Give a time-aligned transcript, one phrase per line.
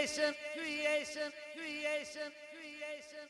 [0.00, 3.24] creation, creation, creation, creation.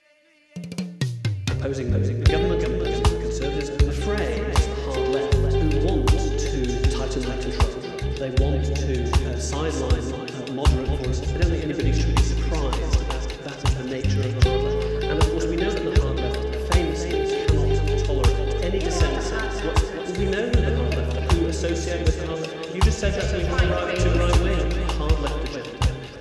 [1.59, 7.23] Opposing, opposing the government, the conservatives, the it's the hard left who want to tighten
[7.23, 7.75] their control.
[8.15, 11.35] They want to uh, sideline uh, moderate voices.
[11.35, 14.63] I don't think anybody should be surprised that that is the nature of the hard
[14.63, 15.05] left.
[15.05, 19.33] And of course, we know that the hard left famously cannot tolerate any dissenters.
[20.17, 22.75] We know that the hard left who associate with the hard left.
[22.77, 24.40] You just said that to me right to right.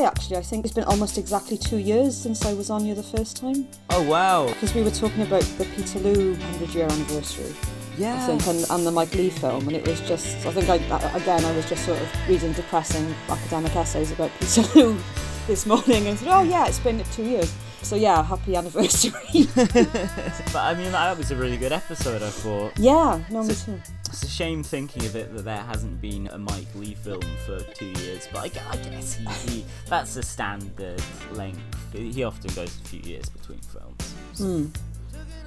[0.00, 2.94] say actually, I think it's been almost exactly two years since I was on you
[2.94, 4.46] the first time Oh wow.
[4.48, 7.54] because we were talking about the Peterloo 100 year anniversary.
[7.98, 8.14] Yeah.
[8.14, 11.16] I think, and, and the Mike Leigh film, and it was just, I think, I-
[11.16, 14.98] again, I was just sort of reading depressing academic essays about Peterloo
[15.46, 17.52] this morning and said, oh yeah, it's been two years.
[17.82, 19.48] So yeah, happy anniversary.
[19.54, 22.22] But I mean, that was a really good episode.
[22.22, 22.78] I thought.
[22.78, 23.80] yeah, no, me too.
[24.08, 27.60] It's a shame thinking of it that there hasn't been a Mike Leigh film for
[27.74, 31.00] two years, but I, guess he, he that's a standard
[31.32, 31.60] length.
[31.92, 34.14] He often goes a few years between films.
[34.36, 34.66] Hmm.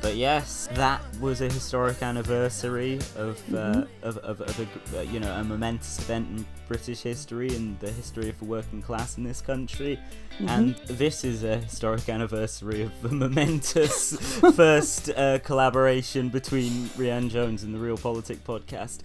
[0.03, 4.59] But yes, that was a historic anniversary of uh, of, of, of
[4.93, 8.43] a uh, you know a momentous event in British history and the history of the
[8.43, 9.97] working class in this country,
[10.39, 14.17] and this is a historic anniversary of the momentous
[14.55, 19.03] first uh, collaboration between Rhian Jones and the Real Politic podcast.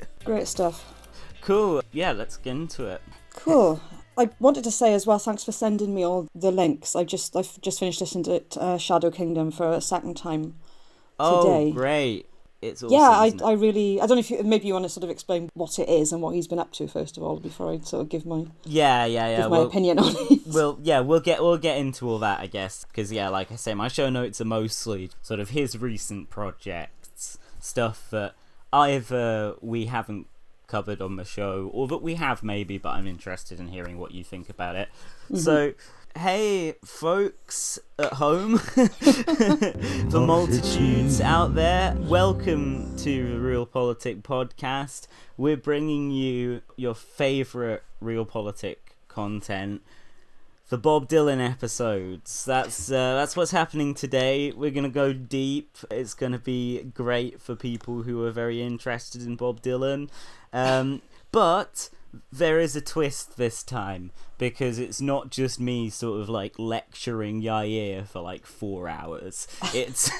[0.24, 0.94] Great stuff.
[1.42, 1.82] Cool.
[1.92, 3.02] Yeah, let's get into it.
[3.34, 3.82] Cool.
[4.18, 6.96] I wanted to say as well, thanks for sending me all the links.
[6.96, 10.56] I just I've just finished listening to uh, Shadow Kingdom for a second time.
[11.20, 11.70] Oh, Today.
[11.70, 12.26] great!
[12.60, 12.98] It's awesome.
[12.98, 13.32] yeah, I.
[13.44, 15.78] I really I don't know if you maybe you want to sort of explain what
[15.78, 18.08] it is and what he's been up to first of all before I sort of
[18.08, 19.36] give my yeah, yeah, yeah.
[19.36, 20.40] give my well, opinion on it.
[20.48, 23.56] Well, yeah, we'll get we'll get into all that, I guess, because yeah, like I
[23.56, 28.34] say, my show notes are mostly sort of his recent projects, stuff that
[28.72, 30.26] either we haven't
[30.68, 34.12] covered on the show, or that we have maybe, but I'm interested in hearing what
[34.12, 34.88] you think about it.
[35.34, 35.72] So,
[36.14, 45.06] hey, folks at home, the multitudes out there, welcome to the Real Politic podcast.
[45.38, 49.80] We're bringing you your favorite Real Politic content
[50.68, 52.44] the Bob Dylan episodes.
[52.44, 54.52] That's uh, that's what's happening today.
[54.54, 55.78] We're gonna go deep.
[55.90, 60.10] It's gonna be great for people who are very interested in Bob Dylan.
[60.52, 61.90] Um, but
[62.32, 67.42] there is a twist this time because it's not just me sort of like lecturing
[67.42, 69.46] Yair for like four hours.
[69.74, 70.10] It's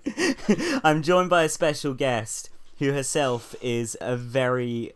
[0.84, 4.92] I'm joined by a special guest who herself is a very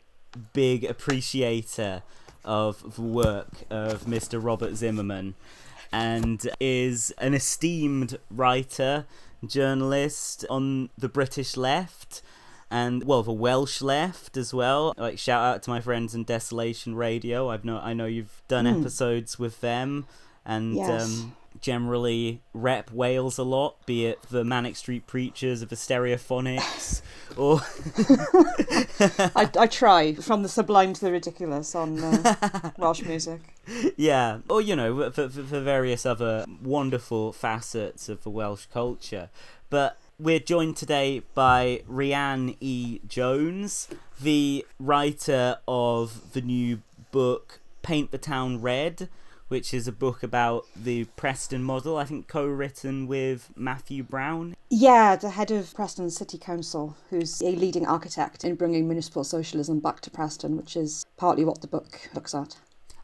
[0.53, 2.03] big appreciator
[2.45, 4.43] of the work of Mr.
[4.43, 5.35] Robert Zimmerman
[5.93, 9.07] and is an esteemed writer,
[9.45, 12.23] journalist on the British left
[12.71, 14.95] and well the Welsh left as well.
[14.97, 17.49] Like shout out to my friends in Desolation Radio.
[17.51, 20.07] I've know I know you've done episodes with them
[20.45, 21.03] and Yes.
[21.03, 27.03] um generally rep Wales a lot, be it the Manic Street Preachers of the Stereophonics
[27.37, 27.61] or
[29.37, 33.41] I, I try from the sublime to the ridiculous on uh, Welsh music.
[33.97, 39.29] yeah, or you know, for, for, for various other wonderful facets of the Welsh culture.
[39.69, 43.01] But we're joined today by Rhian E.
[43.09, 43.89] Jones,
[44.21, 49.09] the writer of the new book Paint the Town Red,
[49.49, 54.57] which is a book about the Preston model, I think co written with Matthew Brown.
[54.69, 59.81] Yeah, the head of Preston City Council, who's a leading architect in bringing municipal socialism
[59.81, 62.59] back to Preston, which is partly what the book looks at.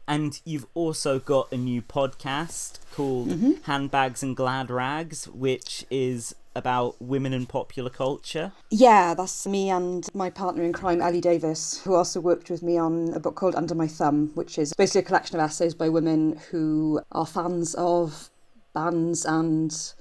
[0.07, 3.51] And you've also got a new podcast called mm-hmm.
[3.63, 8.51] Handbags and Glad Rags, which is about women in popular culture.
[8.69, 12.77] Yeah, that's me and my partner in crime, Ellie Davis, who also worked with me
[12.77, 15.87] on a book called Under My Thumb, which is basically a collection of essays by
[15.87, 18.29] women who are fans of
[18.73, 19.93] bands and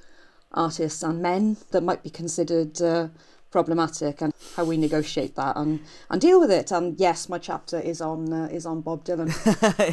[0.52, 3.08] artists and men that might be considered uh,
[3.56, 5.80] problematic and how we negotiate that and,
[6.10, 6.70] and deal with it.
[6.70, 9.32] And yes, my chapter is on uh, is on Bob Dylan.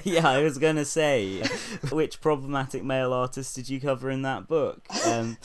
[0.04, 1.42] yeah, I was gonna say,
[1.90, 4.86] which problematic male artist did you cover in that book?
[5.08, 5.38] Um,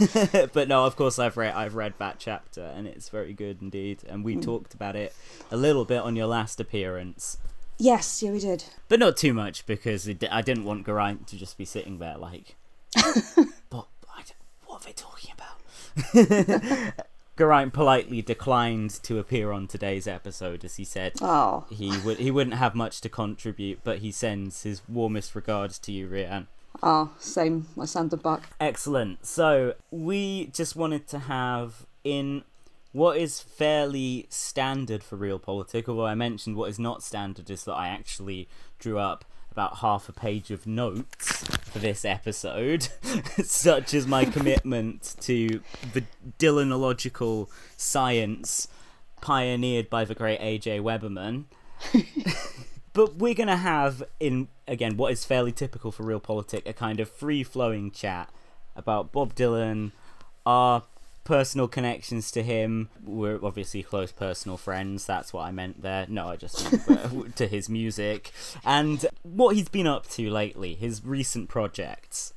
[0.54, 4.02] but no, of course I've read I've read that chapter and it's very good indeed.
[4.08, 5.14] And we talked about it
[5.50, 7.36] a little bit on your last appearance.
[7.76, 8.64] yes, yeah, we did.
[8.88, 12.16] But not too much because it, I didn't want Geraint to just be sitting there
[12.16, 12.56] like,
[13.68, 14.22] but I
[14.64, 17.06] what are they talking about?
[17.36, 22.30] Geraint politely declined to appear on today's episode as he said Oh, he would he
[22.30, 26.46] wouldn't have much to contribute, but he sends his warmest regards to you, Rhian.
[26.82, 27.66] ah, same.
[27.80, 28.50] I send them back.
[28.60, 29.26] Excellent.
[29.26, 32.42] So we just wanted to have in
[32.92, 37.64] what is fairly standard for real politics, although I mentioned what is not standard is
[37.64, 38.48] that I actually
[38.78, 39.26] drew up
[39.56, 42.88] about half a page of notes for this episode,
[43.42, 45.62] such as my commitment to
[45.94, 46.04] the
[46.38, 48.68] Dylanological science
[49.22, 50.80] pioneered by the great A.J.
[50.80, 51.44] Weberman.
[52.92, 56.74] but we're going to have, in again, what is fairly typical for Real realpolitik, a
[56.74, 58.28] kind of free flowing chat
[58.76, 59.92] about Bob Dylan,
[60.44, 60.82] our
[61.26, 62.88] personal connections to him.
[63.04, 65.04] We're obviously close personal friends.
[65.04, 66.06] That's what I meant there.
[66.08, 68.32] No, I just meant uh, to his music
[68.64, 72.32] and what he's been up to lately, his recent projects.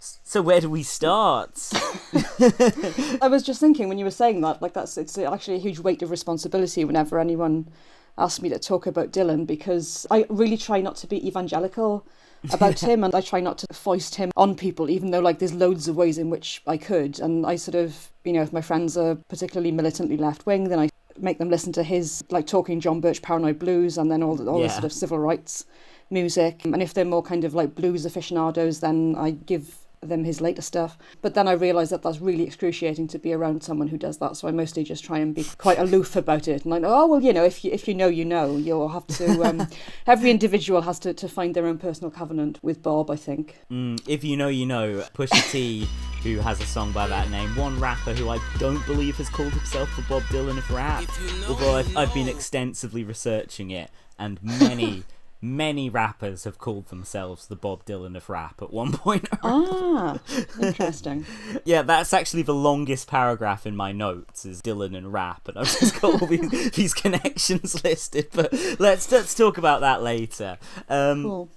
[0.00, 1.70] So where do we start?
[3.22, 5.78] I was just thinking when you were saying that, like that's it's actually a huge
[5.78, 7.68] weight of responsibility whenever anyone
[8.16, 12.06] asks me to talk about Dylan because I really try not to be evangelical
[12.52, 15.52] about him and I try not to foist him on people even though like there's
[15.52, 17.20] loads of ways in which I could.
[17.20, 20.78] And I sort of you know if my friends are particularly militantly left wing then
[20.78, 20.88] I
[21.18, 24.46] make them listen to his like talking John Birch Paranoid Blues and then all the,
[24.46, 25.66] all the sort of civil rights
[26.08, 26.64] music.
[26.64, 30.62] And if they're more kind of like blues aficionados then I give them his later
[30.62, 30.96] stuff.
[31.20, 34.34] But then I realised that that's really excruciating to be around someone who does that.
[34.34, 36.62] So I mostly just try and be quite aloof about it.
[36.62, 38.56] And like, oh well, you know, if you if you know, you know.
[38.56, 39.40] You'll have to.
[39.50, 39.66] Um,
[40.06, 43.10] every individual has to, to find their own personal covenant with Bob.
[43.10, 43.58] I think.
[43.70, 45.02] Mm, if you know, you know.
[45.14, 45.88] Pusha T,
[46.22, 47.56] who has a song by that name.
[47.56, 51.04] One rapper who I don't believe has called himself the Bob Dylan of rap.
[51.48, 55.04] Although I've, I've been extensively researching it, and many,
[55.42, 59.28] many rappers have called themselves the Bob Dylan of rap at one point.
[59.42, 60.18] Ah,
[60.60, 61.24] interesting.
[61.64, 65.66] Yeah, that's actually the longest paragraph in my notes is Dylan and rap, and I've
[65.66, 68.28] just got all these, these connections listed.
[68.32, 70.58] But let's let's talk about that later.
[70.88, 71.48] Um, Cool.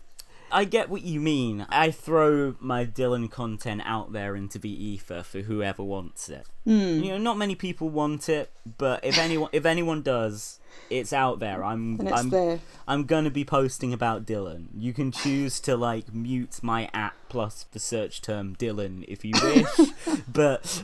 [0.53, 1.65] I get what you mean.
[1.69, 6.45] I throw my Dylan content out there into the ether for whoever wants it.
[6.63, 7.01] Hmm.
[7.01, 10.59] You know, not many people want it, but if anyone if anyone does,
[10.89, 11.63] it's out there.
[11.63, 12.59] I'm I'm there.
[12.87, 14.67] I'm gonna be posting about Dylan.
[14.77, 19.33] You can choose to like mute my app plus the search term Dylan if you
[19.43, 19.89] wish,
[20.31, 20.83] but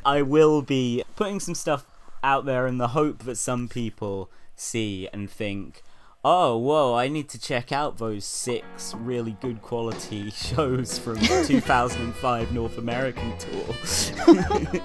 [0.04, 1.84] I will be putting some stuff
[2.22, 5.82] out there in the hope that some people see and think,
[6.24, 11.44] oh, whoa, I need to check out those six really good quality shows from the
[11.46, 13.74] 2005 North American tour.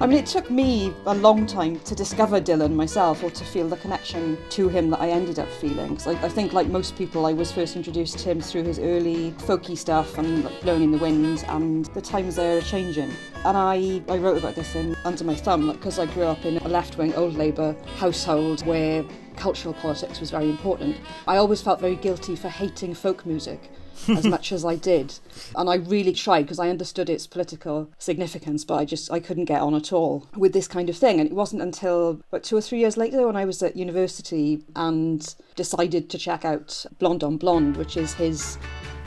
[0.00, 3.68] I mean, it took me a long time to discover Dylan myself or to feel
[3.68, 5.96] the connection to him that I ended up feeling.
[5.96, 8.78] 'Cause I, I think, like most people, I was first introduced to him through his
[8.78, 13.10] early folky stuff and like, Blowing in the Wind, and the times there are changing.
[13.46, 16.58] And I, I wrote about this in Under My Thumb because I grew up in
[16.58, 19.02] a left wing old Labour household where
[19.40, 20.96] cultural politics was very important.
[21.26, 23.70] I always felt very guilty for hating folk music
[24.08, 25.14] as much as I did.
[25.56, 29.46] And I really tried because I understood its political significance, but I just I couldn't
[29.46, 31.20] get on at all with this kind of thing.
[31.20, 34.62] And it wasn't until about two or three years later when I was at university
[34.76, 38.58] and decided to check out Blonde on Blonde, which is his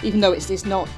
[0.02, 0.90] even though it's, it's not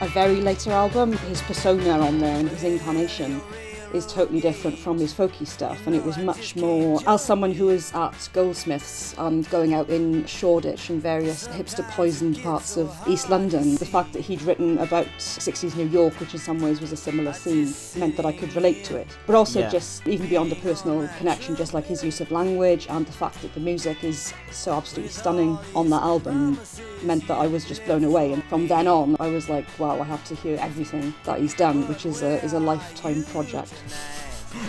[0.00, 3.40] a very later album, his persona on there and his incarnation
[3.94, 7.66] is totally different from his folky stuff and it was much more as someone who
[7.66, 13.28] was at goldsmiths and going out in shoreditch and various hipster poisoned parts of east
[13.30, 16.92] london the fact that he'd written about 60s new york which in some ways was
[16.92, 19.68] a similar scene meant that i could relate to it but also Yeah.
[19.68, 23.40] just even beyond a personal connection just like his use of language and the fact
[23.42, 26.58] that the music is so absolutely stunning on that album
[27.02, 28.32] meant that I was just blown away.
[28.32, 31.54] And from then on, I was like, wow, I have to hear everything that he's
[31.54, 33.72] done, which is a, is a lifetime project.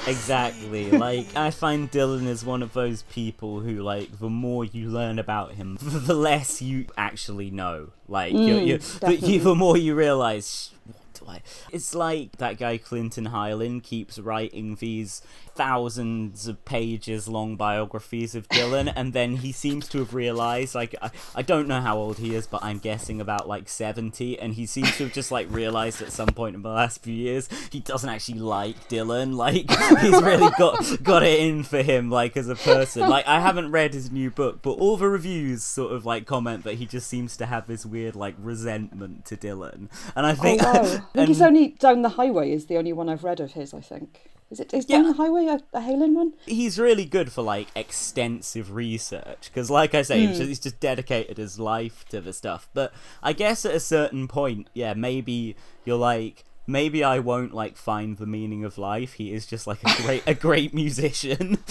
[0.07, 0.91] Exactly.
[0.91, 5.19] Like I find Dylan is one of those people who like the more you learn
[5.19, 7.89] about him, the less you actually know.
[8.07, 9.33] Like you Mm, you the, definitely.
[9.33, 11.41] you, the more you realize what do I?
[11.71, 15.21] It's like that guy Clinton Heylin keeps writing these
[15.55, 20.95] thousands of pages long biographies of Dylan, and then he seems to have realized, like,
[21.01, 24.53] I, I don't know how old he is, but I'm guessing about like 70, and
[24.53, 27.47] he seems to have just like realized at some point in the last few years
[27.71, 29.35] he doesn't actually like Dylan.
[29.35, 29.69] Like,
[30.01, 33.07] he's really got got it in for him, like as a person.
[33.09, 36.63] Like, I haven't read his new book, but all the reviews sort of like comment
[36.63, 40.35] that he just seems to have this weird like resentment to Dylan, and I Oh,
[40.35, 40.71] think, wow.
[40.81, 43.53] I think and- it's only Down the Highway is the only one I've read of
[43.53, 44.30] his, I think.
[44.51, 46.33] Is it is Down the Highway a, a Heylin one?
[46.45, 50.33] he's really good for like extensive research because like i say hmm.
[50.33, 52.67] just, he's just dedicated his life to the stuff.
[52.73, 52.93] But
[53.23, 55.55] i guess at a certain point yeah maybe
[55.85, 59.79] you're like maybe i won't like find the meaning of life he is just like
[59.83, 61.57] a great a great musician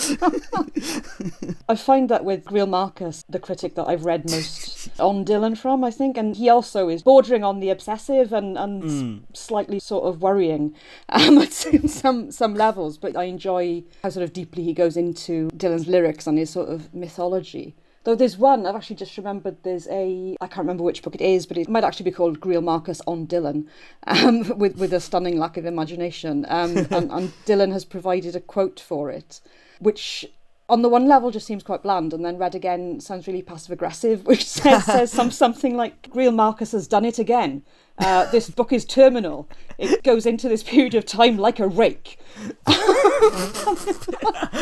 [1.68, 5.84] I find that with Greil Marcus, the critic that I've read most on Dylan from,
[5.84, 10.04] I think, and he also is bordering on the obsessive and, and s- slightly sort
[10.04, 10.74] of worrying
[11.10, 12.98] um, at some some levels.
[12.98, 16.68] But I enjoy how sort of deeply he goes into Dylan's lyrics and his sort
[16.68, 17.76] of mythology.
[18.04, 21.20] Though there's one, I've actually just remembered there's a, I can't remember which book it
[21.20, 23.66] is, but it might actually be called Greil Marcus on Dylan,
[24.06, 26.46] um, with, with a stunning lack of imagination.
[26.48, 29.40] Um, and, and Dylan has provided a quote for it,
[29.80, 30.24] which
[30.70, 33.72] on the one level just seems quite bland, and then read again sounds really passive
[33.72, 37.62] aggressive, which says, says some, something like Greil Marcus has done it again.
[38.00, 39.48] Uh, this book is terminal.
[39.78, 42.18] It goes into this period of time like a rake.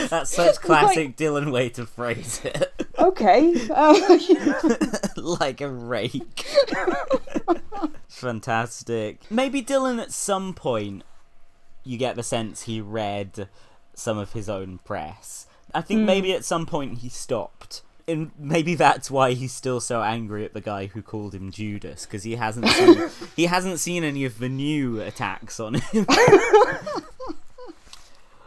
[0.09, 3.55] that's such classic dylan way to phrase it Okay.
[3.71, 4.19] Uh,
[5.17, 6.45] like a rake
[8.09, 11.05] fantastic maybe dylan at some point
[11.85, 13.49] you get the sense he read
[13.95, 18.75] some of his own press i think maybe at some point he stopped and maybe
[18.75, 22.37] that's why he's still so angry at the guy who called him Judas because he
[22.37, 26.07] hasn't seen, he hasn't seen any of the new attacks on him.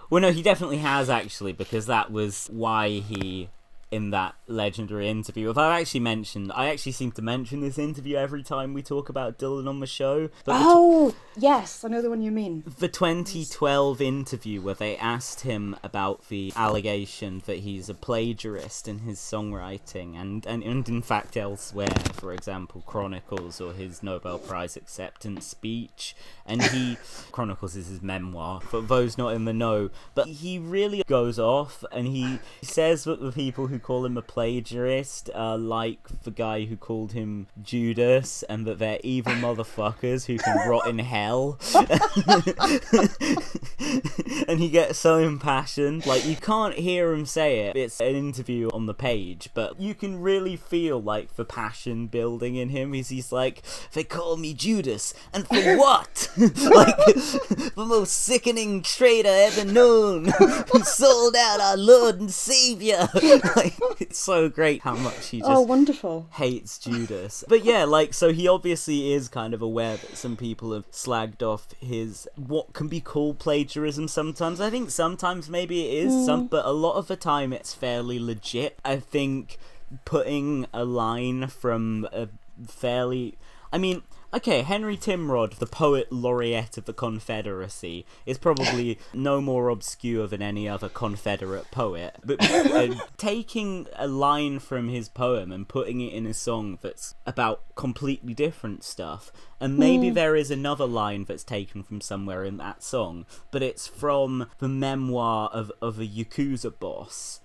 [0.10, 3.50] well, no, he definitely has actually because that was why he
[3.91, 5.50] in that legendary interview.
[5.50, 9.10] If I actually mentioned, I actually seem to mention this interview every time we talk
[9.10, 10.29] about Dylan on the show.
[10.46, 12.63] But the tw- oh, yes, I know the one you mean.
[12.79, 19.00] the 2012 interview where they asked him about the allegation that he's a plagiarist in
[19.00, 24.75] his songwriting and, and, and in fact elsewhere for example chronicles or his nobel prize
[24.75, 26.15] acceptance speech
[26.46, 26.98] and he
[27.31, 31.84] chronicles is his memoir for those not in the know but he really goes off
[31.91, 35.03] and he says that the people who call him a plagiarist are
[35.36, 40.69] uh, like the guy who called him judas and that they're evil motherfuckers who can
[40.69, 41.60] rot in hell
[44.48, 46.05] and he gets so impassioned.
[46.05, 47.75] Like you can't hear him say it.
[47.75, 52.55] It's an interview on the page, but you can really feel like the passion building
[52.55, 52.93] in him.
[52.93, 53.62] He's he's like,
[53.93, 56.29] they call me Judas, and for what?
[56.38, 63.10] like the most sickening traitor ever known, who sold out our Lord and Savior.
[63.55, 66.28] like it's so great how much he oh, just Oh, wonderful.
[66.32, 67.44] hates Judas.
[67.48, 71.42] But yeah, like so he obviously is kind of aware that some people have slagged
[71.44, 74.62] off his what can be called plagiarism sometimes.
[74.62, 76.50] I think sometimes maybe it is some mm.
[76.50, 78.80] but a lot of the time it's fairly legit.
[78.86, 79.58] I think
[80.06, 82.30] putting a line from a
[82.68, 83.38] fairly
[83.74, 89.68] I mean Okay, Henry Timrod, the poet laureate of the Confederacy, is probably no more
[89.68, 92.16] obscure than any other Confederate poet.
[92.24, 97.14] But uh, taking a line from his poem and putting it in a song that's
[97.26, 102.56] about completely different stuff, and maybe there is another line that's taken from somewhere in
[102.56, 107.40] that song, but it's from the memoir of, of a Yakuza boss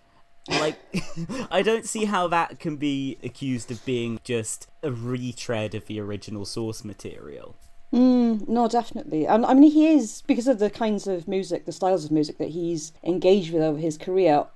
[0.48, 0.78] like
[1.50, 6.00] i don't see how that can be accused of being just a retread of the
[6.00, 7.56] original source material
[7.92, 9.26] Mm, no, definitely.
[9.26, 12.36] And I mean, he is, because of the kinds of music, the styles of music
[12.38, 14.46] that he's engaged with over his career,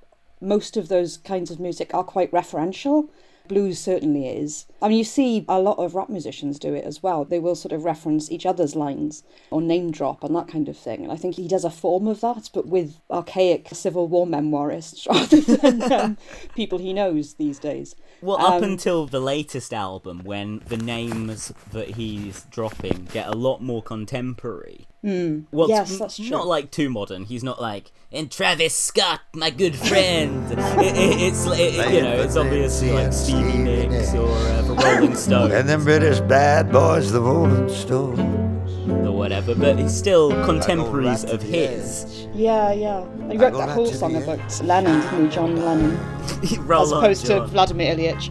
[0.41, 3.09] most of those kinds of music are quite referential.
[3.51, 4.65] Blues certainly is.
[4.81, 7.25] I mean, you see a lot of rap musicians do it as well.
[7.25, 10.77] They will sort of reference each other's lines or name drop and that kind of
[10.77, 11.03] thing.
[11.03, 15.05] And I think he does a form of that, but with archaic Civil War memoirists
[15.09, 16.17] rather than um,
[16.55, 17.93] people he knows these days.
[18.21, 23.35] well up Um, until the latest album when the names that he's dropping get a
[23.35, 26.29] lot more contemporary well Yes, it's that's true.
[26.29, 31.21] not like too modern he's not like and travis scott my good friend it, it,
[31.21, 35.53] it's it, it- you know it's obviously like stevie nicks or uh, the rolling stones
[35.53, 38.19] And them British bad boys, the Rolling Stones.
[39.07, 43.05] or whatever but he's still contemporaries right of to the his Yeah, yeah.
[43.31, 45.35] He wrote that whole song about Lennon, didn't he?
[45.35, 45.97] John Lennon.
[46.71, 48.29] As opposed to Vladimir Ilyich.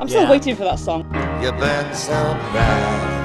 [0.00, 0.30] I'm still Yeah.
[0.30, 1.02] waiting for that song.
[1.42, 2.14] You burn so
[2.52, 3.19] bright.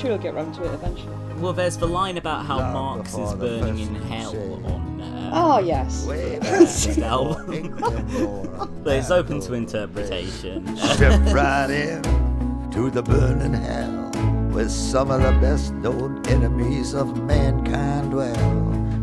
[0.00, 1.14] Sure he'll get round to it eventually.
[1.38, 4.34] Well, there's the line about how Long Marx is burning in hell
[4.66, 6.06] on uh, Oh yes.
[6.06, 7.52] Way first back album.
[7.52, 10.76] England, But it's open to interpretation.
[10.76, 12.02] Step right in
[12.72, 14.10] to the burning hell
[14.52, 18.36] with some of the best known enemies of mankind dwell.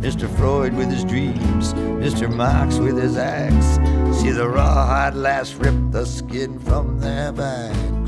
[0.01, 0.29] Mr.
[0.37, 2.31] Freud with his dreams, Mr.
[2.33, 3.75] Marx with his axe.
[4.19, 8.06] See the rawhide lass rip the skin from their backs.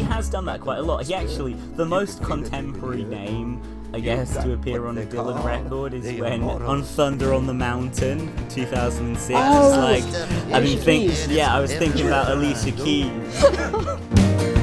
[0.00, 1.04] He has done that quite a lot.
[1.04, 3.60] He actually, the most contemporary name,
[3.92, 8.32] I guess, to appear on a Dylan record is when on Thunder on the Mountain,
[8.48, 9.38] 2006.
[9.38, 13.44] Oh, it's like I've been thinking, yeah, I was thinking about Alicia Keys.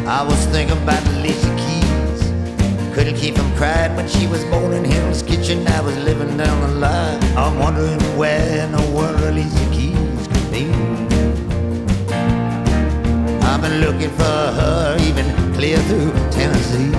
[0.08, 2.96] I was thinking about Alicia Keys.
[2.96, 5.68] Couldn't keep from crying when she was born in Hell's Kitchen.
[5.68, 7.24] I was living down the line.
[7.38, 9.97] I'm wondering where in the world Alicia Keys
[13.58, 16.94] I've been looking for her even clear through Tennessee.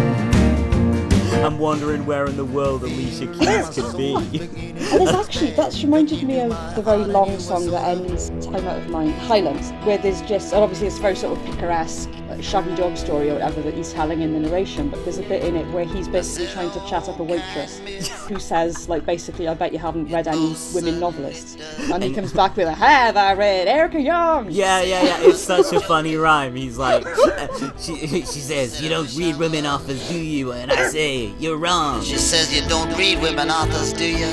[1.44, 4.16] I'm wondering where in the world Alicia Keys could be.
[4.16, 8.78] And it's actually that's reminded me of the very long song that ends Time Out
[8.78, 12.74] of Mind, Highlands, where there's just and obviously it's very sort of picaresque like shaggy
[12.74, 15.56] dog story or whatever that he's telling in the narration, but there's a bit in
[15.56, 17.78] it where he's basically trying to chat up a waitress
[18.26, 21.56] who says like basically I bet you haven't read any women novelists.
[21.92, 24.50] And he comes back with a have I read Erica Jong?
[24.50, 25.20] Yeah, yeah, yeah.
[25.22, 26.54] It's such a funny rhyme.
[26.54, 27.06] He's like,
[27.78, 32.02] she, she says, "You don't read women authors, do you?" And I say, "You're wrong."
[32.02, 34.26] She says you don't read women authors, do you?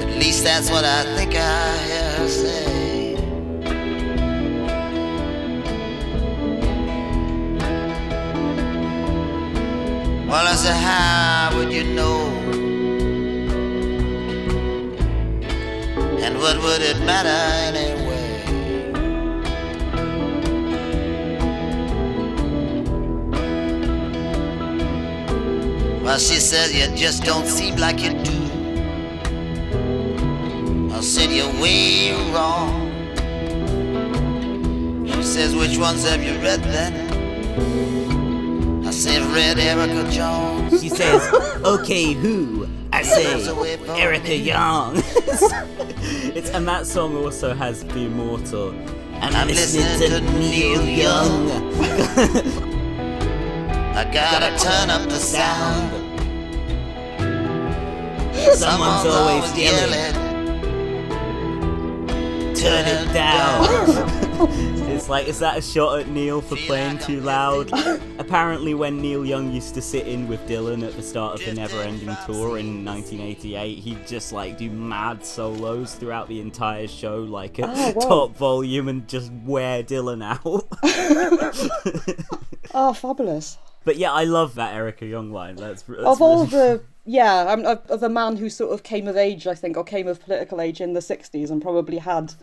[0.00, 2.89] At least that's what I think I hear her say.
[10.30, 12.28] Well, I said, how would you know?
[16.22, 17.28] And what would it matter
[17.76, 18.44] anyway?
[26.04, 28.38] Well, she says you just don't seem like you do.
[30.94, 32.88] I said you're way wrong.
[35.08, 37.10] She says, which ones have you read then?
[39.00, 40.68] Said, read Erica Jong.
[40.78, 41.26] She says,
[41.64, 43.46] "Okay, who?" I say,
[43.98, 44.96] "Erica Jong."
[46.36, 48.74] it's and that song also has the immortal.
[49.22, 51.50] I'm, I'm listening, to Neil Young.
[53.96, 55.90] I gotta turn up the sound.
[58.54, 60.14] Someone's always yelling.
[62.54, 64.76] Turn it down.
[65.00, 67.72] it's like, is that a shot at Neil for playing too loud?
[68.18, 71.54] Apparently, when Neil Young used to sit in with Dylan at the start of the
[71.54, 77.20] Never Ending Tour in 1988, he'd just like do mad solos throughout the entire show,
[77.20, 78.00] like oh, at Oh, wow.
[78.08, 80.66] top volume, and just wear Dylan out.
[82.72, 83.58] Oh, fabulous.
[83.84, 85.56] but yeah, I love that Erica Jong line.
[85.56, 88.84] That's, that's of all really- the yeah, I'm of, of a man who sort of
[88.84, 91.98] came of age, I think, or came of political age in the '60s, and probably
[91.98, 92.34] had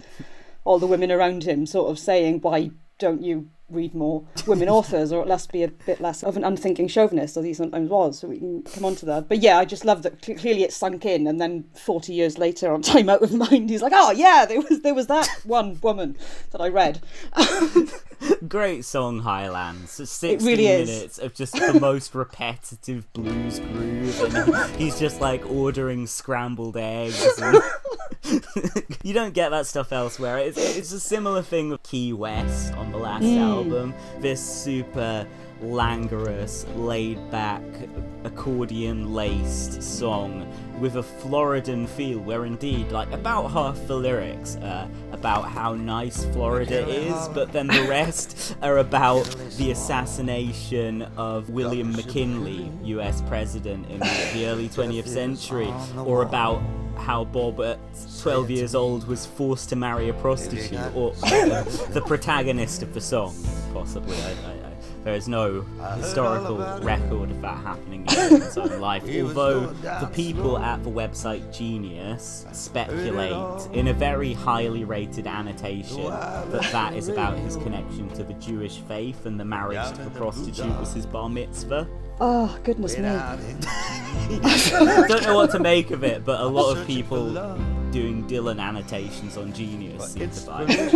[0.68, 5.12] all the women around him sort of saying, "Why don't you read more women authors,
[5.12, 8.20] or at least be a bit less of an unthinking chauvinist, as he sometimes was?"
[8.20, 9.30] So we can come on to that.
[9.30, 10.22] But yeah, I just love that.
[10.22, 13.82] Clearly, it sunk in, and then 40 years later, on Time Out of Mind, he's
[13.82, 16.18] like, "Oh yeah, there was there was that one woman
[16.52, 17.02] that I read."
[17.34, 17.90] Um,
[18.48, 19.92] Great song, Highlands.
[19.92, 26.08] 16 really minutes of just the most repetitive blues groove, and he's just like ordering
[26.08, 27.24] scrambled eggs.
[27.40, 27.62] And
[29.04, 30.38] you don't get that stuff elsewhere.
[30.40, 33.40] It's, it's a similar thing with Key West on the last mm.
[33.40, 33.94] album.
[34.20, 35.28] This super
[35.62, 37.64] languorous, laid back,
[38.24, 44.90] accordion laced song with a Floridan feel, where indeed, like, about half the lyrics are
[45.12, 49.24] about how nice Florida is, but then the rest are about
[49.58, 56.62] the assassination of William McKinley, US president in the, early 20th century, or about
[56.98, 57.80] how Bob at
[58.22, 61.12] 12 years old was forced to marry a prostitute, or
[61.92, 63.36] the protagonist of the song,
[63.74, 64.16] possibly.
[64.18, 64.57] I, I,
[65.08, 70.10] there is no uh, historical record of that happening in Dylan's own life, although the
[70.14, 77.08] people at the website Genius speculate in a very highly rated annotation that that is
[77.08, 81.06] about his connection to the Jewish faith and the marriage to the prostitute was his
[81.06, 81.88] bar mitzvah.
[82.20, 83.04] Oh goodness me!
[85.08, 87.32] Don't know what to make of it, but a lot of people
[87.92, 90.92] doing Dylan annotations on Genius seem to buy it.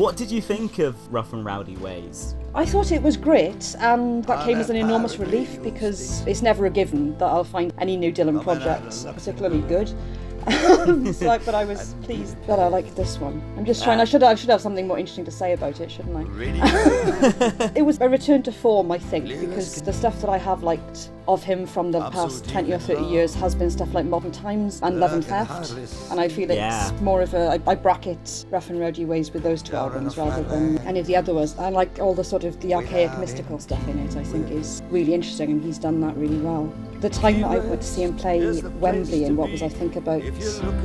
[0.00, 2.34] What did you think of Rough and Rowdy Ways?
[2.54, 6.64] I thought it was great, and that came as an enormous relief because it's never
[6.64, 9.92] a given that I'll find any new Dylan project particularly good.
[11.06, 13.42] It's like, but I was pleased that I liked this one.
[13.58, 14.00] I'm just trying.
[14.00, 17.72] I should I should have something more interesting to say about it, shouldn't I?
[17.76, 21.10] it was a return to form, I think, because the stuff that I have liked
[21.34, 24.80] of him from the past 20 or 30 years has been stuff like Modern Times
[24.82, 25.72] and Love and Theft,
[26.10, 26.90] and I feel it's Yeah.
[27.00, 27.48] more of a.
[27.66, 31.06] I, I bracket Rough and Rowdy Ways with those two albums rather than any of
[31.06, 31.54] the other ones.
[31.58, 34.16] I like all the sort of the archaic mystical stuff in it.
[34.16, 36.72] I think is really interesting, and he's done that really well.
[37.00, 39.96] The time that I went to see him play Wembley in what was I think
[39.96, 40.22] about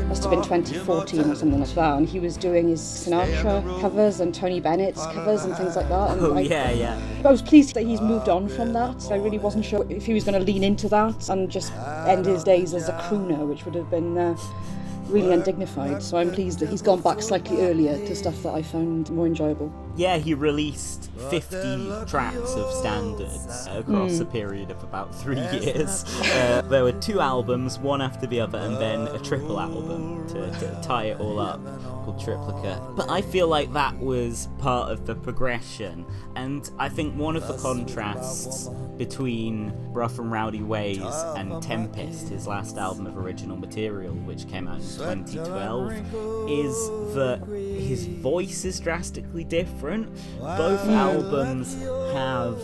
[0.08, 4.20] must have been 2014 or something like that, and he was doing his Sinatra covers
[4.22, 6.12] and Tony Bennett's covers and things like that.
[6.12, 7.00] And Oh I, yeah, yeah.
[7.26, 9.06] I was pleased that he's moved on from that.
[9.12, 11.74] I really wasn't sure if he was going to lean into that and just
[12.08, 14.38] end his days as a crooner, which would have been uh,
[15.08, 16.02] really undignified.
[16.02, 19.26] So I'm pleased that he's gone back slightly earlier to stuff that I found more
[19.28, 19.74] enjoyable.
[19.96, 26.04] Yeah, he released 50 tracks of standards across a period of about three years.
[26.36, 30.52] Uh, there were two albums, one after the other, and then a triple album to,
[30.60, 31.64] to tie it all up
[32.04, 32.80] called Triplicate.
[32.96, 37.48] But I feel like that was part of the progression, and I think one of
[37.48, 41.02] the contrasts between Rough and Rowdy Ways
[41.36, 45.92] and Tempest, his last album of original material, which came out in 2012,
[46.50, 50.14] is that his voice is drastically different.
[50.40, 51.76] Both albums
[52.14, 52.58] have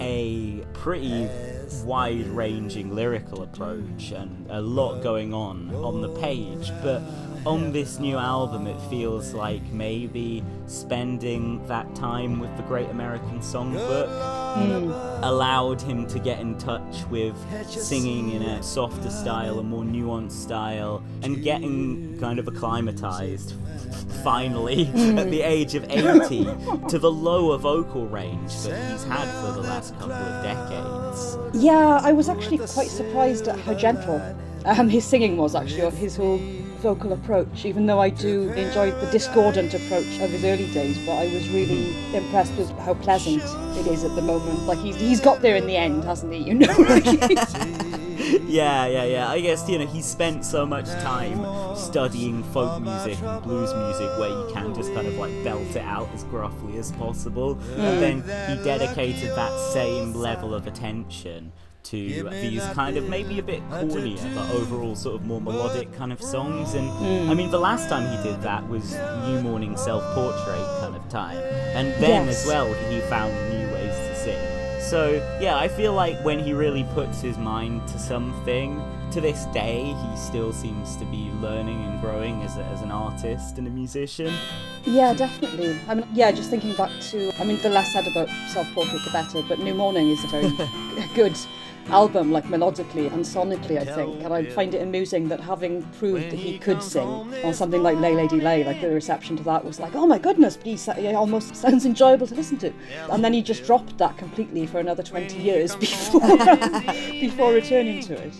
[0.00, 1.28] a pretty
[1.84, 7.00] wide ranging lyrical approach and a lot going on on the page, but
[7.46, 13.40] on this new album, it feels like maybe spending that time with the Great American
[13.40, 14.08] Songbook
[15.22, 20.32] allowed him to get in touch with singing in a softer style, a more nuanced
[20.32, 23.54] style, and getting kind of acclimatized
[24.22, 26.44] finally at the age of 80
[26.88, 31.36] to the lower vocal range that he's had for the last couple of decades.
[31.54, 34.20] Yeah, I was actually quite surprised at how gentle
[34.64, 36.40] um, his singing was, actually, of his whole
[36.80, 41.12] vocal approach, even though I do enjoy the discordant approach of his early days, but
[41.12, 42.16] I was really hmm.
[42.16, 43.42] impressed with how pleasant
[43.78, 44.66] it is at the moment.
[44.66, 46.42] Like, he's, he's got there in the end, hasn't he?
[46.42, 47.96] You know?
[48.50, 49.28] Yeah, yeah, yeah.
[49.28, 51.44] I guess, you know, he spent so much time
[51.76, 55.84] studying folk music and blues music where you can just kind of like belt it
[55.84, 57.52] out as gruffly as possible.
[57.76, 58.26] And hmm.
[58.26, 61.52] then he dedicated that same level of attention
[61.84, 66.12] to these kind of maybe a bit cornier but overall sort of more melodic kind
[66.12, 66.74] of songs.
[66.74, 67.30] And hmm.
[67.30, 68.92] I mean the last time he did that was
[69.26, 71.38] New Morning Self Portrait kind of time.
[71.74, 72.42] And then Yes.
[72.42, 74.80] as well he found new ways to sing.
[74.80, 79.46] So yeah I feel like when he really puts his mind to something to this
[79.46, 83.66] day he still seems to be learning and growing as, a, as an artist and
[83.66, 84.32] a musician.
[84.84, 85.78] Yeah, definitely.
[85.88, 89.02] I mean, yeah, just thinking back to, I mean, the less said about Self Portrait,
[89.04, 90.50] the better, but New Morning is a very
[91.14, 91.36] good
[91.88, 94.22] album, like melodically and sonically, I think.
[94.22, 97.08] And I find it amusing that having proved that he could sing
[97.44, 100.18] on something like Lay Lady Lay, like the reception to that was like, oh my
[100.18, 102.72] goodness, he, sa- he almost sounds enjoyable to listen to.
[103.10, 106.20] And then he just dropped that completely for another 20 years before,
[107.10, 108.34] before returning to it.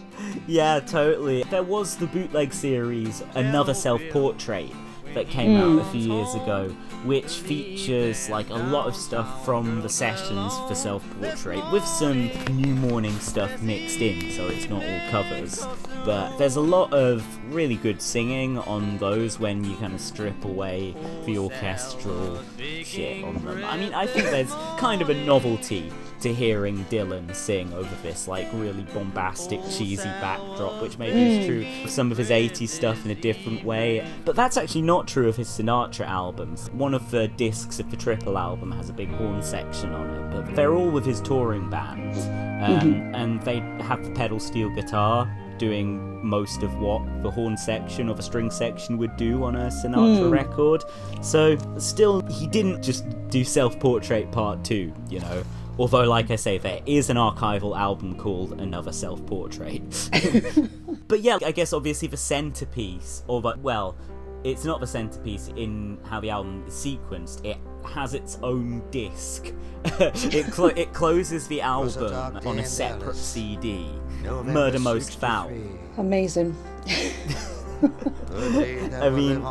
[0.46, 1.42] Yeah, totally.
[1.44, 4.70] There was the bootleg series, Another Self Portrait,
[5.14, 6.68] that came out a few years ago,
[7.04, 12.30] which features like a lot of stuff from the sessions for Self Portrait with some
[12.56, 15.66] new morning stuff mixed in, so it's not all covers.
[16.04, 20.44] But there's a lot of really good singing on those when you kind of strip
[20.44, 20.94] away
[21.26, 22.40] the orchestral
[22.84, 23.64] shit on them.
[23.64, 28.28] I mean, I think there's kind of a novelty to hearing Dylan sing over this
[28.28, 33.04] like really bombastic, cheesy backdrop, which maybe is true of some of his 80s stuff
[33.04, 34.06] in a different way.
[34.24, 36.70] But that's actually not true of his Sinatra albums.
[36.72, 40.30] One of the discs of the triple album has a big horn section on it,
[40.30, 42.14] but they're all with his touring band,
[42.62, 48.08] um, and they have the pedal steel guitar doing most of what the horn section
[48.08, 50.30] or the string section would do on a Sinatra hmm.
[50.30, 50.82] record.
[51.20, 55.44] So, still, he didn't just do Self Portrait Part 2, you know.
[55.78, 60.10] Although, like I say, there is an archival album called Another Self Portrait.
[61.08, 63.96] but yeah, I guess obviously the centerpiece, or but well,
[64.42, 67.44] it's not the centerpiece in how the album is sequenced.
[67.44, 69.52] It has its own disc.
[69.84, 73.88] it clo- it closes the album on a separate CD.
[74.22, 75.50] Murder Most Foul.
[75.96, 76.56] Amazing.
[77.82, 79.42] I mean,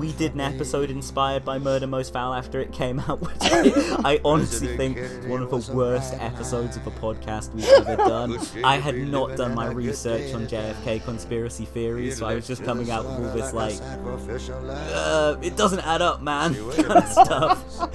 [0.00, 3.96] we did an episode inspired by Murder Most Foul after it came out, which I,
[4.04, 8.38] I honestly think one of the worst episodes of a podcast we've ever done.
[8.64, 12.90] I had not done my research on JFK conspiracy theories, so I was just coming
[12.90, 17.94] out with all this like, uh, it doesn't add up, man, kind of stuff,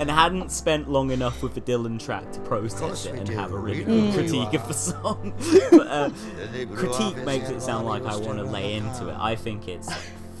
[0.00, 3.58] and hadn't spent long enough with the Dylan track to process it and have a
[3.58, 5.34] really good critique of the song.
[5.70, 6.10] but, uh,
[6.74, 9.14] critique makes it sound like I want to lay into it.
[9.14, 9.88] I um, think it's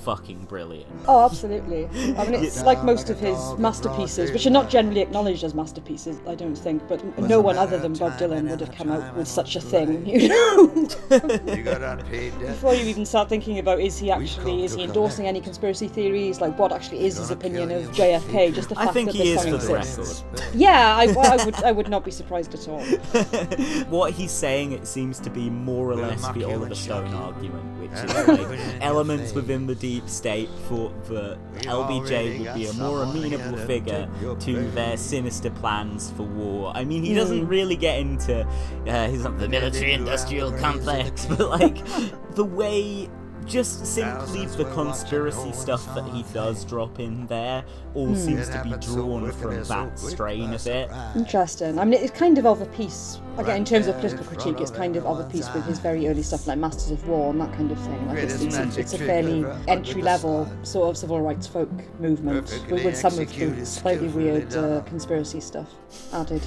[0.06, 0.86] fucking brilliant.
[1.08, 1.86] Oh, absolutely.
[2.16, 6.20] I mean, it's like most of his masterpieces, which are not generally acknowledged as masterpieces,
[6.28, 9.26] I don't think, but no one other than Bob Dylan would have come out with
[9.26, 10.72] such a thing, you know?
[11.10, 12.50] You got unpaid debt.
[12.50, 16.40] Before you even start thinking about is he actually, is he endorsing any conspiracy theories,
[16.40, 19.24] like what actually is his opinion of JFK, just the fact I think that he
[19.24, 20.24] the is song for the exists.
[20.32, 20.54] record.
[20.54, 22.80] Yeah, I, I would, I would not be surprised at all.
[23.90, 27.90] what he's saying, it seems to be more or less the Oliver Stone argument, which
[27.90, 33.56] is like elements within the deep state thought that LBJ would be a more amenable
[33.66, 34.08] figure
[34.40, 36.72] to their sinister plans for war.
[36.74, 38.46] I mean, he doesn't really get into
[38.86, 41.78] uh, his the military-industrial complex, but like
[42.34, 43.08] the way.
[43.46, 48.70] Just simply the conspiracy stuff that he does drop in there all seems to be
[48.84, 50.90] drawn from that strain of it.
[51.14, 51.78] Interesting.
[51.78, 53.20] I mean, it's kind of of a piece.
[53.38, 56.08] Again, in terms of political critique, it's kind of of a piece with his very
[56.08, 58.08] early stuff like Masters of War and that kind of thing.
[58.08, 62.50] Like it's, it's, a, it's a fairly entry level sort of civil rights folk movement
[62.68, 65.68] with, with some of the slightly weird uh, conspiracy stuff
[66.12, 66.42] added.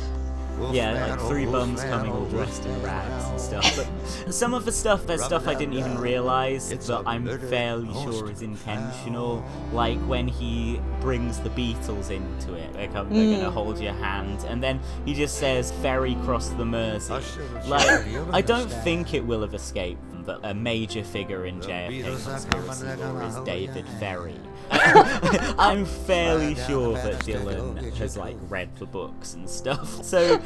[0.72, 3.78] Yeah, like three bums coming all dressed in rags and stuff.
[3.78, 8.30] But some of the stuff, there's stuff I didn't even realise but I'm fairly sure
[8.30, 9.44] is intentional.
[9.72, 13.56] Like when he brings the Beatles into it, they come, they're gonna hmm.
[13.56, 17.14] hold your hand, and then he just says "Ferry cross the Mersey."
[17.68, 22.24] Like, I don't think it will have escaped them, but a major figure in JFK
[22.24, 24.40] conspiracy lore is David Ferrie.
[24.72, 30.04] I'm fairly sure that Dylan has like read the books and stuff.
[30.10, 30.40] So,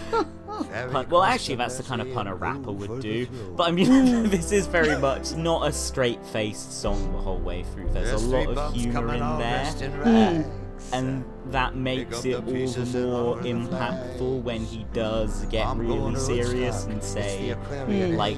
[0.91, 3.25] pun- well, actually, that's the kind of pun a rapper would do.
[3.55, 7.89] But I mean, this is very much not a straight-faced song the whole way through.
[7.91, 10.45] There's a lot of humor in there.
[10.91, 17.01] And that makes it all the more impactful when he does get really serious and
[17.01, 18.37] say, hmm, like,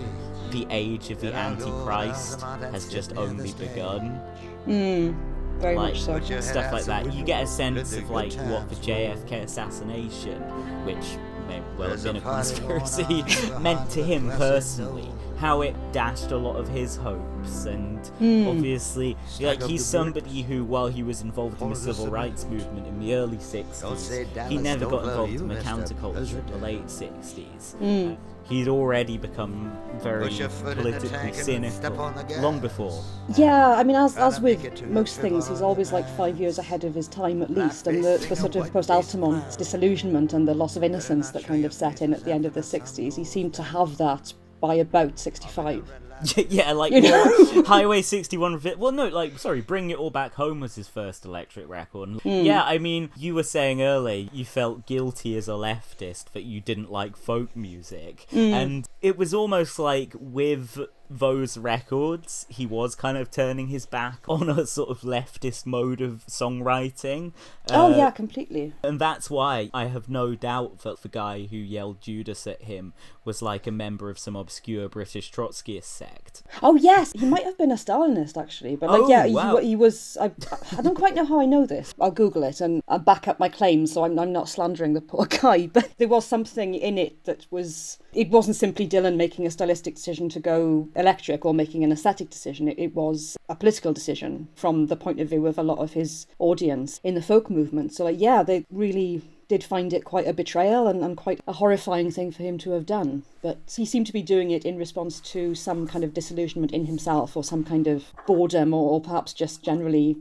[0.51, 4.21] the age of the Antichrist has just only begun
[4.65, 5.13] hmm.
[5.59, 6.19] Very like much so.
[6.41, 7.13] stuff like that.
[7.13, 10.41] You get a sense of like what the JFK assassination,
[10.85, 13.23] which may well have been a conspiracy,
[13.61, 15.09] meant to him personally.
[15.37, 17.99] How it dashed a lot of his hopes, and
[18.47, 22.99] obviously, like he's somebody who, while he was involved in the civil rights movement in
[22.99, 27.75] the early '60s, he never got involved in the counterculture in the late '60s.
[27.75, 28.15] Uh,
[28.49, 32.41] he'd already become very Put your foot in the politically cynical step on the gas.
[32.41, 33.03] long before.
[33.35, 36.39] Yeah, I mean, as, as Gotta make it with most things, he's always like five
[36.39, 39.57] years ahead of his time at least, and the, the sort of post face Altamont
[39.57, 42.53] disillusionment and the loss of innocence that kind of set in at the end of
[42.53, 45.91] the 60s, he seemed to have that by about 65.
[46.49, 47.63] yeah, like You know?
[47.67, 51.25] Highway 61 Revi- Well, no, like, sorry, Bring It All Back Home was his first
[51.25, 52.09] electric record.
[52.21, 52.29] Hmm.
[52.29, 56.61] Yeah, I mean, you were saying earlier you felt guilty as a leftist that you
[56.61, 58.27] didn't like folk music.
[58.29, 58.37] Hmm.
[58.37, 64.19] And it was almost like with those records, he was kind of turning his back
[64.27, 67.33] on a sort of leftist mode of songwriting.
[67.71, 68.73] oh, Uh, yeah, completely.
[68.83, 72.93] and that's why I have no doubt that the guy who yelled Judas at him
[73.23, 76.43] was like a member of some obscure British Trotskyist sect.
[76.61, 78.75] Oh, yes, he might have been a Stalinist, actually.
[78.75, 79.57] But, like, Oh, yeah, he, wow.
[79.57, 80.17] he was.
[80.21, 80.31] I,
[80.77, 81.93] I don't quite know how I know this.
[81.99, 85.01] I'll Google it and I'll back up my claims so I'm, I'm not slandering the
[85.01, 85.67] poor guy.
[85.67, 87.97] But there was something in it that was.
[88.15, 92.29] It wasn't simply Dylan making a stylistic decision to go electric or making an aesthetic
[92.29, 92.69] decision.
[92.69, 95.93] It, it was a political decision from the point of view of a lot of
[95.93, 97.93] his audience in the folk movement.
[97.93, 101.53] So, like, yeah, they really did find it quite a betrayal and, and quite a
[101.53, 103.23] horrifying thing for him to have done.
[103.41, 106.85] But he seemed to be doing it in response to some kind of disillusionment in
[106.85, 110.17] himself or some kind of boredom or, or perhaps just generally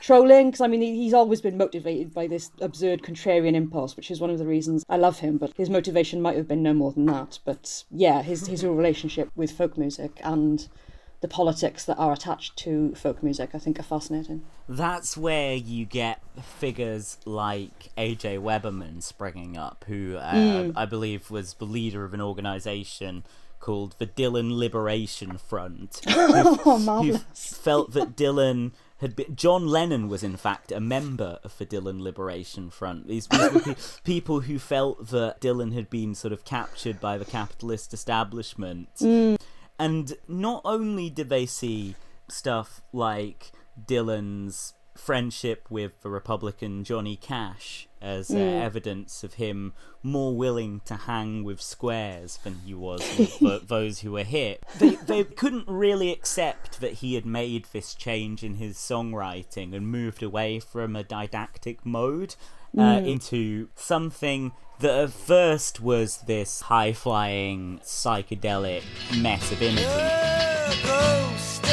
[0.00, 0.48] trolling.
[0.48, 4.20] Because, I mean, he- he's always been motivated by this absurd contrarian impulse, which is
[4.20, 5.38] one of the reasons I love him.
[5.38, 7.38] But his motivation might have been no more than that.
[7.44, 10.68] But yeah, his, his relationship with folk music and
[11.22, 14.42] the politics that are attached to folk music, I think, are fascinating.
[14.68, 21.54] That's where you get figures like AJ Weberman springing up, who uh, I believe was
[21.54, 23.24] the leader of an organization
[23.60, 29.36] called the Dylan Liberation Front, Oh, who felt that Dylan had been.
[29.36, 33.08] John Lennon was, in fact, a member of the Dylan Liberation Front.
[33.08, 37.18] These these were pe- people who felt that Dylan had been sort of captured by
[37.18, 38.88] the capitalist establishment.
[38.96, 39.38] Mm.
[39.78, 41.96] And not only did they see
[42.28, 43.52] stuff like
[43.84, 50.94] Dylan's friendship with the Republican Johnny Cash as uh, evidence of him more willing to
[50.94, 53.00] hang with squares than he was
[53.40, 54.62] with those who were hit.
[54.78, 59.88] They, they couldn't really accept that he had made this change in his songwriting and
[59.88, 62.36] moved away from a didactic mode
[62.78, 68.82] uh, into something that at first was this high flying psychedelic
[69.20, 69.86] mess of imagery.
[70.84, 71.64] Ghost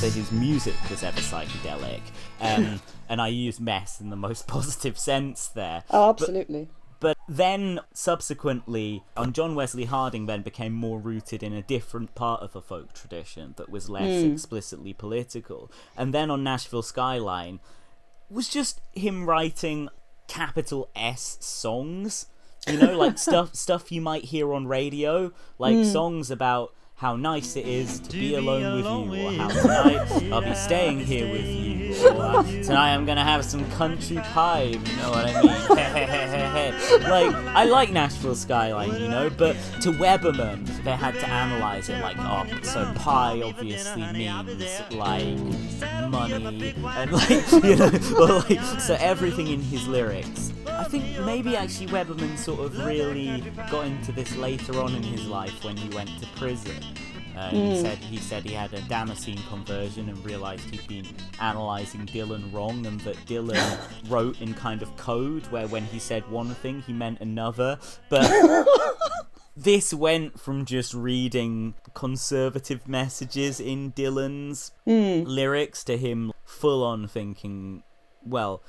[0.00, 2.00] that his music was ever psychedelic,
[2.40, 5.84] um, and I use mess in the most positive sense there.
[5.90, 6.68] Oh, absolutely.
[7.00, 12.42] But then, subsequently, on John Wesley Harding then became more rooted in a different part
[12.42, 14.32] of a folk tradition that was less hmm.
[14.32, 15.70] explicitly political.
[15.96, 17.60] And then on Nashville Skyline
[18.28, 19.88] was just him writing
[20.28, 22.26] capital S songs.
[22.66, 25.84] You know, like stuff stuff you might hear on radio, like hmm.
[25.84, 30.42] songs about how nice it is to be alone with you, or how tonight I'll
[30.42, 34.64] be staying here with you, or uh, tonight I'm gonna have some country pie.
[34.64, 35.50] You know what I mean?
[36.98, 42.00] like I like Nashville Skyline, you know, but to Weberman they had to analyze it
[42.00, 45.36] like, oh, so pie obviously means like
[46.08, 50.52] money and like you know, or like so everything in his lyrics.
[50.66, 55.26] I think maybe actually Weberman sort of really got into this later on in his
[55.26, 56.82] life when he went to prison.
[57.36, 61.06] Uh, He said he said he had a Damascene conversion and realized he'd been
[61.40, 66.28] analyzing Dylan wrong, and that Dylan wrote in kind of code where when he said
[66.30, 67.78] one thing he meant another.
[68.08, 68.30] But
[69.56, 77.82] this went from just reading conservative messages in Dylan's lyrics to him full on thinking,
[78.24, 78.62] well,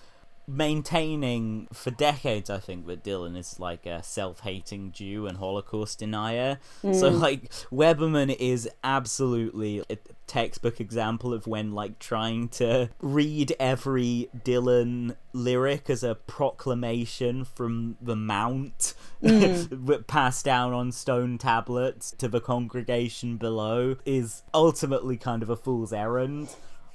[0.52, 6.00] maintaining for decades, I think, that Dylan is like a self hating Jew and Holocaust
[6.00, 6.60] denier.
[6.82, 7.20] So, mm.
[7.20, 15.16] like, Weberman is absolutely a textbook example of when, like, trying to read every Dylan
[15.34, 20.08] lyric as a proclamation from the Mount mm.
[20.08, 25.94] passed down on stone tablets to the congregation below is ultimately kind of a fool's
[25.94, 26.50] errand.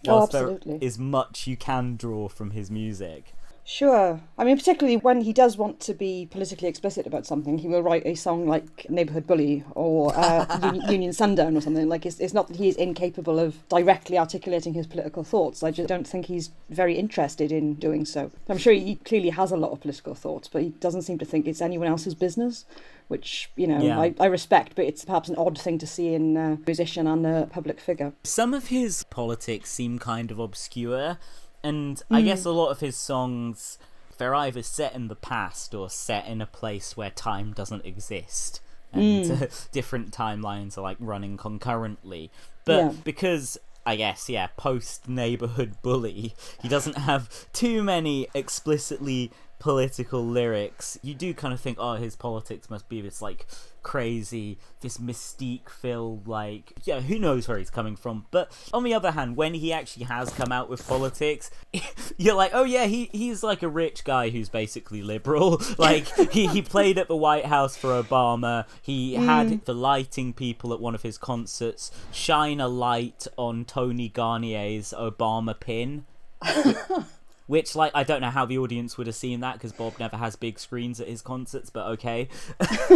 [0.06, 0.86] Oh, whilst there absolutely.
[0.86, 3.32] is much you can draw from his music.
[3.68, 4.20] Sure.
[4.38, 7.82] I mean, particularly when he does want to be politically explicit about something, he will
[7.82, 11.88] write a song like Neighborhood Bully or uh, Union, Union Sundown or something.
[11.88, 15.64] Like, it's, it's not that he is incapable of directly articulating his political thoughts.
[15.64, 18.30] I just don't think he's very interested in doing so.
[18.48, 21.24] I'm sure he clearly has a lot of political thoughts, but he doesn't seem to
[21.24, 22.66] think it's anyone else's business,
[23.08, 23.98] which, you know, Yeah.
[23.98, 27.26] I, I respect, but it's perhaps an odd thing to see in a musician and
[27.26, 28.12] a public figure.
[28.22, 31.18] Some of his politics seem kind of obscure,
[31.62, 33.78] and I guess a lot of his songs
[34.18, 38.60] they're either set in the past or set in a place where time doesn't exist.
[38.92, 42.30] And uh, different timelines are like running concurrently.
[42.64, 42.92] But Yeah.
[43.04, 50.98] because I guess, yeah, post neighborhood bully, he doesn't have too many explicitly political lyrics.
[51.02, 53.46] You do kind of think, oh, his politics must be this like
[53.82, 58.26] crazy, this mystique filled, like, yeah, who knows where he's coming from.
[58.30, 61.50] But on the other hand, when he actually has come out with politics,
[62.16, 65.60] you're like, oh yeah, he he's like a rich guy who's basically liberal.
[65.78, 68.66] Like he, he played at the White House for Obama.
[68.80, 69.64] He had mm.
[69.64, 75.58] the lighting people at one of his concerts shine a light on Tony Garnier's Obama
[75.58, 76.06] pin.
[77.46, 80.16] Which, like, I don't know how the audience would have seen that because Bob never
[80.16, 82.28] has big screens at his concerts, but okay.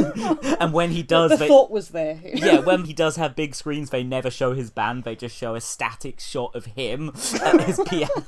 [0.60, 2.20] and when he does, the they, thought was there.
[2.34, 5.04] yeah, when he does have big screens, they never show his band.
[5.04, 7.10] They just show a static shot of him
[7.42, 8.26] at his piano.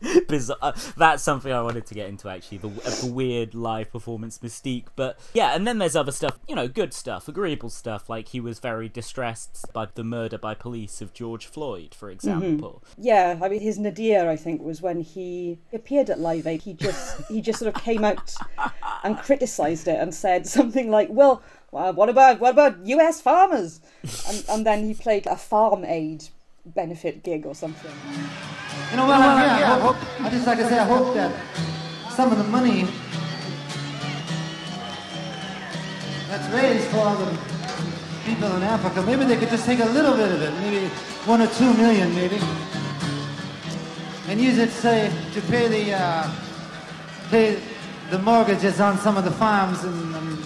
[0.28, 0.56] Bizarre.
[0.62, 4.38] uh, That's something I wanted to get into actually, the, uh, the weird live performance
[4.38, 4.86] mystique.
[4.96, 8.08] But yeah, and then there's other stuff, you know, good stuff, agreeable stuff.
[8.08, 12.82] Like he was very distressed by the murder by police of George Floyd, for example.
[12.96, 16.62] Yeah, I mean his nadir, I think, was when he appeared at Live Aid.
[16.62, 18.34] He just he just sort of came out
[19.04, 23.20] and criticised it and said something like, "Well, well, what about what about U.S.
[23.20, 23.80] farmers?"
[24.28, 26.28] And, and then he played a farm aid
[26.66, 27.92] benefit gig or something.
[28.90, 31.32] You know, I'm here, I, hope, I just like to say, I hope that
[32.12, 32.86] some of the money
[36.28, 37.38] that's raised for all the
[38.24, 40.88] people in Africa, maybe they could just take a little bit of it, maybe
[41.24, 42.38] one or two million, maybe,
[44.28, 46.30] and use it, say, to pay the uh,
[47.30, 47.58] pay
[48.10, 50.38] the mortgages on some of the farms and, and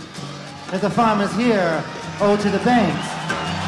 [0.71, 1.83] that the farmers here
[2.21, 3.64] owe to the banks.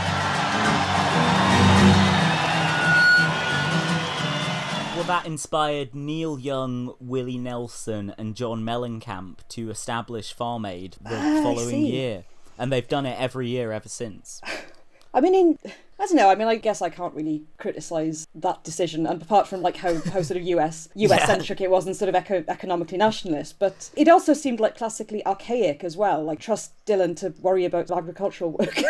[5.07, 11.43] That inspired Neil Young, Willie Nelson, and John Mellencamp to establish Farm Aid the Ah,
[11.43, 12.25] following year.
[12.59, 14.41] And they've done it every year ever since.
[15.15, 15.59] I mean, in,
[16.01, 16.29] I don't know.
[16.29, 19.95] I mean, I guess I can't really criticise that decision, and apart from like how,
[20.01, 23.91] how sort of US US centric it was and sort of eco- economically nationalist, but
[23.95, 26.23] it also seemed like classically archaic as well.
[26.25, 28.77] Like trust Dylan to worry about agricultural work.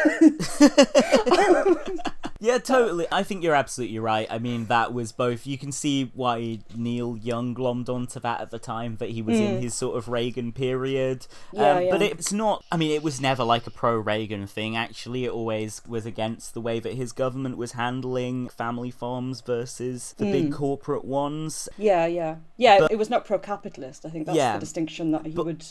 [2.40, 3.06] Yeah, totally.
[3.10, 4.26] I think you're absolutely right.
[4.30, 5.46] I mean, that was both.
[5.46, 9.38] You can see why Neil Young glommed onto that at the time, that he was
[9.38, 11.26] in his sort of Reagan period.
[11.50, 11.56] Hmm.
[11.60, 12.64] Yeah, um, But it's not.
[12.70, 15.24] I mean, it was never like a pro Reagan thing, actually.
[15.24, 20.26] It always was against the way that his government was handling family farms versus the
[20.26, 20.32] Hmm.
[20.32, 21.68] big corporate ones.
[21.78, 22.78] Yeah, yeah, yeah.
[22.80, 24.04] But- it was not pro-capitalist.
[24.04, 24.54] I think that's Yeah.
[24.54, 25.64] the distinction that he But- would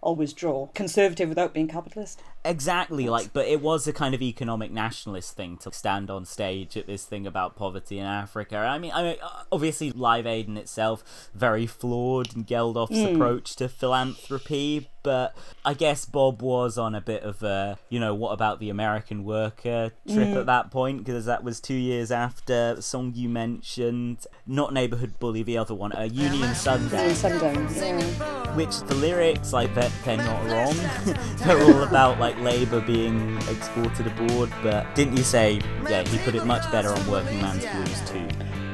[0.00, 2.22] always draw: conservative without being capitalist.
[2.44, 6.76] Exactly, like, but it was a kind of economic nationalist thing to stand on stage
[6.76, 8.56] at this thing about poverty in Africa.
[8.56, 13.56] I mean, I mean, uh, obviously, Live Aid in itself very flawed and Geldof's approach
[13.56, 18.32] to philanthropy, but I guess Bob was on a bit of a, you know, what
[18.32, 22.82] about the American worker trip at that point because that was two years after the
[22.82, 27.68] song you mentioned, not Neighborhood Bully, the other one, uh, Union Sundown And Sundown.
[27.74, 28.54] Yeah.
[28.56, 30.74] which the lyrics I they're, they're not wrong
[31.38, 36.34] they're all about like labor being exported abroad but didn't you say yeah he put
[36.34, 38.26] it much better on working man's blues too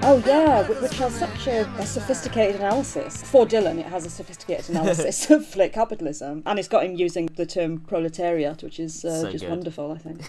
[0.07, 3.23] Oh yeah, wh- which has such a, a sophisticated analysis.
[3.23, 7.27] For Dylan, it has a sophisticated analysis of like capitalism, and it's got him using
[7.37, 9.51] the term proletariat, which is uh, So just good.
[9.51, 9.93] wonderful.
[9.93, 10.21] I think.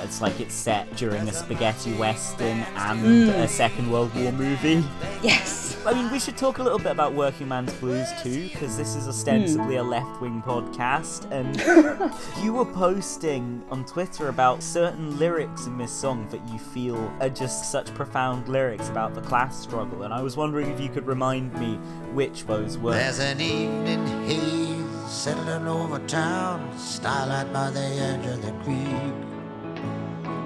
[0.01, 3.29] It's like it's set during a spaghetti western and Hmm.
[3.41, 4.83] a Second World War movie.
[5.21, 5.66] Yes.
[5.85, 8.95] I mean, we should talk a little bit about Working Man's Blues too, because this
[8.95, 9.89] is ostensibly a hmm.
[9.89, 11.29] left wing podcast.
[11.31, 11.55] And
[12.43, 17.29] you were posting on Twitter about certain lyrics in this song that you feel are
[17.29, 20.03] just such profound lyrics about the class struggle.
[20.03, 21.75] And I was wondering if you could remind me
[22.13, 22.93] which those were.
[22.93, 24.67] There's an evening haze
[25.07, 29.13] settling over town, starlight by the edge of the creek.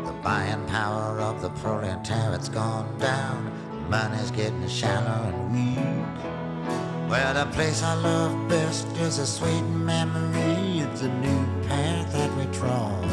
[0.05, 3.51] The buying power of the proletariat's gone down,
[3.91, 7.09] money's getting shallow and weak.
[7.09, 10.79] Well, the place I love best is a sweet memory.
[10.79, 13.03] It's a new path that we trod.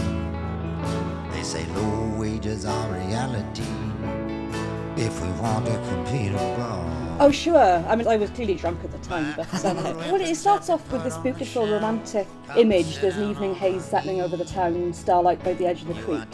[1.32, 3.64] They say low wages are reality
[4.96, 7.16] if we want to compete abroad.
[7.20, 7.84] Oh, sure.
[7.88, 10.92] I mean, I was clearly drunk at the time, but um, well, it starts off
[10.92, 12.98] with this beautiful romantic image.
[13.00, 16.00] There's an evening haze settling over the town, and starlight by the edge of the
[16.02, 16.28] creek,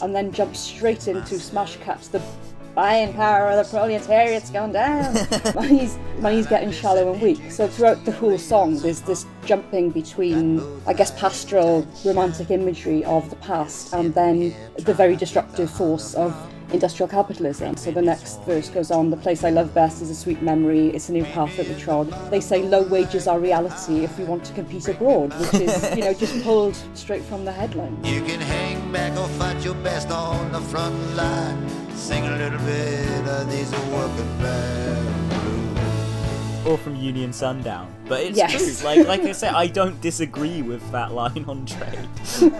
[0.00, 2.08] and then jumps straight into smash cuts.
[2.08, 2.22] The
[2.74, 5.14] buying power of the proletariat's gone down.
[5.54, 7.50] money's money's getting shallow and weak.
[7.50, 13.28] So throughout the whole song, there's this jumping between, I guess, pastoral romantic imagery of
[13.30, 16.34] the past, and then the very destructive force of
[16.72, 17.76] industrial capitalism.
[17.76, 20.88] So the next verse goes on, the place I love best is a sweet memory,
[20.88, 22.10] it's a new path that we trod.
[22.30, 26.02] They say low wages are reality if we want to compete abroad, which is, you
[26.02, 28.02] know, just pulled straight from the headline.
[28.04, 31.83] You can hang back or fight your best on the front line.
[31.94, 36.66] Sing a little bit of these working man blues.
[36.66, 37.88] or from Union Sundown.
[38.08, 38.52] But it's Yes.
[38.52, 38.84] true.
[38.88, 42.08] Like like I said, I don't disagree with that line on trade.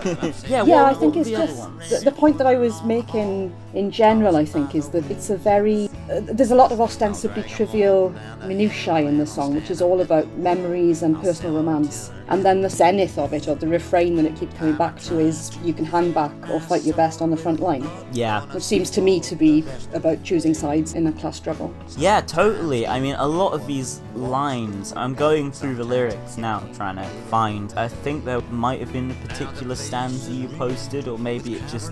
[0.47, 1.55] yeah, yeah, what, I think it's the just
[1.89, 4.35] the, the point that I was making in general.
[4.35, 8.13] I think is that it's a very uh, there's a lot of ostensibly trivial
[8.45, 12.09] minutiae in the song, which is all about memories and personal romance.
[12.27, 15.19] And then the zenith of it, or the refrain that it keeps coming back to,
[15.19, 18.41] is you can hang back or fight your best on the front line, Yeah.
[18.53, 19.63] which seems to me to be
[19.93, 21.73] about choosing sides in a class struggle.
[21.97, 22.87] Yeah, totally.
[22.87, 27.05] I mean, a lot of these lines, I'm going through the lyrics now, trying to
[27.29, 27.73] find.
[27.77, 31.91] I think there might have been a particular stanza you posted, or maybe it just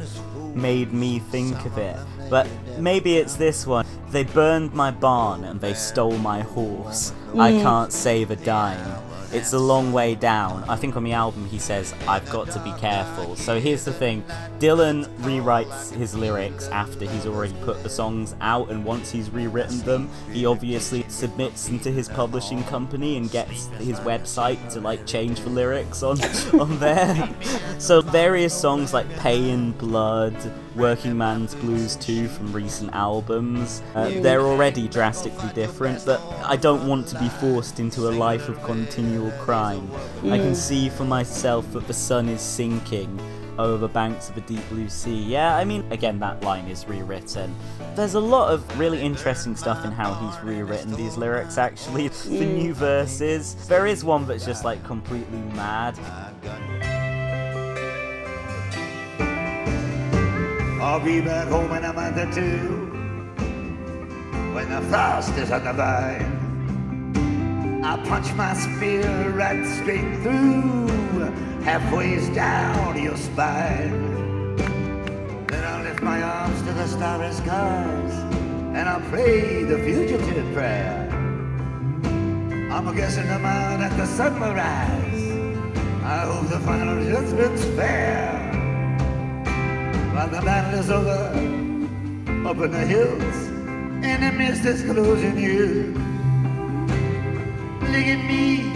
[0.55, 1.95] made me think of it.
[2.29, 2.47] But
[2.79, 3.85] maybe it's this one.
[4.09, 7.13] They burned my barn and they stole my horse.
[7.33, 7.61] I mm.
[7.61, 8.79] can't save a dime.
[9.33, 10.63] It's a long way down.
[10.69, 13.35] I think on the album he says, I've got to be careful.
[13.35, 14.23] So here's the thing
[14.59, 19.79] Dylan rewrites his lyrics after he's already put the songs out, and once he's rewritten
[19.79, 25.05] them, he obviously submits them to his publishing company and gets his website to like
[25.07, 26.21] change the lyrics on,
[26.59, 27.29] on there.
[27.79, 30.35] So various songs like Pay in Blood,
[30.75, 33.81] Working Man's Blues 2 from recent albums.
[33.95, 38.49] Uh, they're already drastically different, but I don't want to be forced into a life
[38.49, 39.89] of continual crime.
[40.23, 43.19] I can see for myself that the sun is sinking
[43.59, 45.21] over the banks of a deep blue sea.
[45.23, 47.55] Yeah, I mean, again, that line is rewritten.
[47.95, 52.09] There's a lot of really interesting stuff in how he's rewritten these lyrics, actually.
[52.23, 53.55] The new verses.
[53.67, 55.97] There is one that's just like completely mad.
[60.83, 62.57] I'll be back home in a month or two
[64.53, 67.81] when the frost is on the vine.
[67.85, 70.89] I punch my spear right straight through,
[71.63, 74.57] halfway down your spine.
[75.47, 78.13] Then I'll lift my arms to the starry skies
[78.75, 81.07] and I'll pray the fugitive prayer.
[82.73, 85.31] I'm a guessing the mind that the sun will rise.
[86.03, 88.52] I hope the final judgment's fair.
[90.13, 91.09] While the battle is over,
[92.47, 93.35] up in the hills,
[94.05, 94.31] and the
[94.85, 95.93] closing in.
[97.79, 98.71] Look at me,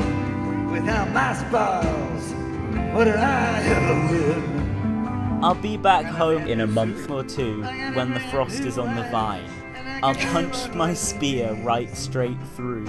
[0.72, 2.34] without my spoils,
[2.92, 5.40] what did I ever win?
[5.44, 7.62] I'll be back home in a month or two
[7.94, 9.48] when the frost is on the vine.
[10.02, 12.88] I'll punch my spear right straight through,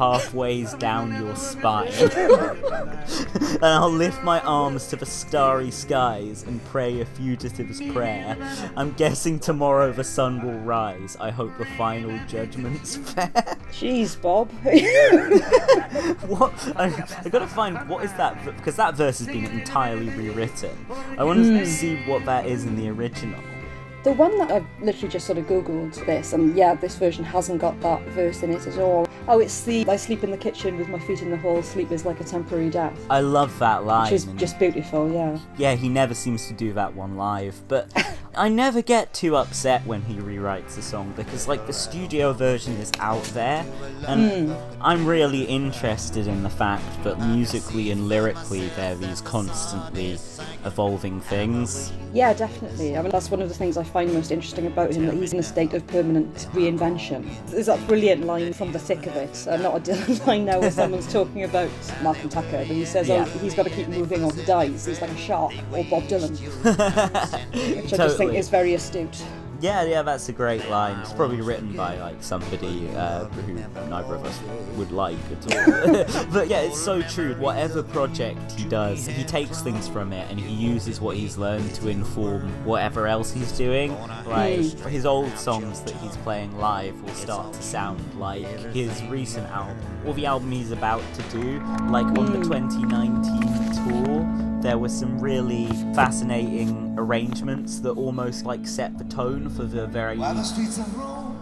[0.00, 1.92] halfways down your spine.
[3.52, 8.34] and I'll lift my arms to the starry skies and pray a fugitive's prayer.
[8.78, 11.18] I'm guessing tomorrow the sun will rise.
[11.20, 13.28] I hope the final judgment's fair.
[13.72, 14.50] Jeez, Bob.
[16.26, 16.72] what?
[16.76, 20.86] I, I gotta find what is that because that verse has been entirely rewritten.
[21.18, 21.64] I want to hmm.
[21.66, 23.42] see what that is in the original.
[24.02, 27.60] The one that I've literally just sort of googled this, and yeah, this version hasn't
[27.60, 29.06] got that verse in it at all.
[29.28, 31.92] Oh, it's the I sleep in the kitchen with my feet in the hall, sleep
[31.92, 32.98] is like a temporary death.
[33.10, 34.04] I love that line.
[34.04, 35.38] Which is just beautiful, yeah.
[35.58, 37.92] yeah, he never seems to do that one live, but
[38.36, 42.74] I never get too upset when he rewrites a song because, like, the studio version
[42.76, 43.66] is out there,
[44.06, 50.16] and I'm really interested in the fact that musically and lyrically they're these constantly
[50.64, 51.92] evolving things.
[52.12, 52.96] Yeah, definitely.
[52.96, 55.32] I mean, that's one of the things I find most interesting about him, that he's
[55.32, 57.28] in a state of permanent reinvention.
[57.48, 60.60] There's that brilliant line from The Thick of It, uh, not a Dylan line now
[60.60, 61.70] where someone's talking about
[62.02, 63.24] Malcolm Tucker, but he says, Yeah.
[63.26, 64.86] oh, he's got to keep moving or he dies.
[64.86, 66.30] He's like a shark, or Bob Dylan,
[67.82, 69.24] which I just think is very astute.
[69.60, 70.98] Yeah, yeah, that's a great line.
[71.00, 74.40] It's probably written by like somebody uh, who neither of us
[74.76, 76.24] would like at all.
[76.32, 77.34] but yeah, it's so true.
[77.34, 81.74] Whatever project he does, he takes things from it and he uses what he's learned
[81.74, 83.94] to inform whatever else he's doing.
[84.24, 89.46] Like his old songs that he's playing live will start to sound like his recent
[89.50, 91.60] album or the album he's about to do.
[91.90, 93.24] Like on the 2019
[93.74, 99.86] tour there were some really fascinating arrangements that almost like set the tone for the
[99.86, 100.18] very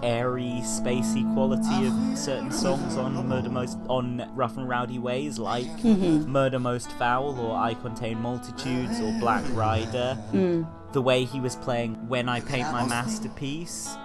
[0.02, 5.66] airy, spacey quality of certain songs on Murder Most on Rough and Rowdy Ways, like
[5.78, 6.30] mm-hmm.
[6.30, 10.16] Murder Most Foul or I Contain Multitudes or Black Rider.
[10.32, 10.66] Mm.
[10.92, 13.96] The way he was playing When I Paint My Masterpiece,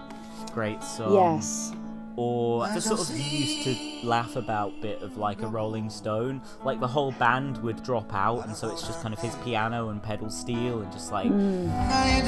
[0.54, 1.72] great song Yes.
[2.16, 6.80] Or the sort of used to laugh about bit of like a Rolling Stone, like
[6.80, 10.02] the whole band would drop out, and so it's just kind of his piano and
[10.02, 11.68] pedal steel, and just like mm.
[11.68, 12.24] Now you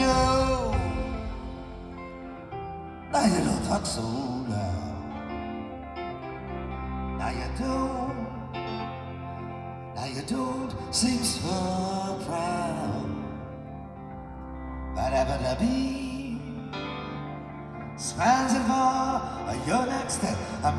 [19.67, 20.27] you're next to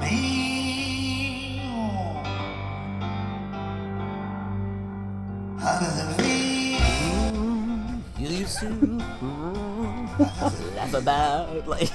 [0.01, 1.61] me.
[5.59, 6.37] How does it feel?
[8.19, 8.69] you used to
[10.75, 11.91] laugh about, like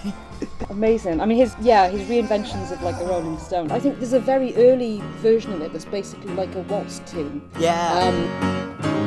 [0.69, 1.19] Amazing.
[1.22, 3.72] I mean, his yeah, his reinventions of like a Rolling Stone.
[3.72, 7.41] I think there's a very early version of it that's basically like a waltz tune.
[7.59, 7.93] yeah.
[7.99, 9.01] Um,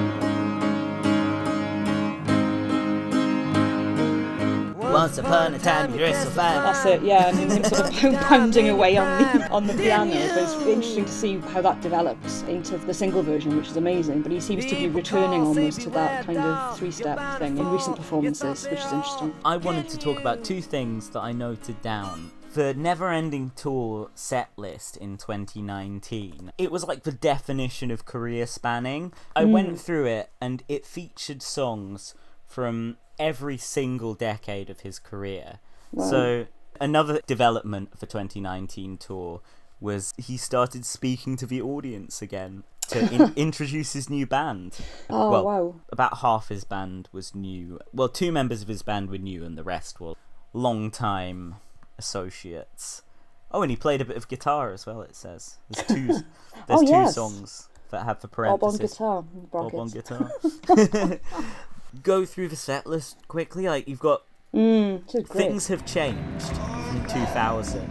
[5.05, 6.63] Once upon a time, you dressed so fine.
[6.63, 7.03] that's it.
[7.03, 10.13] Yeah, and him sort of pounding away on the on the piano.
[10.13, 14.23] But it's interesting to see how that develops into the single version, which is amazing.
[14.23, 17.99] But he seems to be returning almost to that kind of three-step thing in recent
[17.99, 19.35] performances, which is interesting.
[19.45, 22.31] I wanted to talk about two things that I noted down.
[22.55, 28.47] the Never Ending Tour set list in 2019, it was like the definition of career
[28.47, 29.13] spanning.
[29.37, 29.53] I hmm.
[29.53, 32.15] went through it and it featured songs
[32.55, 35.59] from every single decade of his career.
[35.99, 36.47] So,
[36.81, 39.41] another development for 2019 tour
[39.81, 44.79] was he started speaking to the audience again to in- introduce his new band.
[45.11, 45.75] Oh well, wow.
[45.91, 47.79] about half his band was new.
[47.93, 50.15] Well, two members of his band were new, and the rest were
[50.53, 51.57] long-time
[51.99, 53.03] associates.
[53.51, 55.03] Oh, and he played a bit of guitar as well.
[55.03, 56.07] It says there's two.
[56.67, 57.15] There's Oh, two yes.
[57.17, 58.97] songs that have the parentheses.
[58.99, 59.25] Bob on guitar.
[59.53, 61.21] Bob on guitar.
[62.03, 63.69] Go through the set list quickly.
[63.69, 64.23] Like you've got
[64.55, 65.27] Mm.
[65.31, 67.89] Things Have Changed from 2000.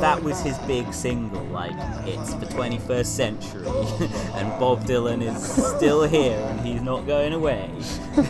[0.00, 1.70] That was his big single, like,
[2.04, 3.64] it's the 21st century,
[4.34, 5.40] and Bob Dylan is
[5.76, 7.70] still here and he's not going away.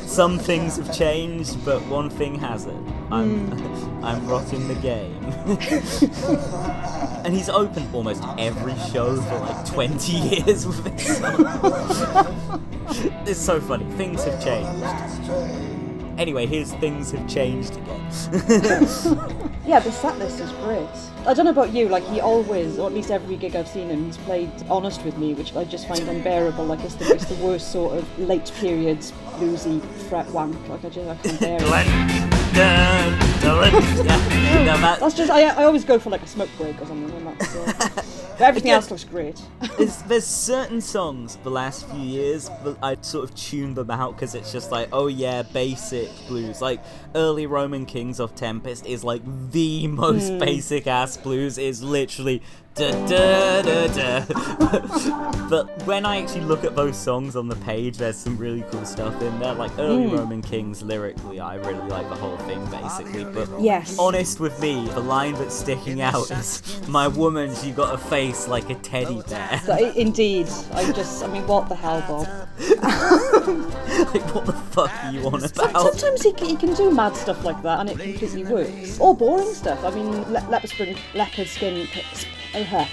[0.02, 2.86] Some things have changed, but one thing hasn't.
[3.10, 3.50] I'm,
[4.04, 5.18] I'm rocking the game.
[7.24, 10.12] and he's opened almost every show for like 20
[10.46, 12.66] years with this song.
[13.26, 13.84] it's so funny.
[13.92, 15.30] Things have changed.
[16.18, 18.86] Anyway, here's things have changed again.
[19.66, 20.88] Yeah, the set list is great.
[21.26, 23.88] I don't know about you, like he always, or at least every gig I've seen
[23.88, 26.64] him, he's played Honest with Me, which I just find unbearable.
[26.64, 30.56] Like it's the, it's the worst sort of late periods bluesy fret wank.
[30.68, 33.29] Like I just I can't bear it.
[33.42, 36.86] Yeah, no, that, That's just I, I always go for like a smoke break or
[36.86, 37.10] something.
[37.16, 37.88] And that's, uh,
[38.38, 39.40] but everything else looks great.
[39.78, 44.16] there's, there's certain songs the last few years, but I sort of tuned them out
[44.16, 46.60] because it's just like, oh yeah, basic blues.
[46.60, 46.80] Like
[47.14, 50.38] early Roman Kings of Tempest is like the most hmm.
[50.38, 51.58] basic ass blues.
[51.58, 52.42] Is literally.
[52.76, 55.48] Da, da, da, da.
[55.50, 58.84] but when I actually look at those songs on the page, there's some really cool
[58.84, 59.54] stuff in there.
[59.54, 60.14] Like early hmm.
[60.14, 63.24] Roman Kings lyrically, I really like the whole thing basically.
[63.24, 63.98] But Yes.
[63.98, 68.46] honest with me, the line that's sticking out is, "My woman, she got a face
[68.46, 72.26] like a teddy bear." So, indeed, I just I mean what the hell, Bob.
[74.14, 75.94] like, what the fuck are you on about?
[75.94, 79.00] Sometimes he, he can do mad stuff like that and it completely works.
[79.00, 79.82] Or boring stuff.
[79.84, 81.86] I mean, le- leopard, skin, leopard skin.
[81.86, 82.02] p-
[82.56, 82.86] oh, huh.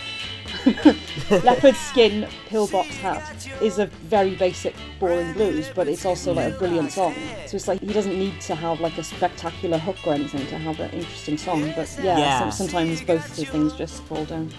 [1.44, 3.22] leopard skin pillbox hat
[3.62, 7.14] is a very basic, boring blues, but it's also like a brilliant song.
[7.48, 10.58] So it's like he doesn't need to have like a spectacular hook or anything to
[10.58, 11.62] have an interesting song.
[11.76, 12.40] But yeah, Yeah.
[12.40, 14.50] some- sometimes both the things just fall down.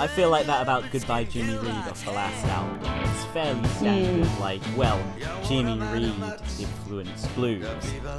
[0.00, 2.78] I feel like that about Goodbye Jimmy Reed off the last album.
[3.02, 4.40] It's fairly standard, hmm.
[4.40, 5.02] like, well,
[5.44, 6.14] Jimmy Reed
[6.60, 7.66] influenced blues,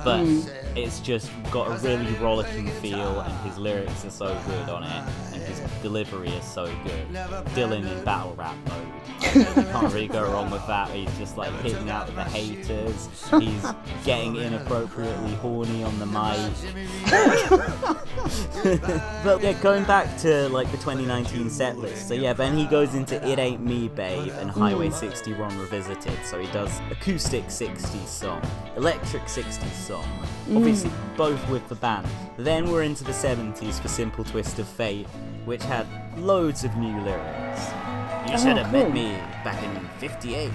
[0.03, 0.41] but hmm.
[0.75, 5.03] it's just got a really rollicking feel, and his lyrics are so good on it,
[5.33, 7.07] and his delivery is so good.
[7.55, 8.99] Dylan in battle rap mode.
[9.35, 10.89] You can't really go wrong with that.
[10.89, 13.07] He's just like hitting out the haters.
[13.39, 13.65] He's
[14.03, 16.39] getting inappropriately horny on the mic.
[19.23, 22.07] but yeah, going back to like the 2019 set list.
[22.07, 26.17] So yeah, then he goes into It Ain't Me, Babe, and Highway 61 Revisited.
[26.25, 28.41] So he does acoustic 60s song,
[28.75, 30.05] electric 60s song.
[30.55, 31.17] Obviously, mm.
[31.17, 32.07] both with the band.
[32.37, 35.07] Then we're into the 70s for Simple Twist of Fate,
[35.45, 35.85] which had
[36.17, 37.67] loads of new lyrics.
[38.27, 38.93] You oh, should have met cool.
[38.93, 39.11] me
[39.43, 40.51] back in 58.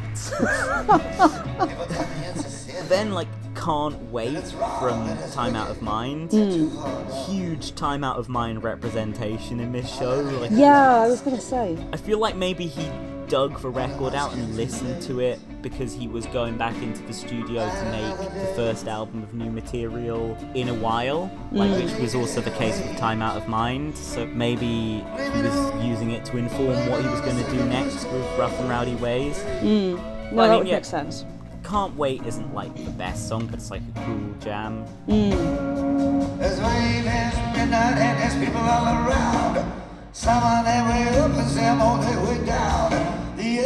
[2.89, 4.43] then like can't wait
[4.79, 7.31] from time out of mind hmm.
[7.31, 11.79] huge time out of mind representation in this show like Yeah, I was gonna say.
[11.93, 12.91] i feel like maybe he
[13.29, 17.13] dug the record out and listened to it because he was going back into the
[17.13, 21.85] studio to make the first album of new material in a while like hmm.
[21.85, 24.67] which was also the case with time out of mind so maybe
[24.97, 28.59] he was using it to inform what he was going to do next with rough
[28.61, 29.97] and rowdy ways hmm.
[30.33, 30.75] No, I that mean, would yeah.
[30.77, 31.25] make sense.
[31.65, 37.07] Can't wait isn't like the best song but it's like a cool jam There's rain
[37.07, 39.73] and midnight and there's people all around.
[40.13, 42.91] Some on their way up and some on their way down.
[43.37, 43.61] The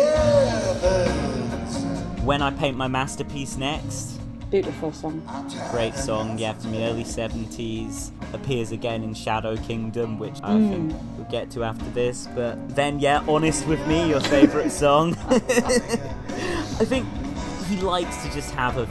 [0.80, 1.84] others.
[2.24, 4.18] when i paint my masterpiece next
[4.50, 5.22] Beautiful song.
[5.70, 8.12] Great song, yeah, from the early 70s.
[8.32, 11.16] Appears again in Shadow Kingdom, which I think mm.
[11.16, 12.26] we'll get to after this.
[12.34, 15.18] But then, yeah, Honest with Me, your favourite song.
[15.28, 17.06] I think
[17.68, 18.82] he likes to just have a,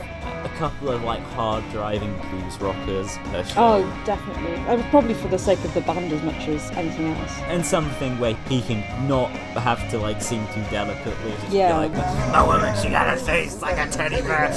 [0.46, 3.56] a couple of like hard driving blues rockers per show.
[3.58, 4.56] Oh, definitely.
[4.62, 7.40] I was probably for the sake of the band as much as anything else.
[7.48, 11.32] And something where he can not have to like sing too delicately.
[11.42, 11.88] Just Yeah.
[11.88, 14.54] Be like, oh, my woman, she got a face like a teddy bear.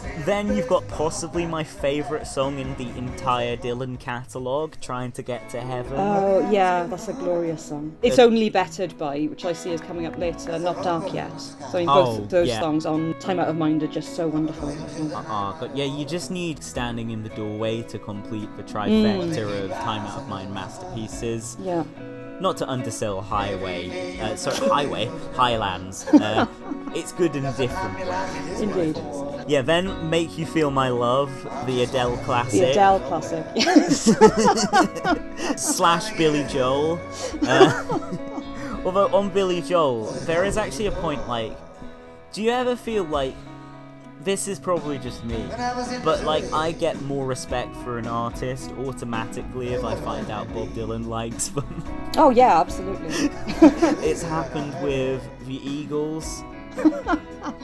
[0.30, 5.48] Then you've got possibly my favourite song in the entire Dylan catalogue, Trying to Get
[5.50, 5.94] to Heaven.
[5.98, 7.96] Oh yeah, that's a glorious song.
[8.00, 11.36] It's Uh, only bettered by, which I see is coming up later, Not Dark Yet.
[11.40, 12.60] So I mean, Oh, both of those yeah.
[12.60, 14.68] songs on Time Out of Mind are just so wonderful.
[14.68, 15.10] Think.
[15.16, 19.70] Ah, but yeah, you just need Standing in the Doorway to complete the trifecta of
[19.72, 21.56] Time Out of Mind masterpieces.
[21.60, 21.82] Yeah.
[22.40, 26.06] Not to undersell Highway, uh, sorry, Highway, Highlands.
[26.06, 26.46] Uh,
[26.94, 28.60] it's good in different ways.
[28.60, 28.96] Indeed.
[29.50, 31.28] Yeah, then Make You Feel My Love,
[31.66, 32.60] the Adele classic.
[32.60, 33.44] The Adele classic.
[33.56, 34.04] Yes.
[35.76, 37.00] slash Billy Joel.
[37.42, 41.58] Uh, although on Billy Joel, there is actually a point like,
[42.32, 43.34] do you ever feel like
[44.20, 45.44] this is probably just me,
[46.04, 50.68] but like I get more respect for an artist automatically if I find out Bob
[50.68, 51.84] Dylan likes them.
[52.16, 53.08] oh yeah, absolutely.
[54.06, 56.44] it's happened with the Eagles.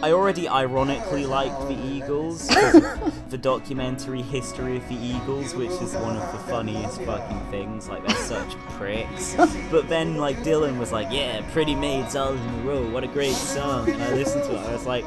[0.03, 2.49] I already ironically like the Eagles,
[3.29, 7.89] the documentary History of the Eagles, which is one of the funniest fucking things.
[7.89, 9.35] Like they're such pricks.
[9.71, 12.91] But then like Dylan was like, "Yeah, Pretty Maids all in a row.
[12.91, 14.59] What a great song!" And I listened to it.
[14.59, 15.05] I was like,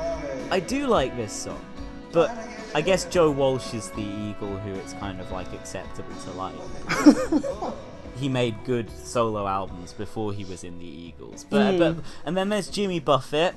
[0.51, 1.63] "I do like this song,"
[2.11, 2.29] but
[2.73, 7.73] I guess Joe Walsh is the Eagle who it's kind of like acceptable to like.
[8.17, 11.45] he made good solo albums before he was in the Eagles.
[11.49, 11.77] But, hmm.
[11.79, 11.95] but
[12.25, 13.55] and then there's Jimmy Buffett.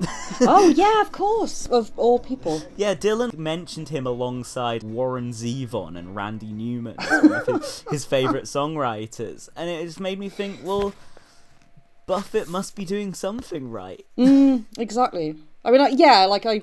[0.42, 1.66] oh yeah, of course.
[1.66, 2.62] Of all people.
[2.76, 8.04] Yeah, Dylan mentioned him alongside Warren Zevon and Randy Newman, as one of his, his
[8.04, 10.94] favorite songwriters, and it just made me think, well,
[12.06, 14.04] Buffett must be doing something right.
[14.18, 15.36] Mm, exactly.
[15.64, 16.62] I mean, like, yeah, like I,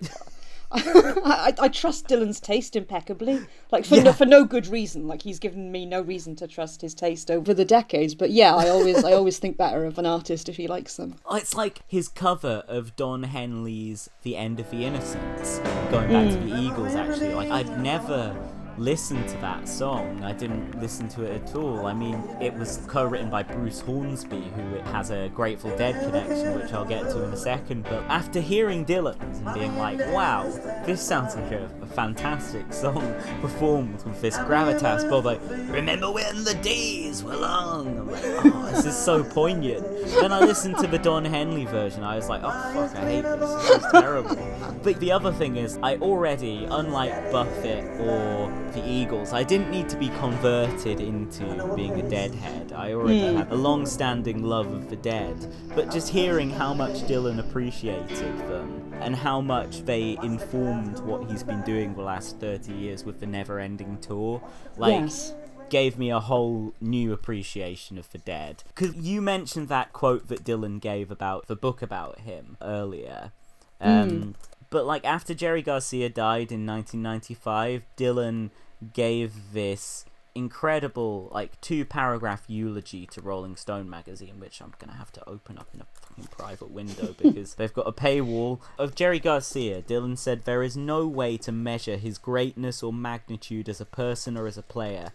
[0.72, 3.40] I, I trust Dylan's taste impeccably.
[3.72, 5.08] Like for no, for no good reason.
[5.08, 8.16] Like he's given me no reason to trust his taste over the decades.
[8.16, 11.16] But yeah, I always, I always think better of an artist if he likes them.
[11.38, 15.60] It's like his cover of Don Henley's "The End of the Innocence,"
[15.92, 16.50] going back to mm.
[16.50, 16.96] the Eagles.
[16.96, 18.36] Actually, like I'd never
[18.78, 20.24] listened to that song.
[20.24, 21.88] I didn't listen to it at all.
[21.88, 26.72] I mean, it was co-written by Bruce Hornsby, who has a Grateful Dead connection, which
[26.74, 27.84] I'll get to in a second.
[27.84, 30.44] But after hearing Dylan and being like, "Wow,
[30.86, 36.44] this sounds like a, a fantastic song performed with this gravitas," Bob like, "Remember when
[36.44, 39.86] the days were long?" I'm like, "Oh, this is so poignant."
[40.20, 42.04] Then I listened to the Don Henley version.
[42.04, 43.54] I was like, "Oh fuck, I hate this.
[43.68, 44.38] This is terrible."
[44.84, 49.90] But the other thing is, I already, unlike Buffett or the Eagles, I didn't need
[49.90, 52.74] to be converted into being a deadhead.
[52.74, 55.54] I already had a long-standing love of the dead.
[55.76, 61.44] But just hearing how much Dylan appreciated them and how much they informed what he's
[61.44, 64.42] been doing the last 30 years with the never-ending tour,
[64.78, 65.34] like yes.
[65.70, 68.64] gave me a whole new appreciation of the dead.
[68.68, 73.32] Because you mentioned that quote that Dylan gave about the book about him earlier.
[73.80, 74.36] Um,
[74.70, 78.52] But like after Jerry Garcia died in 1995, Dylan
[78.94, 80.06] gave this
[80.36, 85.58] incredible like two paragraph eulogy to Rolling Stone magazine, which I'm gonna have to open
[85.58, 89.82] up in a fucking private window because they've got a paywall of Jerry Garcia.
[89.82, 94.38] Dylan said there is no way to measure his greatness or magnitude as a person
[94.38, 95.12] or as a player.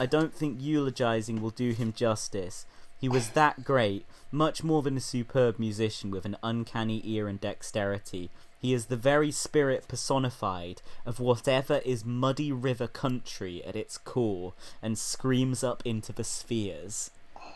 [0.00, 2.64] I don't think eulogizing will do him justice.
[2.98, 7.40] He was that great, much more than a superb musician with an uncanny ear and
[7.40, 8.30] dexterity.
[8.62, 14.52] He is the very spirit personified of whatever is muddy river country at its core
[14.80, 17.10] and screams up into the spheres.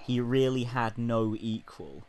[0.05, 2.03] He really had no equal.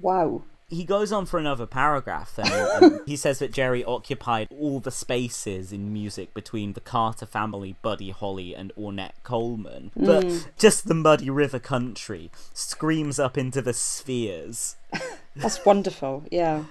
[0.00, 0.44] Wow.
[0.70, 5.70] He goes on for another paragraph and he says that Jerry occupied all the spaces
[5.70, 9.92] in music between the Carter family, Buddy Holly, and Ornette Coleman.
[9.94, 10.38] But hmm.
[10.58, 14.76] just the muddy river country screams up into the spheres.
[15.36, 16.24] That's wonderful.
[16.30, 16.64] Yeah.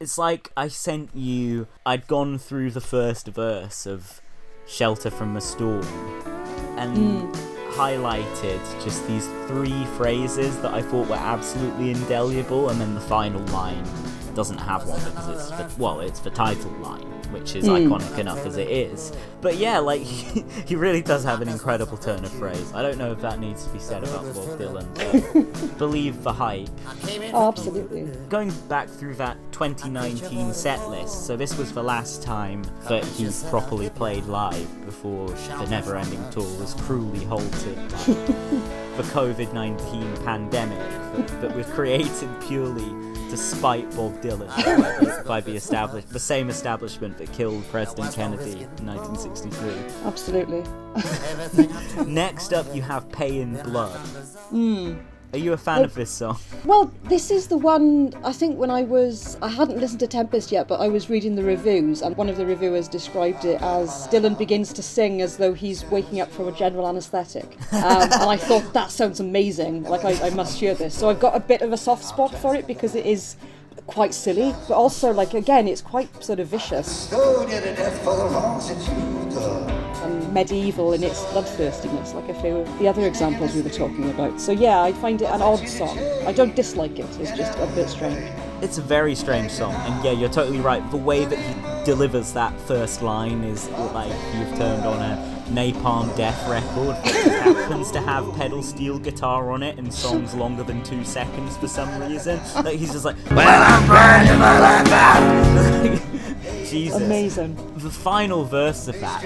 [0.00, 1.68] It's like I sent you.
[1.86, 4.20] I'd gone through the first verse of
[4.66, 5.84] Shelter from a Storm
[6.76, 7.72] and hmm.
[7.72, 13.40] highlighted just these three phrases that I thought were absolutely indelible, and then the final
[13.46, 13.84] line
[14.34, 17.72] doesn't have one because it's the, well, it's the title line, which is hmm.
[17.72, 19.12] iconic enough as it is.
[19.40, 20.02] But yeah, like
[20.66, 22.72] he really does have an incredible turn of phrase.
[22.74, 26.32] I don't know if that needs to be said about Bob Dylan, but believe the
[26.32, 26.68] hype
[27.34, 28.02] Oh, absolutely.
[28.28, 33.28] going back through that 2019 set list, so this was the last time that he
[33.48, 38.04] properly played live before the never ending tour was cruelly halted by
[38.96, 45.24] the COVID 19 pandemic that, that was created purely to spite Bob Dylan by the,
[45.26, 49.72] by the established the same establishment that killed President Kennedy in 1963.
[50.04, 50.62] Absolutely.
[52.12, 53.98] Next up, you have Pay in Blood.
[55.32, 56.38] Are you a fan of this song?
[56.66, 60.52] Well, this is the one I think when I was I hadn't listened to Tempest
[60.52, 64.06] yet, but I was reading the reviews and one of the reviewers described it as
[64.08, 67.56] Dylan begins to sing as though he's waking up from a general anaesthetic.
[67.72, 69.84] Um, and I thought that sounds amazing.
[69.84, 70.94] Like I, I must hear this.
[70.94, 73.36] So I've got a bit of a soft spot for it because it is
[73.86, 77.12] quite silly, but also like again it's quite sort of vicious
[80.02, 84.10] and medieval in its bloodthirstiness, like a few of the other examples we were talking
[84.10, 84.40] about.
[84.40, 85.98] So yeah, I find it an odd song.
[86.26, 87.06] I don't dislike it.
[87.20, 88.30] It's just a bit strange.
[88.62, 90.88] It's a very strange song, and yeah, you're totally right.
[90.92, 96.16] The way that he delivers that first line is like you've turned on a Napalm
[96.16, 100.80] Death record that happens to have pedal steel guitar on it and songs longer than
[100.84, 102.40] two seconds for some reason.
[102.64, 106.66] Like he's just like, Well, I'm burning my life out.
[106.66, 107.02] Jesus.
[107.02, 107.56] Amazing.
[107.78, 109.22] The final verse of that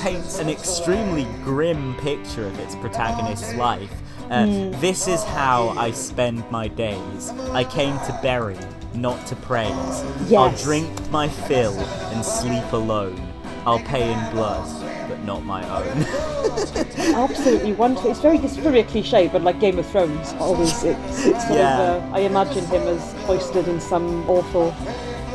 [0.00, 3.90] paints an extremely grim picture of its protagonist's life.
[4.30, 4.46] Uh,
[4.80, 7.30] This is how I spend my days.
[7.52, 8.56] I came to bury,
[8.94, 10.04] not to praise.
[10.32, 11.78] I'll drink my fill
[12.12, 13.20] and sleep alone.
[13.66, 14.66] I'll pay in blood,
[15.08, 15.96] but not my own.
[17.14, 18.10] Absolutely wonderful.
[18.10, 21.78] It's very, it's very a cliche, but like Game of Thrones, always it's, it's Yeah.
[21.78, 22.02] of.
[22.12, 24.74] Uh, I imagine him as hoisted in some awful,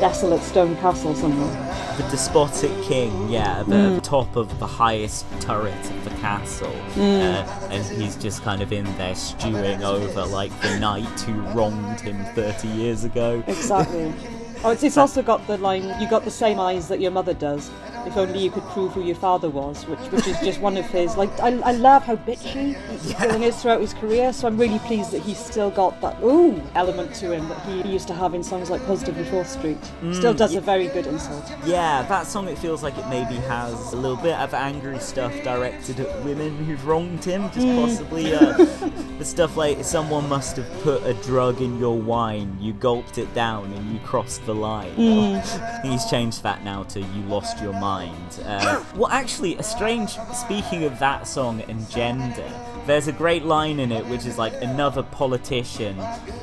[0.04, 1.96] desolate stone castle somewhere.
[1.96, 7.68] the despotic king, yeah, at the top of the highest turret of the castle, uh,
[7.70, 12.22] and he's just kind of in there stewing over like the knight who wronged him
[12.34, 13.42] 30 years ago.
[13.46, 14.12] Exactly.
[14.66, 17.34] Oh, it's, it's also got the line, you got the same eyes that your mother
[17.34, 17.70] does.
[18.06, 20.86] If only you could prove who your father was, which which is just one of
[20.86, 21.16] his.
[21.16, 22.74] Like, I, I love how bitchy
[23.14, 26.60] Dylan is throughout his career, so I'm really pleased that he's still got that ooh
[26.74, 29.78] element to him that he used to have in songs like Positively Fourth Street.
[30.02, 31.50] Mm, still does a very good insult.
[31.64, 35.32] Yeah, that song it feels like it maybe has a little bit of angry stuff
[35.42, 37.80] directed at women who've wronged him, just mm.
[37.80, 38.56] possibly uh,
[39.18, 43.32] the stuff like someone must have put a drug in your wine, you gulped it
[43.34, 44.94] down and you crossed the line.
[44.96, 45.82] Mm.
[45.84, 47.93] He's changed that now to you lost your mind.
[48.02, 50.10] Uh, well, actually, a strange.
[50.34, 52.50] Speaking of that song and gender,
[52.86, 55.96] there's a great line in it which is like another politician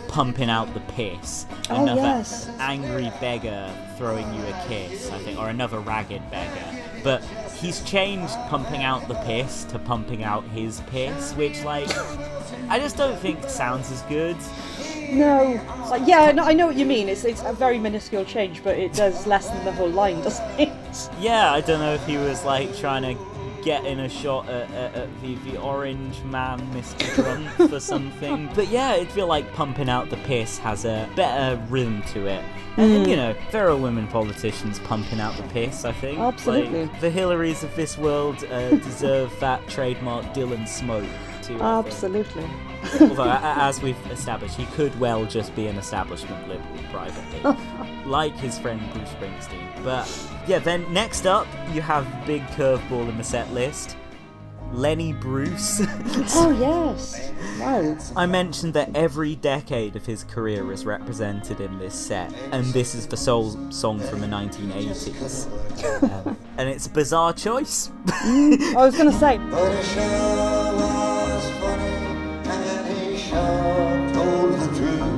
[0.08, 2.50] pumping out the piss, Oh, another yes.
[2.60, 6.66] angry beggar throwing you a kiss, I think, or another ragged beggar.
[7.04, 7.24] But
[7.60, 11.90] he's changed pumping out the piss to pumping out his piss, which like
[12.70, 14.38] I just don't think sounds as good.
[15.12, 15.62] No.
[15.80, 17.10] It's like, yeah, no, I know what you mean.
[17.10, 20.70] It's, it's a very minuscule change, but it does lessen the whole line, doesn't it?
[21.20, 23.32] Yeah, I don't know if he was like trying to
[23.64, 27.16] get in a shot at, at, at the, the orange man, Mr.
[27.16, 28.50] Grunt, for something.
[28.56, 32.44] But yeah, it'd feel like pumping out the piss has a better rhythm to it.
[32.78, 36.20] And you know, there are women politicians pumping out the piss, I think.
[36.20, 36.86] Absolutely.
[36.86, 41.06] Like, the Hillarys of this world uh, deserve that trademark Dylan smoke,
[41.44, 41.62] too.
[41.62, 42.48] Absolutely.
[43.00, 47.42] Although, a- a- as we've established, he could well just be an establishment liberal privately,
[48.10, 49.84] like his friend Bruce Springsteen.
[49.84, 50.08] But
[50.48, 53.98] yeah, then next up, you have big curveball in the set list.
[54.74, 55.82] Lenny Bruce.
[56.34, 57.30] Oh, yes.
[57.60, 57.98] right.
[58.16, 62.96] I mentioned that every decade of his career is represented in this set, and this
[62.96, 65.48] is the sole song from the 1980s.
[66.26, 67.92] Um, and it's a bizarre choice.
[68.08, 69.74] I was going to say, But
[71.78, 71.91] he
[73.32, 73.42] sure was funny,
[73.88, 75.16] and he sure told the truth.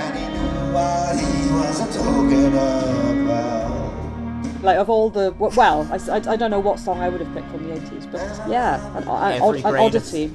[0.00, 4.62] And he knew what he was talking about.
[4.62, 5.30] like, of all the.
[5.32, 5.98] w- Well, I
[6.36, 9.42] don't know what song I would have picked from the 80s, but yeah, an, an,
[9.42, 10.30] Every an grain of- oddity.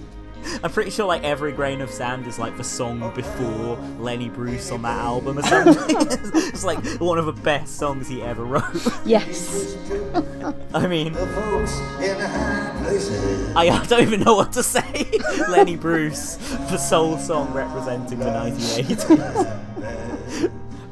[0.64, 4.72] I'm pretty sure like every grain of sand is like the song before Lenny Bruce
[4.72, 5.96] on that album or something.
[6.00, 8.64] it's like one of the best songs he ever wrote.
[9.06, 9.76] Yes.
[10.74, 13.56] I mean, The folks in the high places.
[13.56, 15.12] I don't even know what to say.
[15.50, 16.36] Lenny Bruce,
[16.70, 19.62] the sole song representing the 1980s.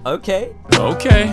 [0.05, 0.55] okay.
[0.75, 1.23] Okay.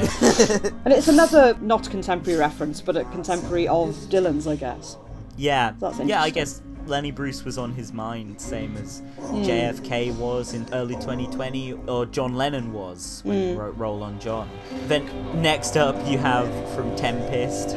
[0.84, 4.96] And it's another not contemporary reference, but a contemporary of Dylan's, I guess.
[5.36, 5.74] Yeah.
[6.04, 10.96] Yeah, I guess Lenny Bruce was on his mind, same as JFK was in early
[10.96, 14.50] 2020, or John Lennon was when he wrote Roll on John.
[14.86, 15.06] Then
[15.40, 17.74] next up, you have from Tempest,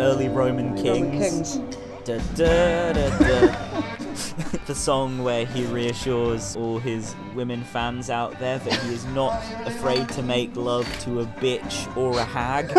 [0.00, 1.52] early Roman Roman Kings.
[1.52, 1.76] Kings.
[2.04, 3.82] Da, da, da, da.
[4.66, 9.42] the song where he reassures all his women fans out there that he is not
[9.66, 12.72] afraid to make love to a bitch or a hag.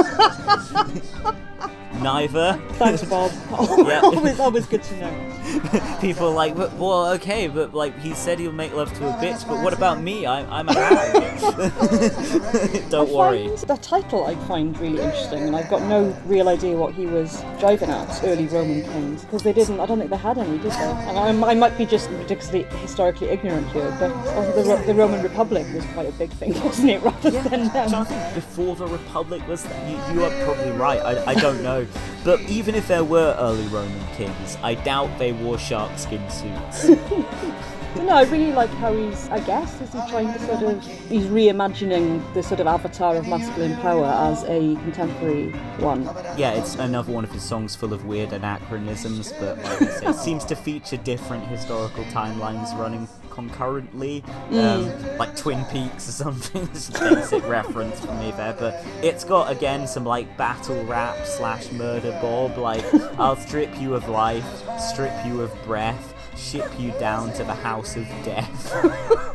[2.01, 2.59] neither.
[2.73, 3.31] Thanks, Bob.
[3.87, 4.01] Yeah.
[4.01, 5.37] always, always good to know.
[6.01, 9.13] People are like, but, well, okay, but like he said he'll make love to a
[9.13, 10.25] bitch, but what about me?
[10.25, 11.13] I, I'm a hag.
[12.89, 13.47] Don't worry.
[13.47, 17.43] the title I find really interesting, and I've got no real idea what he was
[17.59, 18.23] driving at.
[18.23, 19.79] Early Roman kings, because they didn't.
[19.79, 20.91] I don't think they had any, did they?
[21.07, 24.09] And I, I might be just ridiculously historically ignorant here, but
[24.55, 27.01] the, the Roman Republic was quite a big thing, wasn't it?
[27.01, 30.99] Rather than So I um, think before the Republic was, you, you are probably right.
[30.99, 31.76] I, I don't know,
[32.23, 36.89] but even if there were early Roman kings, I doubt they wore shark skin suits.
[37.97, 39.27] no, I really like how he's.
[39.29, 43.27] I guess is he trying to sort of he's reimagining the sort of avatar of
[43.27, 46.03] masculine power as a contemporary one.
[46.37, 50.05] yeah, it's another one of his songs full of weird anachronisms, but like I say,
[50.07, 53.07] it seems to feature different historical timelines running
[53.37, 56.63] concurrently, um, like Twin Peaks or something.
[56.73, 61.23] It's a basic reference for me there, but it's got again some like battle rap
[61.25, 62.57] slash murder bob.
[62.57, 62.83] Like
[63.19, 67.95] I'll strip you of life, strip you of breath, ship you down to the house
[67.95, 68.73] of death.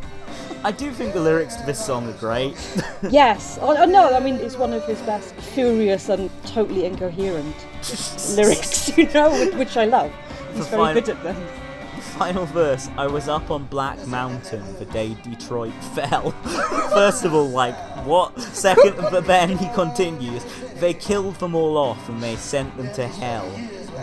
[0.65, 2.55] I do think the lyrics to this song are great.
[3.09, 3.59] Yes.
[3.61, 7.55] Oh, oh, no, I mean it's one of his best furious and totally incoherent
[8.37, 10.13] lyrics, you know, which, I love.
[10.55, 11.37] He's very fine- good at them.
[12.19, 12.89] Final verse.
[12.97, 16.31] I was up on Black Mountain the day Detroit fell.
[16.91, 17.75] First of all, like,
[18.07, 18.39] what?
[18.41, 20.45] Second, but then he continues.
[20.75, 23.51] They killed them all off and they sent them to hell.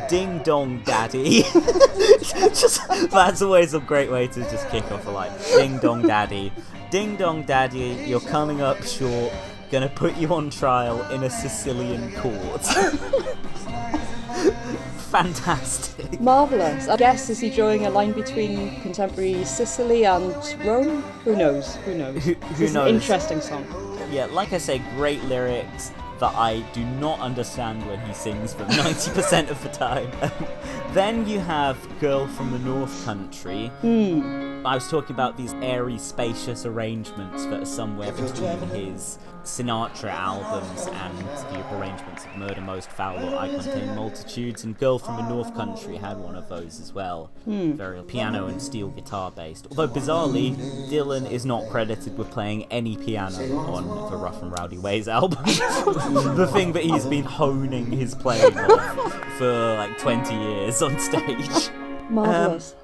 [0.10, 1.44] Ding dong, daddy.
[2.22, 2.82] just
[3.12, 5.32] that's always a great way to just kick off a line.
[5.56, 6.52] Ding dong, daddy.
[6.90, 8.04] Ding dong, daddy.
[8.08, 9.32] You're coming up short.
[9.72, 12.66] Gonna put you on trial in a Sicilian court.
[15.12, 16.20] Fantastic.
[16.22, 16.88] Marvelous.
[16.88, 20.34] I guess is he drawing a line between contemporary Sicily and
[20.64, 21.02] Rome?
[21.24, 21.76] Who knows?
[21.78, 22.24] Who knows?
[22.24, 22.90] Who- who It's knows?
[22.90, 23.66] an interesting song.
[24.12, 28.68] Yeah, like I say, great lyrics that I do not understand when he sings them
[28.68, 30.12] 90% of the time.
[30.94, 33.68] then you have Girl from the North Country.
[33.82, 34.66] Hmm.
[34.66, 40.88] I was talking about these airy, spacious arrangements that are somewhere between his Sinatra albums
[40.88, 45.28] and the arrangements of Murder Most Foul or I Contain Multitudes, and Girl from the
[45.30, 47.32] North Country had one of those as well.
[47.46, 49.68] Very piano and steel guitar based.
[49.70, 50.56] Although, bizarrely,
[50.90, 55.44] Dylan is not credited with playing any piano on the Rough and Rowdy Ways album.
[55.46, 61.70] the thing that he's been honing his playing on for like 20 years on stage.
[62.10, 62.76] Marvelous.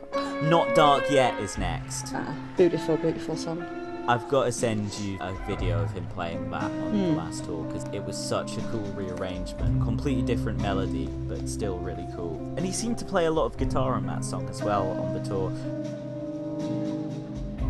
[0.44, 2.12] Not Dark Yet is next.
[2.14, 3.66] ah, beautiful, beautiful song.
[4.08, 7.16] I've got to send you a video of him playing that on the hmm.
[7.16, 9.82] last tour because it was such a cool rearrangement.
[9.82, 12.36] Completely different melody, but still really cool.
[12.56, 15.16] And he seemed to play a lot of guitar on that song as well on
[15.16, 15.52] the tour.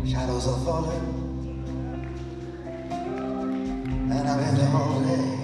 [0.06, 1.24] Shadows are falling,
[4.10, 5.38] and I've been all day.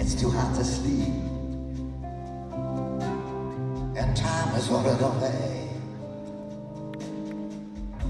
[0.00, 1.08] It's too hot to sleep,
[3.96, 5.65] and time is running away.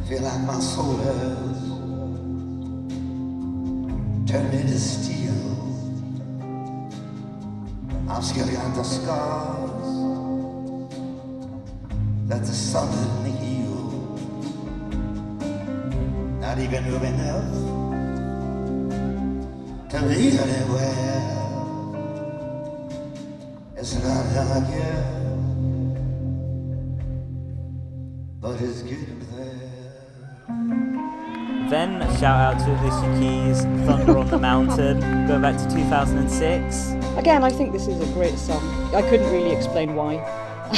[0.09, 1.59] Feel like my soul has
[4.30, 5.34] turned into steel.
[8.09, 9.96] I'm still got the scars
[12.28, 13.90] that the sun didn't heal.
[16.38, 17.50] Not even room enough
[19.90, 21.34] to leave anywhere.
[23.76, 25.04] It's not dark yet,
[28.40, 29.26] but it's there.
[31.68, 36.92] Then, shout out to Alicia Keys, Thunder on the Mountain, going back to 2006.
[37.16, 38.62] Again, I think this is a great song.
[38.94, 40.14] I couldn't really explain why.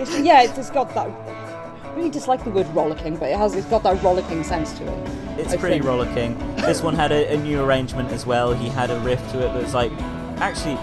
[0.00, 1.06] it's, yeah, it's, it's got that.
[1.06, 3.54] I really dislike the word rollicking, but it has.
[3.54, 5.08] It's got that rollicking sense to it.
[5.38, 5.84] It's I pretty think.
[5.84, 6.38] rollicking.
[6.56, 8.52] This one had a, a new arrangement as well.
[8.52, 9.92] He had a riff to it that was like,
[10.38, 10.74] actually,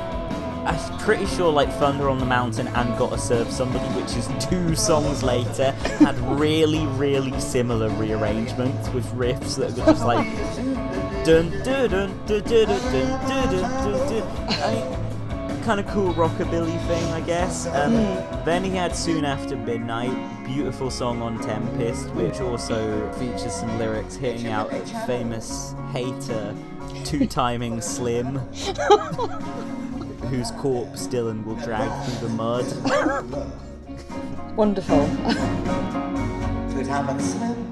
[0.65, 4.75] I'm pretty sure like Thunder on the Mountain and Gotta Serve Somebody, which is two
[4.75, 10.27] songs later, had really, really similar rearrangements with riffs that were just like
[11.25, 14.09] dun dun dun dun dun dun dun dun dun dun.
[14.09, 14.27] dun.
[14.49, 17.67] I mean, kind of cool rockabilly thing, I guess.
[17.67, 17.93] Um,
[18.45, 24.15] Then he had Soon After Midnight, beautiful song on Tempest, which also features some lyrics
[24.15, 26.55] hitting out at famous hater,
[27.05, 28.39] two timing Slim,
[30.29, 32.65] whose corpse Dylan will drag through the mud.
[34.55, 35.07] Wonderful.
[36.71, 37.65] Two time and slim.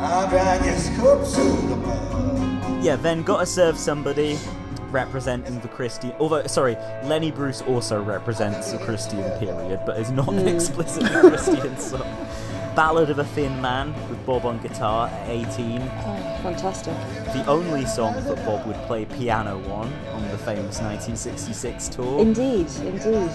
[0.00, 2.84] I'll drag his corpse through the mud.
[2.84, 4.38] Yeah, then Gotta Serve Somebody,
[4.90, 6.12] representing the Christian.
[6.18, 11.78] Although, sorry, Lenny Bruce also represents the Christian period, but is not an explicitly Christian
[11.78, 12.06] song.
[12.74, 15.80] Ballad of a Thin Man with Bob on guitar at 18.
[15.82, 16.94] Oh, fantastic.
[17.34, 22.18] The only song that Bob would play piano on on the famous 1966 tour.
[22.18, 23.30] Indeed, indeed.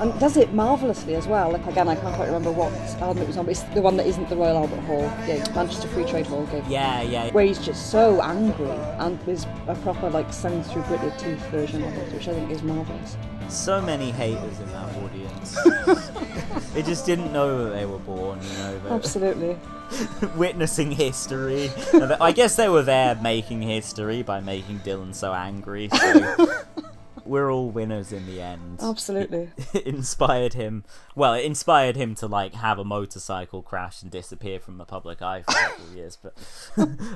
[0.00, 1.52] And does it marvellously as well.
[1.52, 3.96] Like again, I can't quite remember what album it was on, but it's the one
[3.96, 6.64] that isn't the Royal Albert Hall gig, Manchester Free Trade Hall gig.
[6.68, 7.30] yeah, yeah.
[7.30, 11.84] Where he's just so angry and there's a proper like sung through gritted teeth version
[11.84, 13.16] of it, which I think is marvellous.
[13.48, 15.56] So many haters in that audience.
[16.74, 18.78] they just didn't know that they were born, you know.
[18.80, 19.58] They Absolutely.
[20.36, 21.70] witnessing history.
[22.20, 25.88] I guess they were there making history by making Dylan so angry.
[25.88, 26.64] So
[27.24, 28.80] we're all winners in the end.
[28.82, 29.50] Absolutely.
[29.74, 30.84] It inspired him.
[31.14, 35.22] Well, it inspired him to like have a motorcycle crash and disappear from the public
[35.22, 36.36] eye for several years, but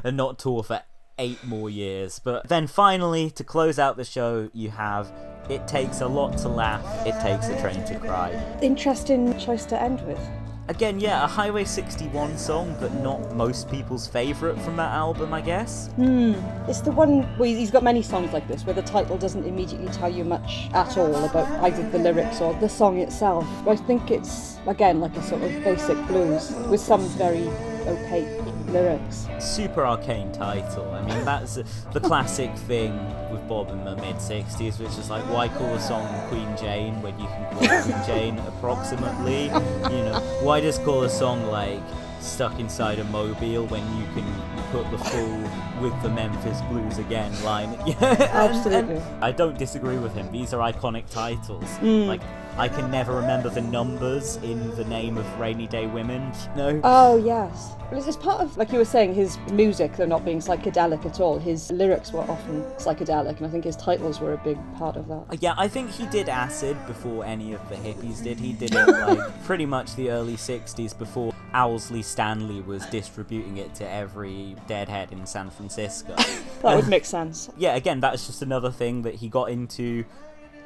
[0.05, 0.83] and not tour for
[1.19, 2.19] eight more years.
[2.19, 5.13] But then finally, to close out the show, you have
[5.49, 9.81] "It Takes a Lot to Laugh, It Takes a Train to Cry." Interesting choice to
[9.81, 10.21] end with.
[10.69, 15.41] Again, yeah, a Highway 61 song, but not most people's favourite from that album, I
[15.41, 15.89] guess.
[15.97, 16.35] Hmm.
[16.69, 19.91] It's the one where he's got many songs like this where the title doesn't immediately
[19.95, 23.47] tell you much at all about either the lyrics or the song itself.
[23.67, 27.49] I think it's, again, like a sort of basic blues with some very
[27.87, 29.27] opaque lyrics.
[29.39, 30.91] Super arcane title.
[30.93, 31.59] I mean, that's
[31.93, 32.93] the classic thing
[33.31, 37.01] with Bob in the mid 60s, which is like, why call a song Queen Jane
[37.03, 39.45] when you can call Queen Jane approximately?
[39.45, 41.81] You know, why just call a song like
[42.21, 44.25] Stuck Inside a Mobile when you can
[44.73, 45.39] put the full
[45.83, 47.73] with the Memphis Blues again line?
[47.87, 49.03] Yeah, and- and Absolutely.
[49.21, 50.31] I don't disagree with him.
[50.33, 51.65] These are iconic titles.
[51.79, 52.07] Mm.
[52.09, 52.23] Like,
[52.59, 56.33] I can never remember the numbers in the name of Rainy Day Women.
[56.57, 56.81] No.
[56.83, 57.71] Oh, yes.
[57.91, 61.07] Well, it's- it's part of, like you were saying, his music, though not being psychedelic
[61.07, 61.39] at all.
[61.39, 65.07] His lyrics were often psychedelic, and I think his titles were a big part of
[65.07, 65.41] that.
[65.41, 68.41] Yeah, I think he did acid before any of the hippies did.
[68.41, 73.73] He did it like pretty much the early 60s before Owsley Stanley was distributing it
[73.77, 76.17] to every deadhead in San Francisco.
[76.63, 77.49] That would make sense.
[77.57, 80.05] yeah, again, that's just another thing that he got into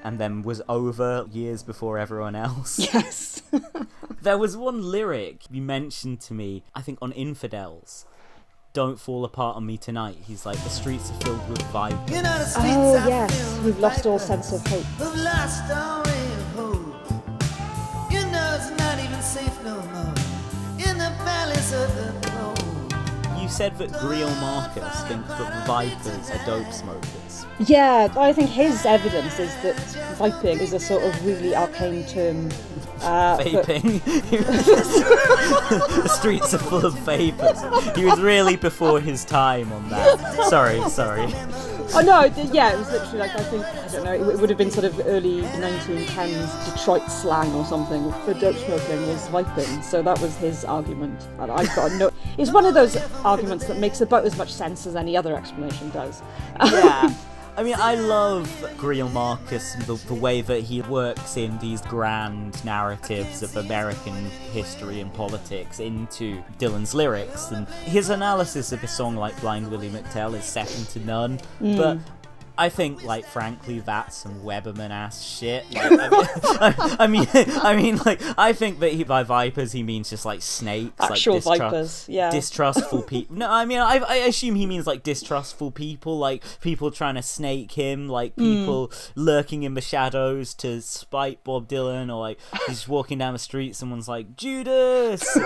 [0.03, 2.79] and then was over years before everyone else.
[2.93, 3.43] Yes.
[4.23, 8.07] There was one lyric you mentioned to me, I think on Infidels.
[8.73, 10.17] Don't fall apart on me tonight.
[10.25, 12.09] He's like, the streets are filled with vibes.
[12.09, 13.61] You know oh, yes.
[13.65, 14.85] We've lost all sense of hope.
[14.99, 16.05] Who've lost all
[16.55, 16.95] hope.
[18.13, 20.15] You know it's not even safe no more.
[20.79, 22.32] In the valleys of the cold.
[22.32, 22.32] You
[23.53, 27.47] said that Greil Marcus thinks that vipers are dope smokers.
[27.59, 29.77] Yeah, I think his evidence is that
[30.17, 32.51] viping is a sort of really arcane term.
[33.03, 34.03] Uh, Vaping.
[36.03, 37.61] the streets are full of vapors.
[37.97, 40.47] He was really before his time on that.
[40.49, 41.33] Sorry, sorry.
[41.95, 44.13] Oh no, yeah, it was literally like I think I don't know.
[44.15, 48.57] It, it would have been sort of early 1910s Detroit slang or something for dope
[48.57, 49.83] smoking was viping.
[49.83, 52.11] So that was his argument, and I've got no.
[52.39, 55.91] It's one of those arguments that makes about as much sense as any other explanation
[55.91, 56.23] does.
[56.61, 57.15] Yeah.
[57.55, 62.65] I mean, I love Greil Marcus, the, the way that he works in these grand
[62.65, 67.51] narratives of American history and politics into Dylan's lyrics.
[67.51, 71.41] And his analysis of a song like Blind Willie McTell is second to none.
[71.61, 71.77] Mm.
[71.77, 71.99] But
[72.57, 75.65] I think, like, frankly, that's some Weberman ass shit.
[75.73, 75.93] Like,
[77.01, 80.11] I, mean, I, mean, I mean, like, I think that he, by vipers he means
[80.11, 82.31] just like snakes, Actual like, vipers, yeah.
[82.31, 83.37] distrustful people.
[83.37, 87.23] No, I mean, I, I assume he means like distrustful people, like people trying to
[87.23, 88.43] snake him, like hmm.
[88.43, 93.39] people lurking in the shadows to spite Bob Dylan, or like he's walking down the
[93.39, 95.39] street, someone's like Judas.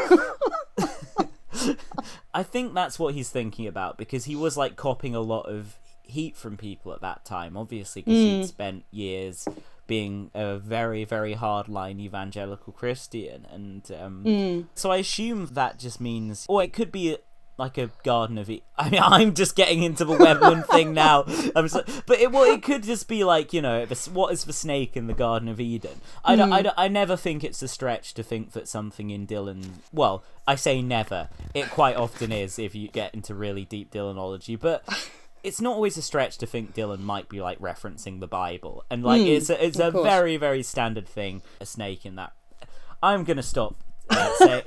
[2.35, 5.79] I think that's what he's thinking about because he was like copying a lot of
[6.07, 8.47] heat from people at that time, obviously, because he'd mm.
[8.47, 9.47] spent years
[9.87, 14.67] being a very, very hardline evangelical Christian, and um, mm.
[14.75, 17.17] so I assume that just means, or it could be
[17.59, 18.65] like a Garden of Eden.
[18.79, 21.25] I mean, I'm just getting into the Weberman thing now.
[21.55, 24.53] I'm so, but it well, it could just be like you know, what is the
[24.53, 26.01] snake in the Garden of Eden?
[26.25, 26.65] I, don't, I, mm.
[26.65, 29.67] don't, I never think it's a stretch to think that something in Dylan.
[29.93, 31.29] Well, I say never.
[31.55, 34.85] It quite often is if you get into really deep Dylanology, but.
[35.47, 39.05] It's not always a stretch to think Dylan might be like referencing the Bible, and
[39.05, 40.05] like it's a, it's a course.
[40.05, 41.43] very very standard thing.
[41.61, 42.33] A snake in that.
[43.03, 43.77] I'm gonna stop
[44.09, 44.63] uh, say,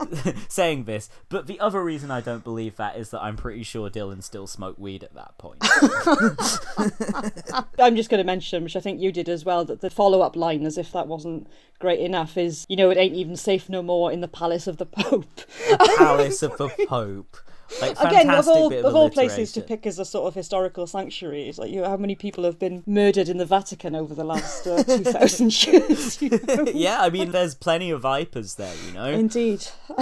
[0.48, 3.90] saying this, but the other reason I don't believe that is that I'm pretty sure
[3.90, 5.58] Dylan still smoked weed at that point.
[7.78, 10.36] I'm just going to mention, which I think you did as well, that the follow-up
[10.36, 13.82] line, as if that wasn't great enough, is you know it ain't even safe no
[13.82, 15.40] more in the palace of the Pope.
[15.68, 17.36] The palace of the Pope.
[17.80, 20.86] Like Again, of all bit of all places to pick as a sort of historical
[20.86, 24.14] sanctuary, it's like you know, how many people have been murdered in the Vatican over
[24.14, 26.20] the last uh, two thousand years.
[26.24, 26.64] You know?
[26.72, 29.06] yeah, I mean, there's plenty of vipers there, you know.
[29.06, 29.66] Indeed.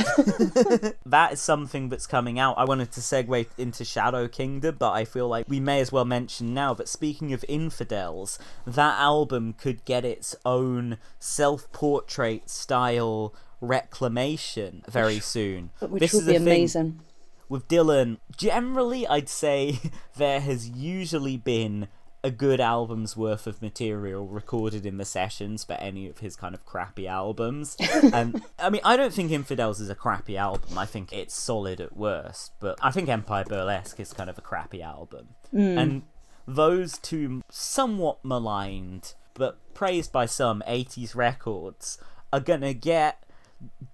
[1.07, 2.59] that is something that's coming out.
[2.59, 6.05] I wanted to segue into Shadow Kingdom, but I feel like we may as well
[6.05, 6.75] mention now.
[6.75, 15.71] But speaking of infidels, that album could get its own self-portrait style reclamation very soon.
[15.81, 17.01] Which this would is be a thing amazing.
[17.53, 18.17] With Dylan.
[18.37, 19.79] Generally, I'd say
[20.17, 21.87] there has usually been
[22.25, 26.55] a good album's worth of material recorded in the sessions for any of his kind
[26.55, 27.77] of crappy albums.
[28.13, 30.79] and I mean, I don't think Infidels is a crappy album.
[30.79, 34.43] I think it's solid at worst, but I think Empire Burlesque is kind of a
[34.43, 35.29] crappy album.
[35.51, 35.79] Hmm.
[35.79, 36.03] And
[36.47, 41.99] those two somewhat maligned but praised by some 80s records
[42.33, 43.23] are gonna get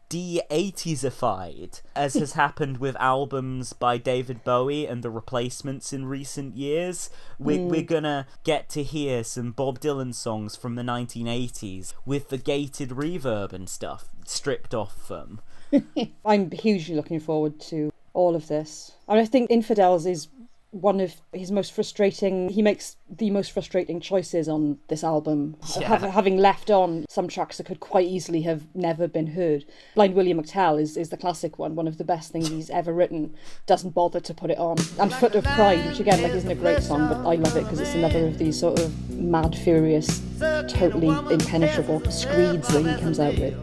[0.09, 7.11] de-80sified, as has happened with albums by David Bowie and the replacements in recent years.
[7.39, 7.69] We're, hmm.
[7.69, 12.91] we're gonna get to hear some Bob Dylan songs from the 1980s with the gated
[12.91, 15.41] reverb and stuff stripped off them.
[16.25, 18.93] I'm hugely looking forward to all of this.
[19.07, 20.29] And I think Infidels is
[20.71, 25.57] one of his most frustrating he makes the most frustrating choices on this album.
[25.79, 25.89] Yeah.
[25.89, 29.65] Hav- having left on some tracks that could quite easily have never been heard.
[29.95, 32.93] Blind william mctell is, is the classic one one of the best things he's ever
[32.93, 33.35] written.
[33.67, 34.77] Doesn't bother to put it on.
[34.99, 37.65] And foot of pride which again like isn't a great song but i love it
[37.65, 40.21] because it's another of these sort of mad furious
[40.69, 43.55] totally impenetrable screeds that he comes out with.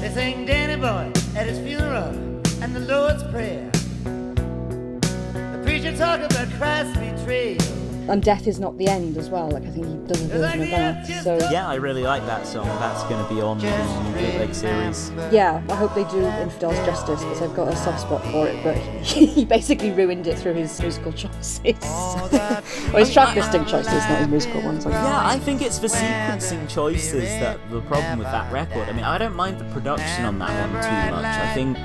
[0.00, 2.08] They sang Danny Boy at his funeral
[2.62, 3.70] and the Lord's Prayer
[5.86, 9.70] you talk about Crosby betrayal and death is not the end as well like i
[9.70, 12.66] think he does a version of that so Yeah, I really like that song.
[12.66, 15.10] That's gonna be on the new bootleg series.
[15.32, 18.62] Yeah, I hope they do Infidels justice because I've got a soft spot for it,
[18.62, 21.60] but he basically ruined it through his musical choices.
[22.92, 24.86] or his track listing choices, not his musical ones.
[24.86, 24.90] I.
[24.90, 28.88] Yeah, I think it's the sequencing choices that the problem with that record.
[28.88, 31.24] I mean, I don't mind the production on that one too much.
[31.24, 31.76] I think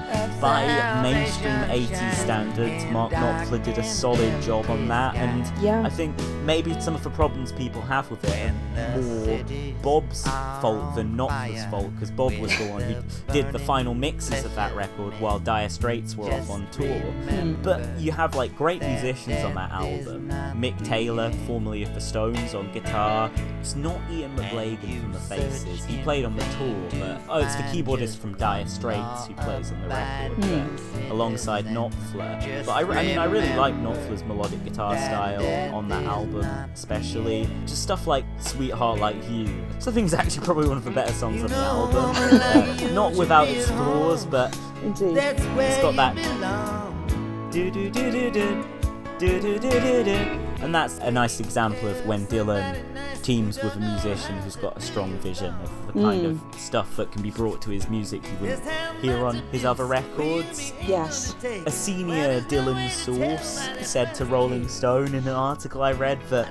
[0.42, 0.66] by
[1.02, 5.82] mainstream 80s standards, Mark Knopfler did a solid job on that, and Yeah.
[5.84, 6.11] I think
[6.44, 9.44] maybe some of the problems people have with it are more
[9.82, 12.96] Bob's fault than Knopfler's fault, because Bob was the one who
[13.34, 17.02] did the final mixes of that record while Dire Straits were off on tour.
[17.62, 20.30] But you have like great musicians on that album.
[20.56, 23.32] Mick Taylor, formerly of the Stones, on guitar.
[23.60, 25.86] It's not Ian McLagan from the Faces.
[25.86, 29.72] He played on the tour, but oh, it's the keyboardist from Dire Straits who plays
[29.72, 32.66] on the record, but alongside Knopfler.
[32.66, 37.50] But I, I mean, I really like Knopfler's melodic guitar style on that album, especially
[37.66, 40.92] just stuff like "Sweetheart Like You." Which I think is actually probably one of the
[40.92, 42.12] better songs on the album.
[42.16, 45.18] Uh, not without its flaws, but Indeed.
[45.18, 47.50] It's got that- you belong.
[47.52, 48.66] do do do do do
[49.20, 50.51] do do do do do.
[50.62, 52.84] And that's a nice example of when Dylan
[53.24, 56.56] teams with a musician who's got a strong vision of the kind of mm.
[56.56, 58.64] stuff that can be brought to his music you wouldn't
[59.02, 60.74] hear on his other records.
[60.88, 61.36] Yes.
[61.44, 66.50] A senior Dylan source said to Rolling Stone in an article I read that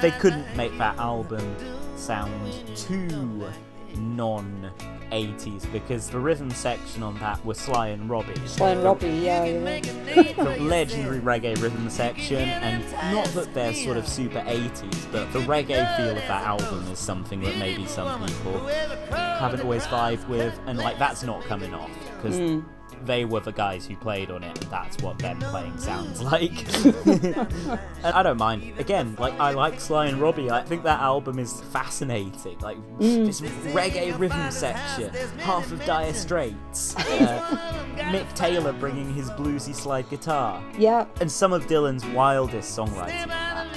[0.00, 1.56] they couldn't make that album
[1.96, 3.50] sound too
[3.96, 4.70] non
[5.10, 8.34] 80s because the rhythm section on that was Sly and Robbie.
[8.46, 13.96] Sly and Robbie, yeah, you're the legendary reggae rhythm section, and not that they're sort
[13.96, 18.24] of super 80s, but the reggae feel of that album is something that maybe some
[18.26, 18.66] people
[19.10, 22.60] haven't always vibed with, and like that's not coming off because hmm.
[23.04, 26.52] They were the guys who played on it, and that's what them playing sounds like.
[26.84, 28.78] and I don't mind.
[28.78, 30.50] Again, like I like Sly and Robbie.
[30.50, 32.58] I think that album is fascinating.
[32.60, 39.74] Like this reggae rhythm section, half of Dire Straits, uh, Mick Taylor bringing his bluesy
[39.74, 43.26] slide guitar, Yeah, and some of Dylan's wildest songwriting.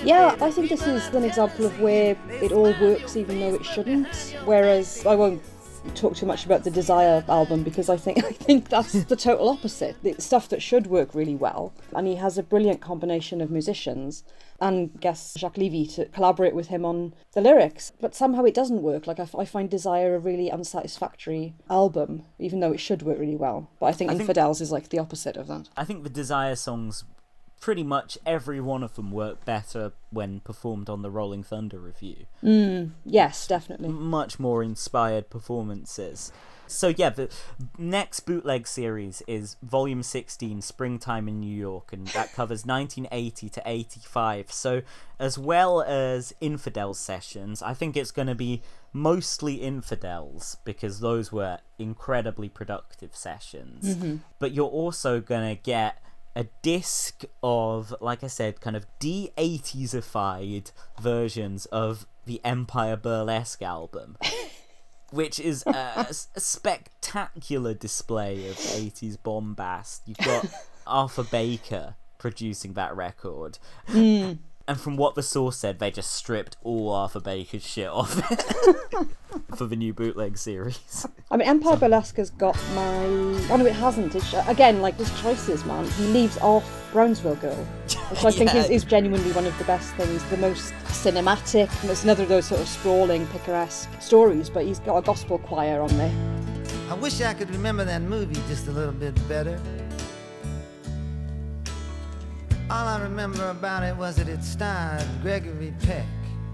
[0.05, 3.65] yeah, I think this is an example of where it all works even though it
[3.65, 4.07] shouldn't.
[4.45, 5.41] Whereas I won't
[5.95, 9.49] talk too much about the Desire album because I think I think that's the total
[9.49, 9.95] opposite.
[10.03, 14.23] It's stuff that should work really well, and he has a brilliant combination of musicians
[14.61, 17.91] and guess Jacques Levy to collaborate with him on the lyrics.
[17.99, 19.07] But somehow it doesn't work.
[19.07, 23.19] Like I, f- I find Desire a really unsatisfactory album, even though it should work
[23.19, 23.69] really well.
[23.79, 25.69] But I think I think- Infidels is like the opposite of that.
[25.75, 27.03] I think the Desire songs,
[27.63, 32.25] pretty much every one of them work better when performed on the Rolling Thunder Revue.
[32.43, 33.87] Mm, yes, definitely.
[33.87, 36.33] much more inspired performances.
[36.67, 37.29] So yeah, the
[37.77, 43.61] next bootleg series is Volume 16, Springtime in New York, and that covers 1980 to
[43.65, 44.51] 85.
[44.51, 44.81] So
[45.17, 48.61] as well as Infidel sessions, I think it's going to be
[48.91, 53.95] mostly Infidels because those were incredibly productive sessions.
[53.95, 54.17] Mm-hmm.
[54.39, 56.02] But you're also going to get
[56.35, 63.61] a disc of, like I said, kind of de 80sified versions of the Empire Burlesque
[63.61, 64.17] album.
[65.13, 70.01] which is a spectacular display of 80s bombast.
[70.07, 70.47] You've got
[70.87, 73.59] Arthur Baker producing that record.
[73.87, 74.33] Hmm.
[74.65, 79.07] And from what the source said, they just stripped all Arthur Baker's shit off it
[79.57, 81.05] for the new bootleg series.
[81.29, 83.03] I mean, Empire Burlesque has got my.
[83.51, 84.15] Oh no, it hasn't.
[84.15, 85.85] It's, again, like his choices, man.
[85.91, 86.63] He leaves off
[86.93, 87.57] Brownsville Girl,
[88.09, 88.75] which I think is, Yeah.
[88.75, 91.69] is genuinely one of the best things, the most cinematic.
[91.89, 94.49] It's another of those sort of sprawling, picaresque stories.
[94.49, 96.13] But he's got a gospel choir on there.
[96.89, 99.59] I wish I could remember that movie just a little bit better.
[102.69, 106.05] All I remember about it was that it starred Gregory Peck.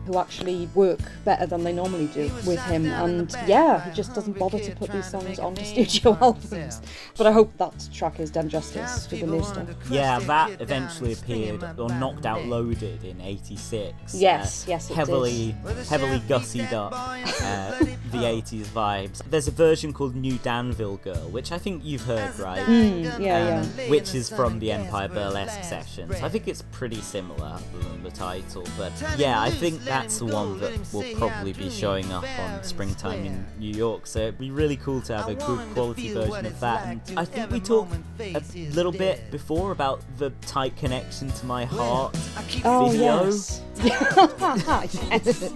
[0.10, 2.86] Who actually work better than they normally do with him.
[2.88, 6.82] And yeah, he just doesn't bother to put these songs onto studio albums.
[7.16, 9.68] But I hope that track is done justice with the new stuff.
[9.90, 14.16] Yeah, that eventually appeared on Knocked Out Loaded in '86.
[14.16, 15.52] Yes, yes, it heavily,
[15.88, 17.78] heavily gussied up uh,
[18.12, 19.22] the '80s vibes.
[19.30, 22.66] There's a version called New Danville Girl, which I think you've heard, right?
[22.66, 26.16] Mm, yeah, Um, which is from the Empire Burlesque sessions.
[26.24, 30.26] I think it's pretty similar other than the title, but yeah, I think that's the
[30.26, 34.08] one that will probably be showing up on Springtime in New York.
[34.08, 36.88] So it'd be really cool to have a good quality version of that.
[36.88, 41.66] And I think we talked a little bit before about the tight connection to my
[41.66, 42.18] heart
[42.64, 43.62] Oh, video, yes.
[43.84, 45.52] yes.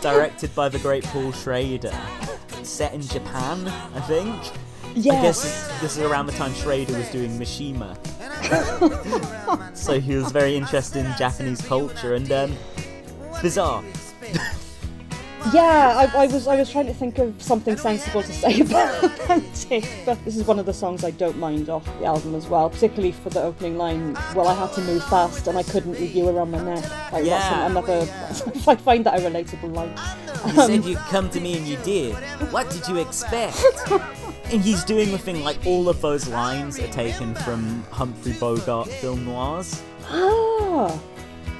[0.00, 1.92] directed by the great Paul Schrader,
[2.62, 4.42] set in Japan, I think.
[4.94, 5.16] Yes.
[5.18, 7.96] I guess this, this is around the time Schrader was doing Mishima.
[9.76, 12.56] so he was very interested in Japanese culture and um,
[13.44, 13.84] bizarre.
[15.52, 19.04] Yeah, I, I was I was trying to think of something sensible to say about
[19.70, 22.46] it, but this is one of the songs I don't mind off the album as
[22.46, 24.14] well, particularly for the opening line.
[24.34, 27.12] Well, I had to move fast and I couldn't with you around my neck.
[27.12, 27.66] Like, Yeah.
[27.66, 28.08] another.
[28.66, 29.92] I find that a relatable line.
[30.46, 32.14] You said you'd come to me and you did.
[32.50, 33.62] What did you expect?
[34.50, 38.88] and he's doing the thing like all of those lines are taken from Humphrey Bogart
[38.88, 39.82] film noirs.
[40.08, 40.98] Ah,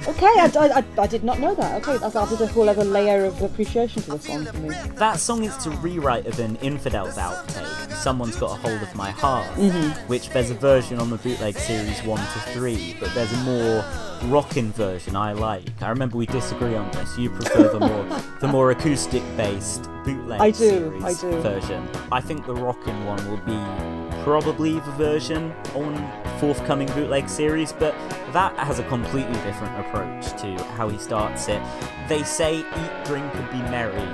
[0.07, 1.81] okay, I, I, I, I did not know that.
[1.81, 4.69] Okay, that's added a whole other layer of appreciation to the song for me.
[4.95, 7.91] That song is to rewrite of an Infidels outtake.
[7.93, 10.07] Someone's got a hold of my heart, mm-hmm.
[10.07, 13.83] which there's a version on the bootleg series one to three, but there's a more
[14.31, 15.81] rockin' version I like.
[15.81, 17.17] I remember we disagree on this.
[17.17, 21.41] You prefer the more the more acoustic based bootleg I do, series I do.
[21.41, 21.87] version.
[22.11, 25.95] I think the rockin' one will be probably the version on
[26.39, 27.93] forthcoming bootleg series, but
[28.33, 31.61] that has a completely different approach to how he starts it.
[32.09, 34.09] They say eat, drink, and be merry.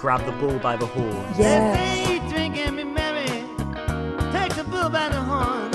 [0.00, 1.38] Grab the bull by the horns.
[1.38, 1.72] Yeah.
[1.72, 3.28] Say, eat, drink, and be merry.
[4.32, 5.73] Take the bull by the horns.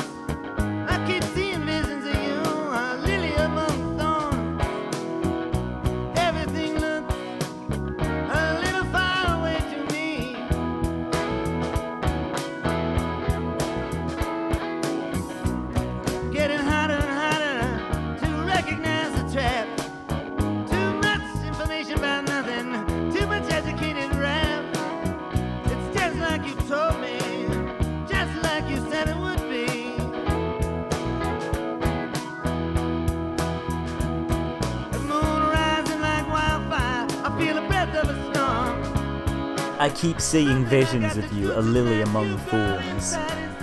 [39.80, 43.14] I keep seeing visions of you, a lily among thorns.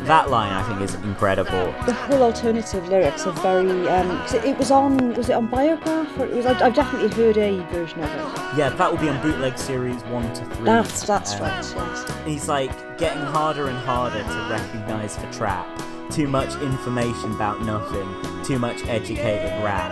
[0.07, 1.75] That line I think is incredible.
[1.85, 3.87] The whole alternative lyrics are very.
[3.89, 5.15] Um, it, it was on.
[5.15, 6.17] Was it on Biograph?
[6.19, 6.47] Or it was.
[6.47, 8.57] I, I've definitely heard a version of it.
[8.59, 10.65] Yeah, that will be on bootleg series one to three.
[10.65, 11.75] That's that's Um, right.
[11.77, 12.13] Yes.
[12.25, 15.67] He's like getting harder and harder to recognize the trap.
[16.11, 18.09] Too much information about nothing.
[18.45, 19.91] Too much educated rap.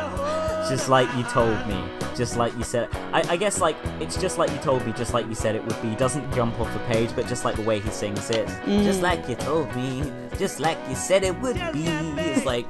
[0.69, 1.83] Just like you told me.
[2.17, 2.89] Just like you said.
[3.13, 4.93] I, I guess like it's just like you told me.
[4.93, 5.91] Just like you said it would be.
[5.91, 8.47] He doesn't jump off the page, but just like the way he sings it.
[8.67, 10.11] Just like you told me.
[10.39, 11.85] Just like you said it would be.
[11.87, 12.67] It's like.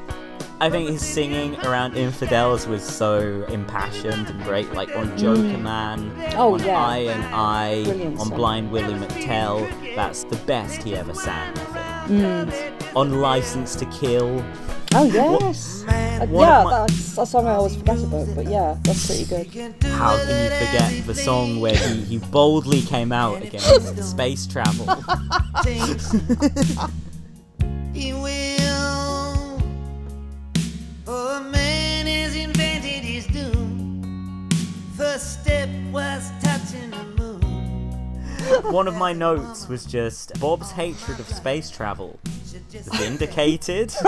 [0.60, 6.54] I think his singing around infidels was so impassioned and great, like on Jokerman, Oh,
[6.54, 6.78] on yeah.
[6.80, 8.36] I and I, Brilliant on song.
[8.36, 9.68] Blind Willie McTell.
[9.96, 12.50] That's the best he ever sang, I think.
[12.52, 12.96] Mm.
[12.96, 14.42] On License to Kill,
[14.96, 15.84] Oh yes.
[15.88, 19.46] Uh, yeah, my- that's a song I always forget about, but yeah, that's pretty good.
[19.84, 24.86] How can you forget the song where he, he boldly came out against space travel?
[27.94, 29.60] He will.
[31.04, 34.48] For man has invented his doom.
[34.96, 36.43] First step was touching the moon.
[38.70, 42.18] One of my notes was just Bob's hatred of space travel
[42.98, 43.94] vindicated.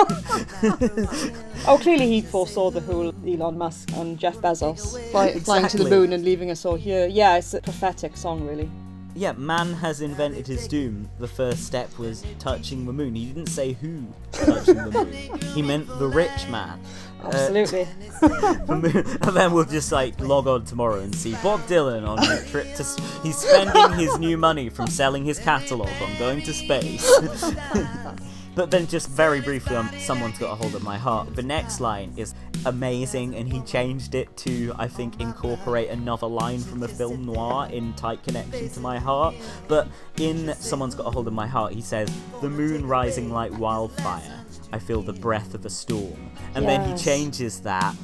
[1.68, 5.90] Oh, clearly he foresaw the whole Elon Musk and Jeff Bezos fly, flying to the
[5.90, 7.06] moon and leaving us all here.
[7.08, 8.70] Yeah, it's a prophetic song, really.
[9.16, 11.10] Yeah, man has invented his doom.
[11.18, 13.14] The first step was touching the moon.
[13.14, 15.40] He didn't say who touching the moon.
[15.55, 16.78] He meant the rich man.
[17.22, 17.84] Uh, Absolutely.
[18.20, 22.44] the and then we'll just like log on tomorrow and see Bob Dylan on a
[22.47, 22.84] trip to.
[23.22, 27.10] He's spending his new money from selling his catalogue on going to space.
[28.56, 31.78] But then, just very briefly on Someone's Got a Hold of My Heart, the next
[31.78, 32.34] line is
[32.64, 37.68] amazing, and he changed it to, I think, incorporate another line from a film noir
[37.70, 39.34] in tight connection to my heart.
[39.68, 42.10] But in Someone's Got a Hold of My Heart, he says,
[42.40, 44.46] The moon rising like wildfire.
[44.72, 46.30] I feel the breath of a storm.
[46.54, 47.94] And then he changes that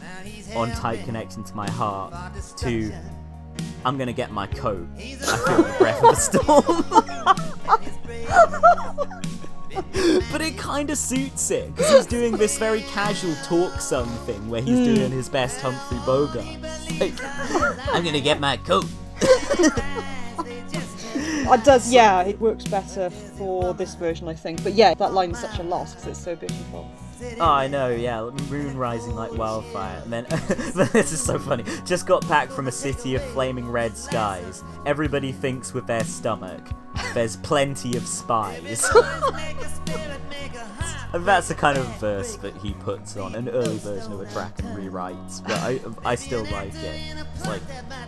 [0.55, 2.13] on tight connection to my heart
[2.59, 2.93] to
[3.87, 4.87] I'm gonna get my coat.
[4.99, 6.17] I feel the breath of a
[8.87, 9.09] storm.
[10.33, 14.49] but it kind of suits it because he's doing this very casual talk song thing
[14.49, 16.45] where he's doing his best Humphrey Bogart.
[17.01, 17.15] Like,
[17.93, 18.87] I'm gonna get my coat.
[21.45, 24.63] It does, yeah, it works better for this version, I think.
[24.63, 26.91] But yeah, that line is such a loss because it's so beautiful.
[27.41, 30.01] Oh, I know, yeah, moon rising like wildfire.
[30.03, 30.27] And then,
[30.93, 31.65] this is so funny.
[31.85, 34.63] Just got back from a city of flaming red skies.
[34.87, 36.61] Everybody thinks with their stomach.
[37.15, 38.89] There's plenty of spies.
[41.13, 44.27] and that's the kind of verse that he puts on an early version of a
[44.27, 45.43] track and rewrites.
[45.43, 47.17] But I, I still like it.
[47.35, 47.63] It's like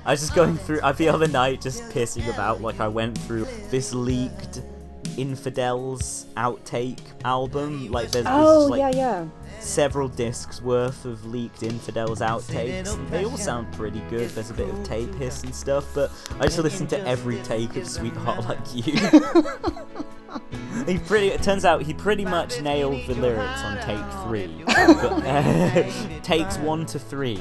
[0.05, 0.81] I was just going through.
[0.83, 2.61] I the other night just pissing about.
[2.61, 4.63] Like I went through this leaked
[5.17, 7.91] infidels outtake album.
[7.91, 9.27] Like there's, there's Oh, like yeah, yeah.
[9.61, 13.11] several discs worth of leaked infidels outtakes.
[13.11, 14.31] They all sound pretty good.
[14.31, 16.11] There's a bit of tape hiss and stuff, but
[16.41, 18.95] I just listened to every take of Sweetheart Like You.
[20.87, 21.29] he pretty.
[21.29, 25.91] It turns out he pretty much nailed the lyrics on take three, but uh,
[26.23, 27.41] takes one to three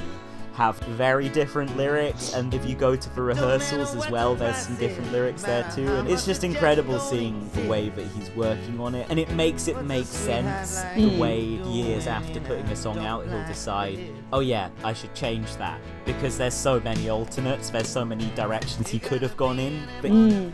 [0.54, 4.76] have very different lyrics and if you go to the rehearsals as well there's some
[4.76, 8.94] different lyrics there too and it's just incredible seeing the way that he's working on
[8.94, 11.18] it and it makes it make sense the mm.
[11.18, 14.00] way years after putting a song out he'll decide
[14.32, 18.88] oh yeah i should change that because there's so many alternates there's so many directions
[18.90, 20.54] he could have gone in but he mm.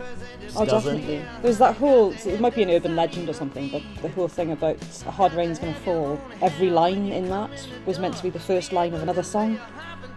[0.56, 1.26] Oh, doesn't definitely.
[1.42, 4.52] There's that whole, it might be an urban legend or something, but the whole thing
[4.52, 7.52] about a hard rain's to fall, every line in that
[7.86, 9.60] was meant to be the first line of another song.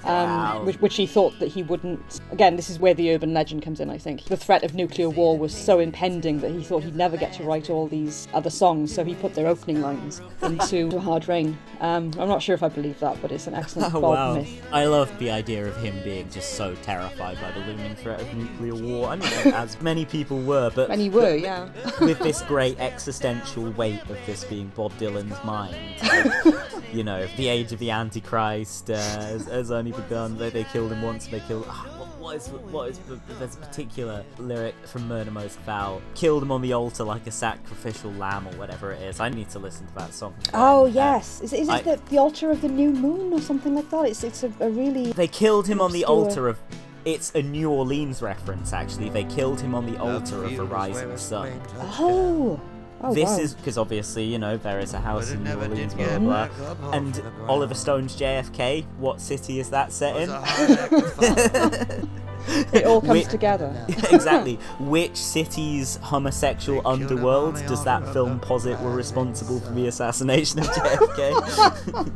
[0.05, 0.63] Um, Wow.
[0.65, 2.21] which, which he thought that he wouldn't.
[2.31, 4.25] Again, this is where the urban legend comes in, I think.
[4.25, 7.45] The threat of nuclear war was so impending that he thought he'd never get to
[7.45, 11.57] write all these other songs, so he put their opening lines into Hard Rain.
[11.81, 14.35] Um, I'm not sure if I believe that, but it's an excellent Oh Bob wow!
[14.35, 14.63] myth.
[14.73, 18.35] I love the idea of him being just so terrified by the looming threat of
[18.35, 19.09] nuclear war.
[19.09, 21.69] I mean, as many people were, but he were, yeah.
[22.01, 25.77] with this great existential weight of this being Bob Dylan's mind.
[26.03, 26.55] Like,
[26.93, 30.37] you know, the age of the Antichrist uh, has, has only begun.
[30.39, 31.27] They, they killed him once.
[31.27, 31.67] They killed.
[31.69, 36.01] ah, what- what is what is the- there's a particular lyric from Murder Most Foul?
[36.15, 39.19] Killed him on the altar like a sacrificial lamb or whatever it is.
[39.21, 40.35] I need to listen to that song.
[40.55, 43.33] Oh Uh, yes, is, it- is it I- the, the altar of the new moon
[43.33, 44.07] or something like that?
[44.07, 46.59] It's it's a, a really They killed him on the altar of.
[47.05, 49.09] It's a New Orleans reference, actually.
[49.09, 51.61] They killed him on the altar of the rising sun.
[51.99, 52.61] oh
[53.03, 53.39] oh this wow.
[53.39, 56.91] is because obviously, you know, there is a house in New Orleans, blah, blah, blah.
[56.93, 60.31] And Oliver Stone's JFK, what city is that set in?
[62.73, 63.31] it all comes Wait.
[63.31, 63.87] together.
[63.89, 64.57] exactly.
[64.79, 72.13] Which city's homosexual underworld does that film posit were responsible for the assassination of JFK?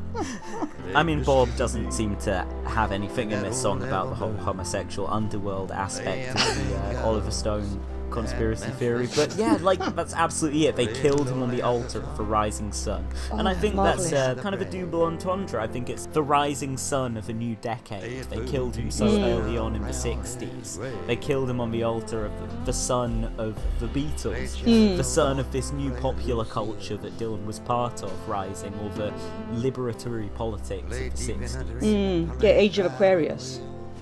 [0.94, 5.08] I mean, Bob doesn't seem to have anything in this song about the whole homosexual
[5.10, 7.80] underworld aspect of the uh, Oliver Stone
[8.10, 10.76] conspiracy theory, but yeah, like that's absolutely it.
[10.76, 14.12] They killed him on the altar of the rising sun, and I Oh, think that's
[14.12, 15.60] uh, kind of a double entendre.
[15.60, 18.24] I think it's the rising sun of a new decade.
[18.24, 20.78] They killed him so early on in the 60s.
[21.06, 24.96] They killed him on the altar of the son of the Beatles, Mm.
[24.96, 29.12] the son of this new popular culture that Dylan was part of, rising, or the
[29.54, 31.56] liberatory politics of the 60s.
[31.82, 33.60] Mm, yeah, Age of Aquarius.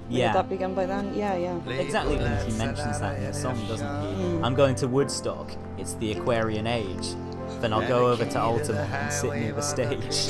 [0.09, 0.29] Yeah.
[0.33, 1.15] Did that begun by then?
[1.15, 1.69] Yeah, yeah.
[1.69, 4.15] Exactly, and he mentions that in the song, doesn't he?
[4.15, 4.45] Hmm.
[4.45, 5.51] I'm going to Woodstock.
[5.79, 7.15] It's the Aquarian Age.
[7.61, 10.29] Then I'll go over to Altamont and sit near the stage.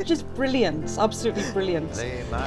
[0.06, 1.94] Just brilliant, absolutely brilliant.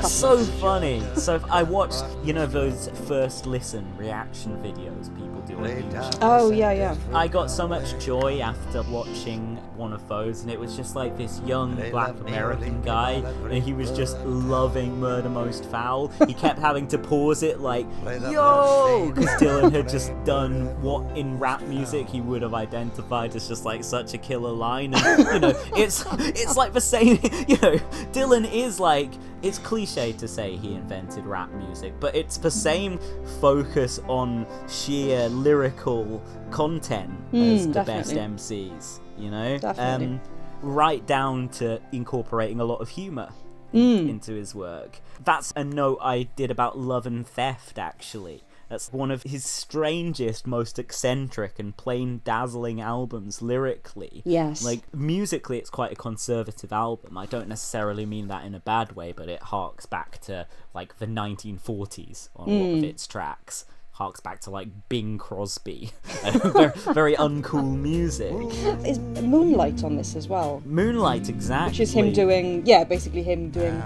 [0.04, 1.04] so funny.
[1.16, 6.18] So I watched, you know, those first listen reaction videos people do on YouTube.
[6.22, 6.96] Oh yeah, yeah.
[7.14, 11.18] I got so much joy after watching one of those, and it was just like
[11.18, 13.14] this young black American guy,
[13.50, 16.08] and he was just loving Murder Most Foul.
[16.28, 19.12] He kept having to pause it, like, yo!
[19.14, 23.66] Because Dylan had just done what in rap music he would have identified as just
[23.66, 24.94] like such a killer line.
[24.96, 27.78] And, you know, it's, it's like the same, you know,
[28.12, 29.12] Dylan is like,
[29.44, 33.00] it's cliche to say he invented rap music, but it's the same
[33.40, 38.14] focus on sheer lyrical content as Mm, the best.
[38.14, 39.58] MCs, you know?
[39.58, 40.06] Definitely.
[40.08, 40.22] Um,
[40.62, 43.30] right down to incorporating a lot of humour
[43.74, 44.08] Mm.
[44.10, 45.02] into his work.
[45.24, 48.44] That's a note I did about Love and Theft, actually.
[48.70, 54.22] That's one of his strangest, most eccentric and plain dazzling albums lyrically.
[54.26, 54.64] Yes.
[54.64, 57.18] Like, musically, it's quite a conservative album.
[57.18, 60.98] I don't necessarily mean that in a bad way, but it harks back to, like,
[61.00, 62.78] the 1940s on a lot Mm.
[62.80, 63.66] of its tracks.
[63.98, 65.90] Harks back to, like, Bing Crosby.
[66.54, 68.32] very, very uncool music.
[68.86, 70.62] Is Moonlight on this as well?
[70.66, 71.72] Moonlight, exactly.
[71.72, 73.82] Which is him doing, yeah, basically him doing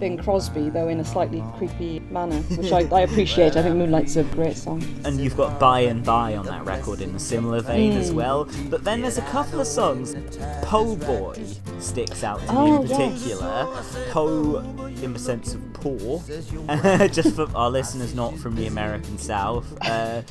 [0.00, 3.56] Bing Crosby, though in a slightly creepy manner, which I, I appreciate.
[3.56, 4.82] I think Moonlight's a great song.
[5.04, 8.14] and you've got By and By on that record in a similar vein as Mm.
[8.14, 8.48] well.
[8.70, 10.16] But then there's a couple of songs.
[10.62, 11.40] Po Boy
[11.78, 12.98] sticks out to me Oh, in yes.
[13.22, 13.82] particular.
[14.10, 14.56] Po
[15.00, 16.22] in the sense of poor,
[17.08, 19.43] just for our listeners not from the American South,
[19.82, 20.22] uh,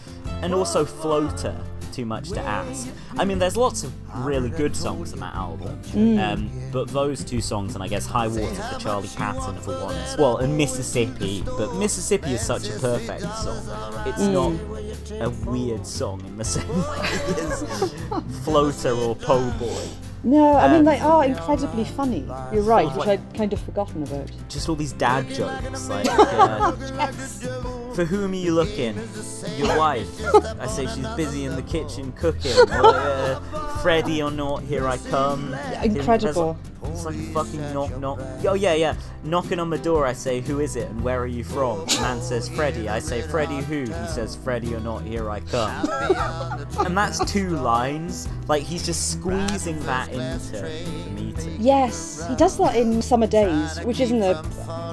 [0.42, 1.56] and also Floater.
[1.92, 2.88] Too much to ask.
[3.20, 3.94] I mean, there's lots of
[4.26, 6.18] really good songs on that album, Mm.
[6.34, 10.18] um, but those two songs, and I guess High Water for Charlie Patton, for once.
[10.18, 14.04] Well, and Mississippi, but Mississippi is such a perfect song.
[14.08, 14.34] It's Mm.
[15.20, 17.08] not a weird song in the same way
[17.52, 17.94] as
[18.44, 19.86] Floater or Po Boy.
[20.24, 22.26] No, I Um, mean they are incredibly funny.
[22.52, 24.32] You're right, which I'd kind of forgotten about.
[24.50, 26.08] Just all these dad jokes, like.
[26.10, 26.72] Uh,
[27.96, 28.96] For whom are you looking?
[29.58, 30.10] Your wife.
[30.60, 32.52] I say she's busy in the kitchen cooking.
[32.74, 33.40] Or, uh,
[33.82, 35.54] Freddy or not, here I come.
[35.84, 36.58] Incredible.
[36.86, 38.20] It's like a fucking knock knock.
[38.46, 38.96] Oh yeah, yeah.
[39.24, 41.86] Knocking on the door, I say, who is it and where are you from?
[41.86, 42.90] The man says Freddy.
[42.90, 43.82] I say, Freddy who?
[43.82, 45.88] He says, Freddy or not, here I come.
[46.86, 48.28] and that's two lines.
[48.48, 51.58] Like he's just squeezing that into the meeting.
[51.60, 54.44] Yes, he does that in Summer Days, which isn't a.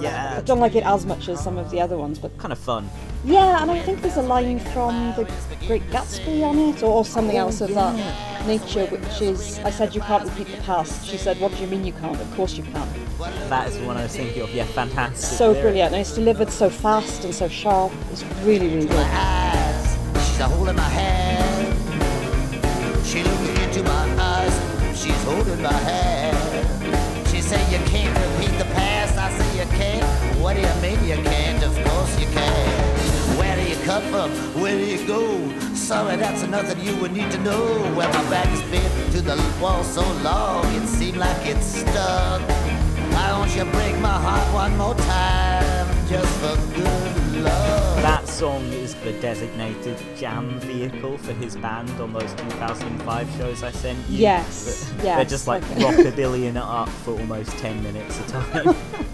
[0.00, 0.36] Yeah.
[0.38, 2.58] I don't like it as much as some of the other ones, but Kind of
[2.58, 2.88] fun.
[3.24, 5.30] Yeah, and I think there's a line from The
[5.66, 9.94] Great Gatsby on it, or, or something else of that nature, which is, I said
[9.94, 11.06] you can't repeat the past.
[11.06, 12.18] She said, what do you mean you can't?
[12.18, 12.88] Of course you can.
[13.50, 14.54] That is the one I was thinking of.
[14.54, 15.38] Yeah, fantastic.
[15.38, 15.62] So lyric.
[15.62, 17.92] brilliant, and it's delivered so fast and so sharp.
[18.10, 19.06] It's really, really good.
[20.24, 21.76] She's a holding my hand.
[23.06, 24.98] She looks into my eyes.
[24.98, 27.28] She's holding my hand.
[27.28, 29.18] She said you can't repeat the past.
[29.18, 30.40] I say you can't.
[30.40, 31.62] What do you mean you can't?
[31.62, 32.39] Of course you can.
[33.90, 34.62] Where do you come from?
[34.62, 35.74] Where do you go?
[35.74, 37.60] Sorry, that's nothing you would need to know.
[37.96, 42.40] Where my back has been to the wall so long, it seemed like it's stuck.
[43.10, 48.02] Why don't you break my heart one more time, just for good love?
[48.02, 53.72] That song is the designated jam vehicle for his band on those 2005 shows I
[53.72, 54.18] sent you.
[54.18, 55.74] Yes, But yes, They're just like okay.
[55.82, 58.76] rockabillying it up for almost 10 minutes a time.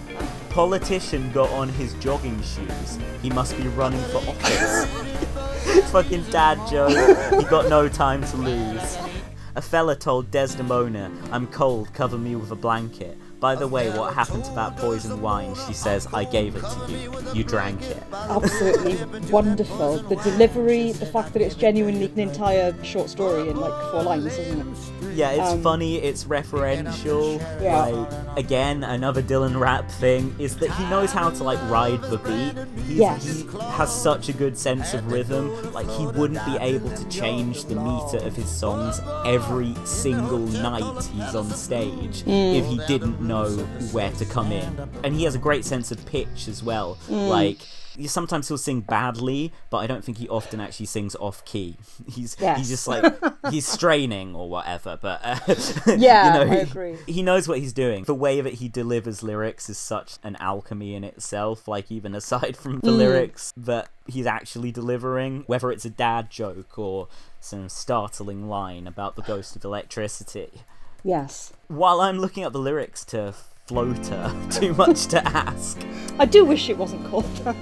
[0.57, 2.97] Politician got on his jogging shoes.
[3.21, 4.85] He must be running for office.
[5.91, 7.39] Fucking dad joke.
[7.39, 8.97] He got no time to lose.
[9.53, 13.19] A fella told Desdemona, I'm cold, cover me with a blanket.
[13.39, 15.53] By the way, what happened to that poison wine?
[15.67, 17.13] She says, I gave it to you.
[17.35, 18.01] You drank it.
[18.11, 18.95] Absolutely
[19.29, 19.97] wonderful.
[19.97, 24.25] The delivery, the fact that it's genuinely an entire short story in like four lines,
[24.25, 24.77] isn't it?
[25.17, 27.41] Yeah, it's Um, funny, it's referential.
[27.61, 27.85] Yeah.
[27.85, 32.17] Like again, another Dylan rap thing is that he knows how to like ride the
[32.17, 32.53] beat.
[32.85, 33.25] He's, Yes.
[33.25, 35.49] He has such a good sense of rhythm.
[35.73, 41.03] Like he wouldn't be able to change the meter of his songs every single night
[41.15, 42.55] he's on stage Mm.
[42.59, 43.49] if he didn't know
[43.91, 44.87] where to come in.
[45.03, 46.97] And he has a great sense of pitch as well.
[47.09, 47.27] Mm.
[47.29, 47.57] Like
[48.05, 51.77] sometimes he'll sing badly, but I don't think he often actually sings off key.
[52.07, 52.57] He's Yes.
[52.59, 53.13] he's just like
[53.49, 54.97] he's straining or whatever.
[55.01, 55.39] But uh,
[55.97, 56.97] Yeah, you know, I he- agree.
[57.07, 58.03] He knows what he's doing.
[58.03, 61.67] The way that he delivers lyrics is such an alchemy in itself.
[61.67, 62.97] Like even aside from the Mm.
[62.97, 67.07] lyrics that he's actually delivering, whether it's a dad joke or
[67.39, 70.61] some startling line about the ghost of electricity.
[71.03, 71.53] Yes.
[71.67, 73.33] While I'm looking up the lyrics to
[73.67, 75.77] Floater, too much to ask.
[76.19, 77.55] I do wish it wasn't called that.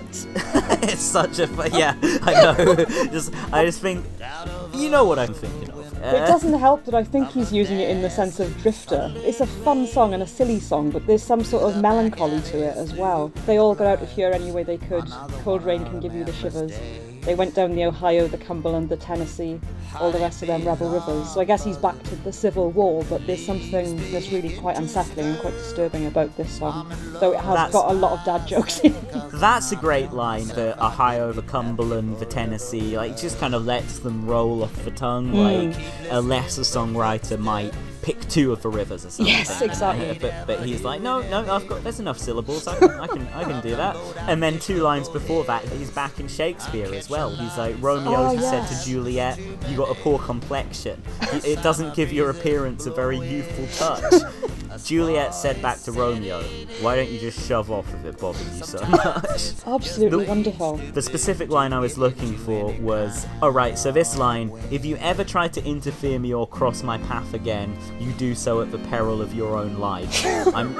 [0.83, 1.95] it's such a yeah.
[2.21, 2.75] I know.
[3.11, 4.05] just I just think
[4.75, 5.91] you know what I'm thinking of.
[5.95, 8.55] But it uh, doesn't help that I think he's using it in the sense of
[8.61, 9.11] Drifter.
[9.17, 12.59] It's a fun song and a silly song, but there's some sort of melancholy to
[12.59, 13.29] it as well.
[13.47, 15.09] They all got out of here any way they could.
[15.43, 16.71] Cold rain can give you the shivers.
[17.25, 19.59] They went down the Ohio, the Cumberland, the Tennessee,
[19.99, 21.33] all the rest of them rebel rivers.
[21.33, 24.77] So I guess he's back to the Civil War, but there's something that's really quite
[24.77, 26.93] unsettling and quite disturbing about this song.
[27.19, 29.31] Though it has That's- got a lot of dad jokes in it.
[29.33, 30.47] That's a great line.
[30.47, 34.85] The Ohio, the Cumberland, the Tennessee, like it just kind of lets them roll off
[34.85, 35.29] the tongue.
[35.29, 35.37] Hmm.
[35.71, 35.75] Like
[36.11, 37.73] a lesser songwriter might
[38.05, 39.33] pick two of the rivers or something.
[39.33, 40.17] Yes, uh, exactly.
[40.21, 42.67] but but he's like, no, no, I've got there's enough syllables.
[42.67, 43.95] I can I can I can do that.
[44.29, 47.29] And then two lines before that, he's back in Shakespeare as well.
[47.35, 48.83] He's like Romeo Oh, said yes.
[48.83, 51.01] to Juliet, "You got a poor complexion.
[51.43, 54.21] It doesn't give your appearance a very youthful touch."
[54.83, 56.41] Juliet said back to Romeo,
[56.81, 60.77] "Why don't you just shove off if it bothers you so much?" Absolutely The- wonderful.
[60.93, 65.23] The specific line I was looking for was, alright, so this line, if you ever
[65.23, 69.21] try to interfere me or cross my path again, you do so at the peril
[69.21, 70.25] of your own life.
[70.53, 70.75] I'm,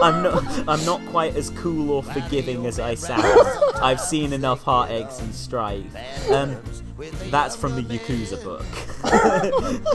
[0.00, 3.24] I'm not, I'm not quite as cool or forgiving as I sound.
[3.76, 6.30] I've seen enough heartaches and strife.
[6.30, 6.56] Um,
[7.30, 8.64] that's from the Yakuza book.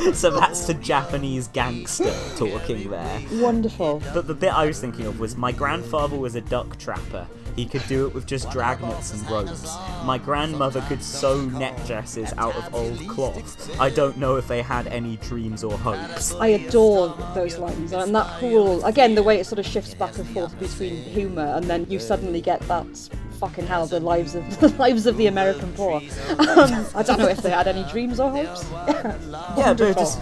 [0.13, 3.21] so that's the Japanese gangster talking there.
[3.33, 4.01] Wonderful.
[4.13, 7.27] But the bit I was thinking of was my grandfather was a duck trapper.
[7.57, 9.75] He could do it with just dragnets and ropes.
[10.05, 13.81] My grandmother could sew neck dresses out of old cloth.
[13.81, 16.35] I don't know if they had any dreams or hopes.
[16.35, 20.17] I adore those lines, and that whole again the way it sort of shifts back
[20.19, 24.59] and forth between humour, and then you suddenly get that fucking hell the lives of
[24.59, 26.01] the lives of the American poor.
[26.57, 28.65] Um, I don't know if they had any dreams or hopes.
[29.57, 30.21] Yeah, they're just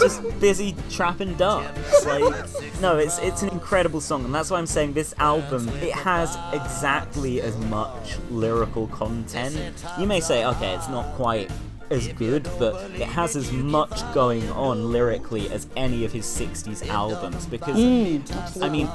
[0.00, 2.04] just busy trapping ducks.
[2.04, 5.92] Like, no, it's it's an incredible song, and that's why I'm saying this album it
[5.92, 9.84] has exactly as much lyrical content.
[9.98, 11.50] You may say, okay, it's not quite
[11.90, 16.86] as good, but it has as much going on lyrically as any of his 60s
[16.88, 17.76] albums because
[18.62, 18.88] I mean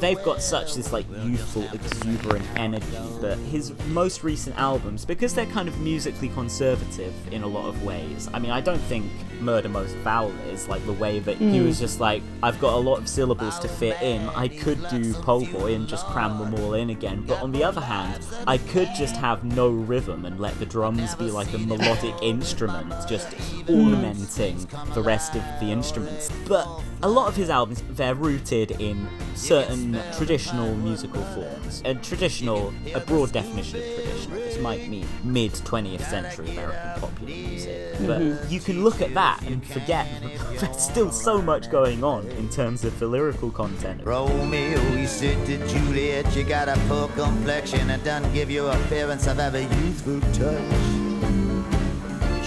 [0.00, 2.86] they've got such this like youthful exuberant energy
[3.20, 7.82] but his most recent albums because they're kind of musically conservative in a lot of
[7.84, 9.10] ways I mean I don't think
[9.40, 11.80] Murder Most Foul is like the way that he was mm.
[11.80, 14.28] just like I've got a lot of syllables to fit in.
[14.30, 17.24] I could do Po Boy and just cram them all in again.
[17.26, 21.14] But on the other hand I could just have no rhythm and let the drums
[21.14, 23.34] be like a melodic instrument just
[23.68, 24.56] ornamenting
[24.94, 26.30] the rest of the instruments.
[26.46, 26.66] But
[27.02, 31.82] a lot of his albums they're rooted in certain traditional musical forms.
[31.84, 37.34] A traditional a broad definition of traditional this might mean mid 20th century american popular
[37.34, 37.92] music.
[38.06, 38.52] But mm-hmm.
[38.52, 40.06] you can look at that and forget
[40.60, 44.02] there's still so much going on in terms of the lyrical content.
[44.04, 47.90] Romeo, he said to Juliet, you got a poor complexion.
[47.90, 51.07] And doesn't give you appearance of have a youthful touch.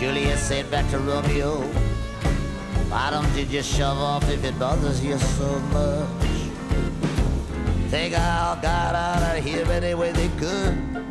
[0.02, 1.61] Juliet said back to Romeo,
[2.90, 6.10] why don't you just shove off if it bothers you so much?
[7.91, 11.06] They all got out of here any way they could.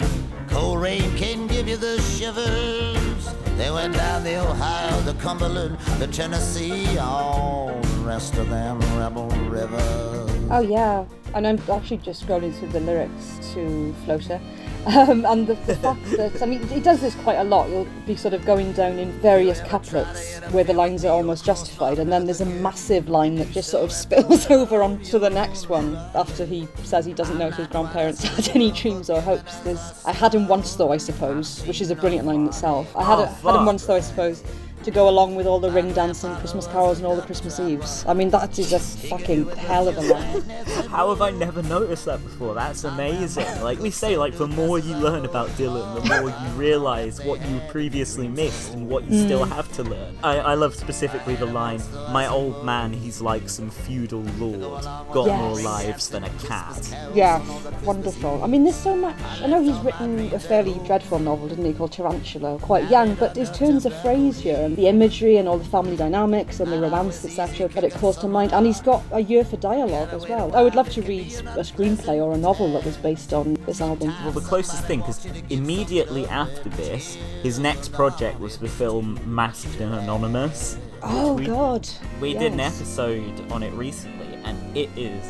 [0.48, 3.32] Cold rain can give you the shivers.
[3.56, 9.28] They went down the Ohio, the Cumberland, the Tennessee, all the rest of them rebel
[9.48, 10.48] rivers.
[10.50, 11.04] Oh yeah,
[11.34, 14.40] and I'm actually just scrolling through the lyrics to Floater.
[14.86, 17.68] Um, and the, the fact that, I mean, he does this quite a lot.
[17.68, 21.98] You'll be sort of going down in various couplets where the lines are almost justified,
[21.98, 25.68] and then there's a massive line that just sort of spills over onto the next
[25.68, 29.56] one after he says he doesn't know if his grandparents had any dreams or hopes.
[29.58, 32.94] There's, I had him once though, I suppose, which is a brilliant line in itself.
[32.96, 34.42] I had, Oh, it, had him once though, I suppose.
[34.84, 38.02] To go along with all the ring dancing, Christmas carols, and all the Christmas Eves.
[38.08, 40.40] I mean, that is a fucking hell of a line.
[40.88, 42.54] How have I never noticed that before?
[42.54, 43.44] That's amazing.
[43.62, 47.46] Like we say, like the more you learn about Dylan, the more you realise what
[47.46, 49.24] you previously missed and what you mm.
[49.26, 50.16] still have to learn.
[50.24, 54.82] I, I love specifically the line, "My old man, he's like some feudal lord,
[55.12, 57.42] got more lives than a cat." Yeah,
[57.84, 58.42] wonderful.
[58.42, 59.16] I mean, there's so much.
[59.42, 63.36] I know he's written a fairly dreadful novel, didn't he, called Tarantula, quite young, but
[63.36, 66.78] his turns of phrase here and the imagery and all the family dynamics and the
[66.78, 68.52] romance, etc., that it calls to mind.
[68.52, 70.54] And he's got a year for dialogue as well.
[70.54, 73.80] I would love to read a screenplay or a novel that was based on this
[73.80, 74.08] album.
[74.22, 79.80] Well, the closest thing, because immediately after this, his next project was the film Masked
[79.80, 80.78] and Anonymous.
[81.02, 81.88] Oh, we- God.
[82.20, 85.24] We did an episode on it recently, and it is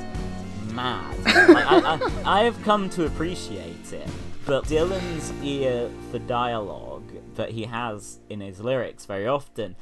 [0.73, 1.17] mad.
[1.25, 4.09] like, I, I, I have come to appreciate it,
[4.45, 6.90] but Dylan's ear for dialogue
[7.36, 9.77] that he has in his lyrics very often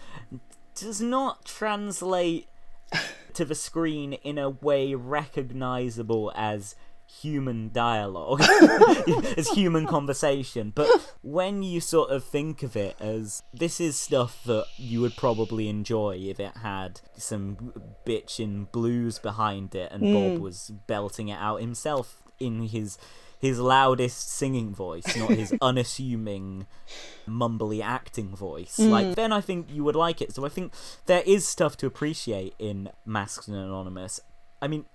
[0.74, 2.48] does not translate
[3.34, 6.74] to the screen in a way recognizable as
[7.20, 8.42] human dialogue,
[9.36, 10.72] as human conversation.
[10.74, 15.16] But when you sort of think of it as this is stuff that you would
[15.16, 17.72] probably enjoy if it had some
[18.06, 20.40] bitchin' blues behind it and Bob mm.
[20.40, 22.98] was belting it out himself in his
[23.38, 26.66] his loudest singing voice, not his unassuming,
[27.26, 28.78] mumbly acting voice.
[28.78, 28.90] Mm.
[28.90, 30.34] Like then I think you would like it.
[30.34, 30.72] So I think
[31.06, 34.20] there is stuff to appreciate in Masked and Anonymous.
[34.60, 34.86] I mean,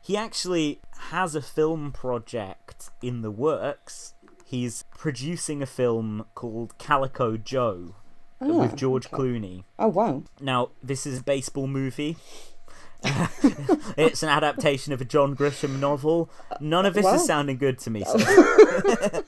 [0.00, 0.80] he actually
[1.10, 4.14] has a film project in the works.
[4.44, 7.96] He's producing a film called Calico Joe
[8.40, 9.64] ah, with George Clooney.
[9.78, 10.22] Oh wow.
[10.40, 12.16] Now, this is a baseball movie.
[13.96, 16.30] it's an adaptation of a John Grisham novel.
[16.60, 17.14] None of this Wow.
[17.14, 18.04] is sounding good to me.
[18.04, 18.18] So.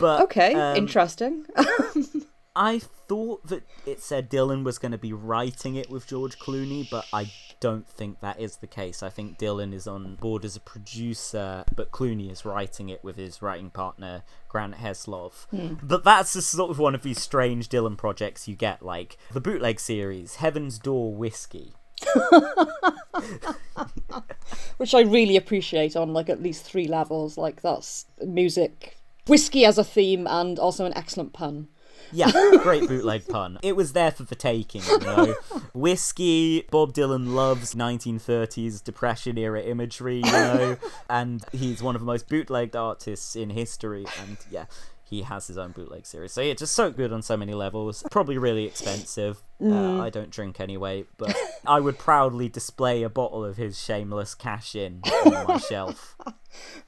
[0.00, 1.46] but Okay, um, interesting.
[2.56, 6.88] I thought that it said Dylan was going to be writing it with George Clooney,
[6.90, 7.30] but I
[7.60, 9.02] don't think that is the case.
[9.02, 13.16] I think Dylan is on board as a producer, but Clooney is writing it with
[13.16, 15.46] his writing partner Grant Heslov.
[15.82, 19.40] But that's just sort of one of these strange Dylan projects you get, like the
[19.40, 21.74] bootleg series, Heaven's Door Whiskey.
[24.76, 27.36] Which I really appreciate on like at least three levels.
[27.36, 28.96] Like that's music,
[29.26, 31.68] whiskey as a theme, and also an excellent pun.
[32.12, 32.30] Yeah,
[32.62, 33.58] great bootleg pun.
[33.62, 35.34] It was there for the taking, you know.
[35.74, 40.76] Whiskey, Bob Dylan loves 1930s Depression era imagery, you know,
[41.08, 44.64] and he's one of the most bootlegged artists in history, and yeah.
[45.10, 48.04] He has his own bootleg series, so yeah, just so good on so many levels.
[48.12, 49.42] Probably really expensive.
[49.60, 54.36] Uh, I don't drink anyway, but I would proudly display a bottle of his shameless
[54.36, 56.16] cash in on my shelf.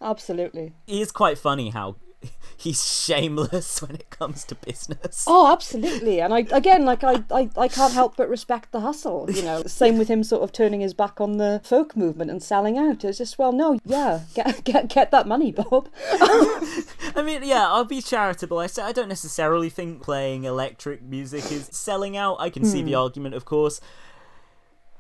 [0.01, 0.73] Absolutely.
[0.87, 1.97] It is quite funny how
[2.57, 5.25] he's shameless when it comes to business.
[5.27, 6.21] Oh, absolutely.
[6.21, 9.31] And I again, like I, I, I can't help but respect the hustle.
[9.31, 12.43] You know, same with him sort of turning his back on the folk movement and
[12.43, 13.05] selling out.
[13.05, 15.89] It's just, well, no, yeah, get get get that money, Bob.
[17.15, 18.59] I mean, yeah, I'll be charitable.
[18.59, 22.37] I say I don't necessarily think playing electric music is selling out.
[22.39, 22.99] I can see the hmm.
[22.99, 23.81] argument, of course.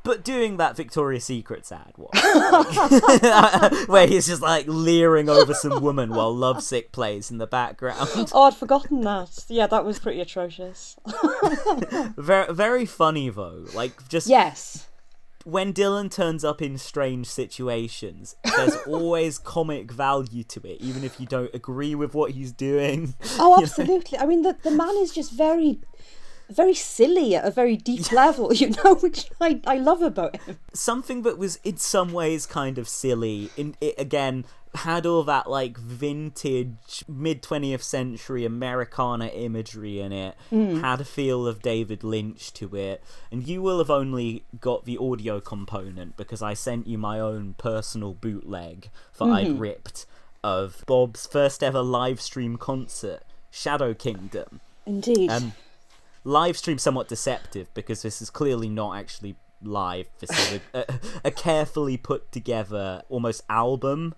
[0.05, 2.11] But doing that Victoria's Secrets ad, what?
[3.89, 8.31] where he's just like leering over some woman while Lovesick plays in the background.
[8.33, 9.45] Oh, I'd forgotten that.
[9.49, 10.97] Yeah, that was pretty atrocious.
[12.16, 13.65] very, very funny though.
[13.74, 14.89] Like just Yes.
[15.45, 21.20] when Dylan turns up in strange situations, there's always comic value to it, even if
[21.20, 23.15] you don't agree with what he's doing.
[23.39, 24.19] Oh, absolutely.
[24.19, 25.81] I mean, the the man is just very,
[26.55, 28.53] very silly at a very deep level.
[28.53, 30.59] You know, which I I love about him.
[30.74, 35.51] something that was in some ways kind of silly in it again had all that
[35.51, 42.53] like vintage mid 20th century americana imagery in it had a feel of david lynch
[42.55, 46.97] to it and you will have only got the audio component because i sent you
[46.97, 48.89] my own personal bootleg
[49.19, 50.07] that i'd ripped
[50.43, 55.31] of bob's first ever live stream concert shadow kingdom Indeed.
[55.31, 55.53] um,
[56.24, 60.09] live stream somewhat deceptive because this is clearly not actually live.
[60.19, 60.86] This is a, a,
[61.27, 64.15] a carefully put together, almost album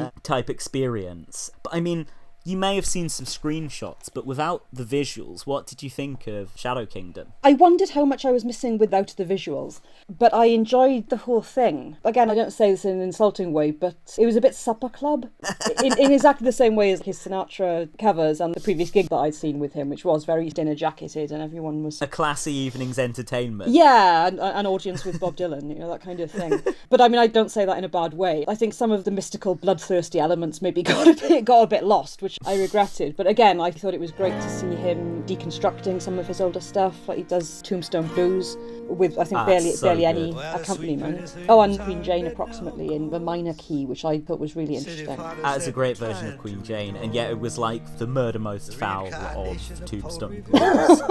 [0.00, 1.50] uh, type experience.
[1.62, 2.06] But I mean,
[2.46, 6.50] you may have seen some screenshots, but without the visuals, what did you think of
[6.54, 7.32] Shadow Kingdom?
[7.42, 11.42] I wondered how much I was missing without the visuals, but I enjoyed the whole
[11.42, 11.96] thing.
[12.04, 14.88] Again, I don't say this in an insulting way, but it was a bit supper
[14.88, 15.28] club
[15.84, 19.16] in, in exactly the same way as his Sinatra covers and the previous gig that
[19.16, 22.00] I'd seen with him, which was very dinner jacketed and everyone was.
[22.00, 23.72] A classy evening's entertainment.
[23.72, 26.62] Yeah, an, uh, an audience with Bob Dylan, you know, that kind of thing.
[26.88, 28.44] But I mean, I don't say that in a bad way.
[28.46, 31.82] I think some of the mystical, bloodthirsty elements maybe got a bit, got a bit
[31.82, 33.16] lost, which I regretted.
[33.16, 36.60] But again, I thought it was great to see him deconstructing some of his older
[36.60, 38.56] stuff, like he does Tombstone Blues
[38.88, 40.02] with I think Ah, barely so barely
[40.32, 40.36] good.
[40.36, 41.34] any accompaniment.
[41.48, 45.06] Oh, and Queen Jane approximately in the minor key, which I thought was really interesting.
[45.16, 48.38] That is a great version of Queen Jane, and yet it was like the murder
[48.38, 51.02] most foul of Tombstone Blues.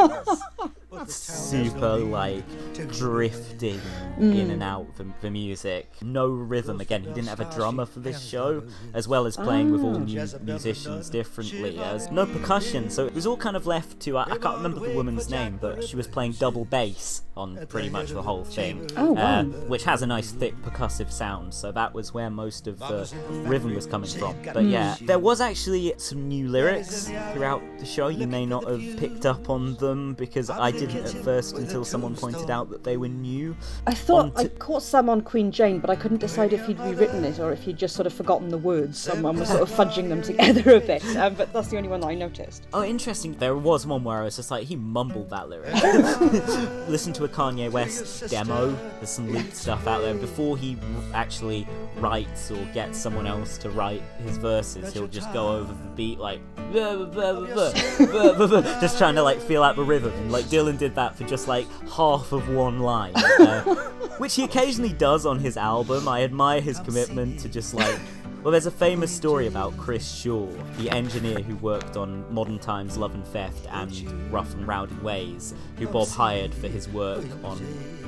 [1.08, 2.46] Super like
[2.94, 3.82] drifting
[4.18, 5.92] in and out the, the music.
[6.02, 6.80] No rhythm.
[6.80, 10.00] Again, he didn't have a drummer for this show, as well as playing with all
[10.00, 11.80] mu- musicians differently.
[11.80, 14.82] As no percussion, so it was all kind of left to I, I can't remember
[14.86, 18.90] the woman's name, but she was playing double bass on pretty much the whole thing,
[18.98, 19.40] Oh, wow.
[19.40, 21.54] uh, which has a nice thick percussive sound.
[21.54, 23.10] So that was where most of the
[23.46, 24.36] rhythm was coming from.
[24.54, 28.08] But yeah, there was actually some new lyrics throughout the show.
[28.10, 32.16] You may not have picked up on them because I didn't at first until someone
[32.16, 33.56] pointed out that they were new.
[33.88, 36.80] I thought On I caught some on Queen Jane, but I couldn't decide if he'd
[36.80, 38.98] rewritten it or if he'd just sort of forgotten the words.
[39.00, 40.95] Someone was sort of fudging them together a bit.
[40.96, 42.68] It, um, but that's the only one that I noticed.
[42.74, 43.34] Oh, interesting.
[43.34, 45.74] There was one where I was just like, he mumbled that lyric.
[46.90, 48.72] Listen to a Kanye West demo.
[48.98, 50.16] There's some leaked stuff out there.
[50.16, 50.78] Before he
[51.14, 51.68] actually
[51.98, 56.20] writes or gets someone else to write his verses, he'll just go over the beat
[56.20, 56.40] like,
[58.82, 60.14] just trying to like feel out the rhythm.
[60.14, 63.64] And, like Dylan did that for just like half of one line, uh,
[64.18, 66.08] which he occasionally does on his album.
[66.08, 68.00] I admire his commitment to just like.
[68.46, 70.46] Well, there's a famous story about Chris Shaw,
[70.78, 75.56] the engineer who worked on Modern Times, Love and Theft, and Rough and Rowdy Ways,
[75.80, 77.60] who Bob hired for his work on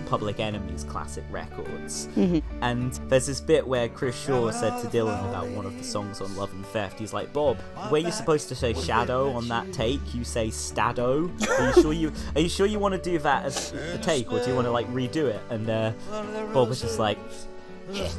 [0.05, 2.07] Public Enemy's classic records.
[2.61, 6.22] And there's this bit where Chris Shaw said to Dylan about one of the songs
[6.22, 7.57] on Love and Theft, he's like, Bob,
[7.89, 11.31] where you're supposed to say shadow on that take, you say stado.
[11.49, 14.31] Are you sure you are you sure you want to do that as a take,
[14.31, 15.41] or do you want to like redo it?
[15.49, 15.93] And uh,
[16.53, 17.18] Bob was just like.
[17.91, 18.09] Yeah,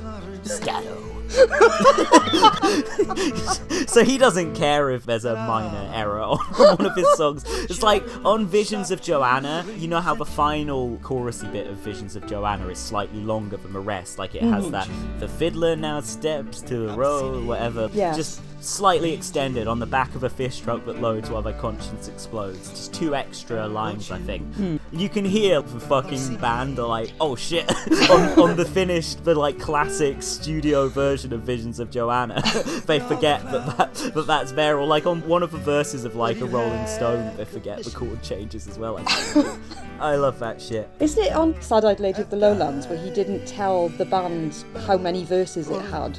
[0.44, 1.18] Scatto.
[3.86, 7.44] so he doesn't care if there's a minor error on one of his songs.
[7.46, 12.16] It's like on Visions of Johanna, you know how the final chorusy bit of Visions
[12.16, 14.18] of Johanna is slightly longer than the rest.
[14.18, 14.72] Like it has mm-hmm.
[14.72, 14.88] that
[15.20, 17.90] the fiddler now steps to the road, whatever.
[17.92, 18.14] Yeah.
[18.14, 22.09] Just slightly extended on the back of a fish truck that loads while their conscience
[22.09, 22.70] explodes.
[22.70, 24.43] Just two extra lines, I think.
[24.55, 24.76] Hmm.
[24.93, 27.70] You can hear the fucking band are like, oh shit,
[28.10, 32.43] on, on the finished, the like classic studio version of Visions of Johanna.
[32.86, 36.16] they forget that, that, that that's there, or like on one of the verses of
[36.16, 38.98] like a Rolling Stone, they forget the chord changes as well.
[38.98, 39.59] I.
[40.01, 40.89] I love that shit.
[41.01, 44.64] Isn't it on Sad Eyed Lady of the Lowlands where he didn't tell the band
[44.86, 46.16] how many verses it had?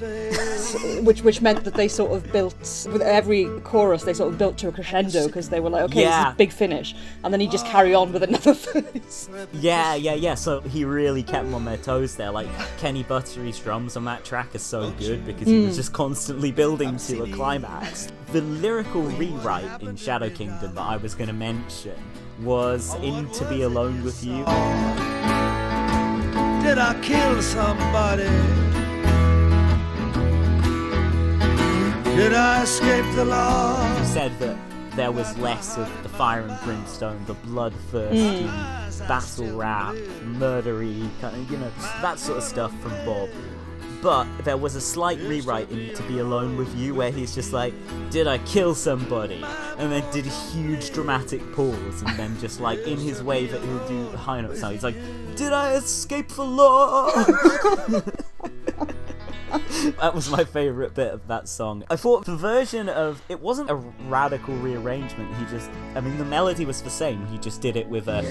[1.06, 2.56] Which which meant that they sort of built,
[2.92, 6.02] with every chorus, they sort of built to a crescendo because they were like, okay,
[6.02, 6.24] Yeah.
[6.24, 6.96] this is big finish.
[7.24, 9.30] And then he just carry on with another verse.
[9.54, 10.36] Yeah, yeah, yeah.
[10.36, 12.32] So he really kept them on their toes there.
[12.32, 12.48] Like
[12.78, 15.78] Kenny Buttrey's drums on that track are so good because he was mm.
[15.78, 18.10] just constantly building to a climax.
[18.32, 21.96] The lyrical rewrite in Shadow Kingdom that I was going to mention
[22.42, 24.46] was in To Be Alone with You.
[26.64, 28.89] Did I kill somebody?
[32.20, 34.04] Did I escape the law?
[34.04, 34.58] said that
[34.98, 39.08] there was less of the fire and brimstone, the bloodthirsty, hmm.
[39.08, 41.72] battle rap, murdery, kind of, you know,
[42.02, 43.30] that sort of stuff from Bob.
[44.02, 47.54] But there was a slight rewrite in To Be Alone With You where he's just
[47.54, 47.74] like,
[48.10, 49.42] Did I kill somebody?
[49.78, 53.62] And then did a huge dramatic pause, and then just like in his way that
[53.62, 54.98] he'll do high note sound, he's like,
[55.38, 57.14] Did I escape the law?
[60.00, 61.84] that was my favourite bit of that song.
[61.90, 65.36] I thought the version of it wasn't a radical rearrangement.
[65.38, 67.26] He just, I mean, the melody was the same.
[67.28, 68.22] He just did it with a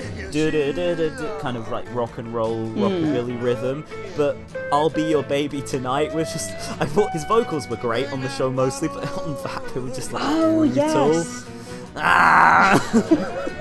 [1.40, 3.84] kind of like rock and roll, rockabilly rhythm.
[4.16, 4.36] But
[4.72, 6.50] "I'll Be Your Baby Tonight" was just.
[6.80, 9.90] I thought his vocals were great on the show mostly, but on that they were
[9.90, 11.14] just like Oh, brutal.
[11.14, 11.44] yes.
[11.96, 13.44] Ah!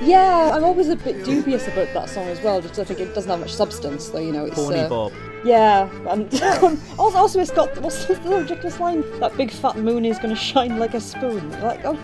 [0.00, 2.60] Yeah, I'm always a bit dubious about that song as well.
[2.60, 4.18] Just I think it doesn't have much substance, though.
[4.18, 5.12] You know, it's Horny uh, Bob.
[5.44, 6.32] Yeah, and
[6.98, 9.02] also, also it's got what's the ridiculous line?
[9.20, 11.50] That big fat moon is going to shine like a spoon.
[11.60, 11.96] Like, oh,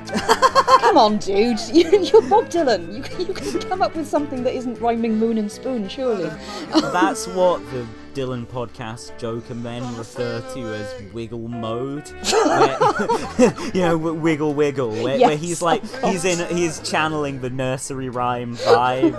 [0.81, 2.95] come on, dude, you, you're Bob Dylan.
[2.95, 6.31] You, can- you can come up with something that isn't rhyming moon and spoon, surely.
[6.71, 12.09] That's what the Dylan podcast joke and men refer to as wiggle mode.
[12.09, 18.09] Where, you know, wiggle wiggle, where, where he's like he's in he's channeling the nursery
[18.09, 19.17] rhyme vibe.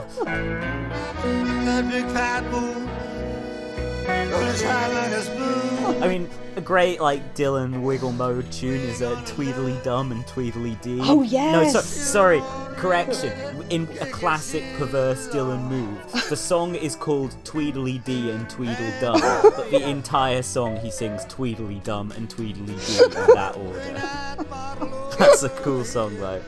[6.02, 10.78] I mean, a great like Dylan wiggle mode tune is a Tweedly Dum and Tweedly
[10.82, 11.00] Dee.
[11.02, 11.74] Oh, No, yes.
[11.74, 12.42] so, sorry,
[12.76, 13.32] correction.
[13.70, 19.20] In a classic perverse Dylan move, the song is called Tweedly Dee and Tweedle Dum,
[19.22, 25.16] but the entire song he sings Tweedly Dum and Tweedly Dee in that order.
[25.18, 26.42] That's a cool song though.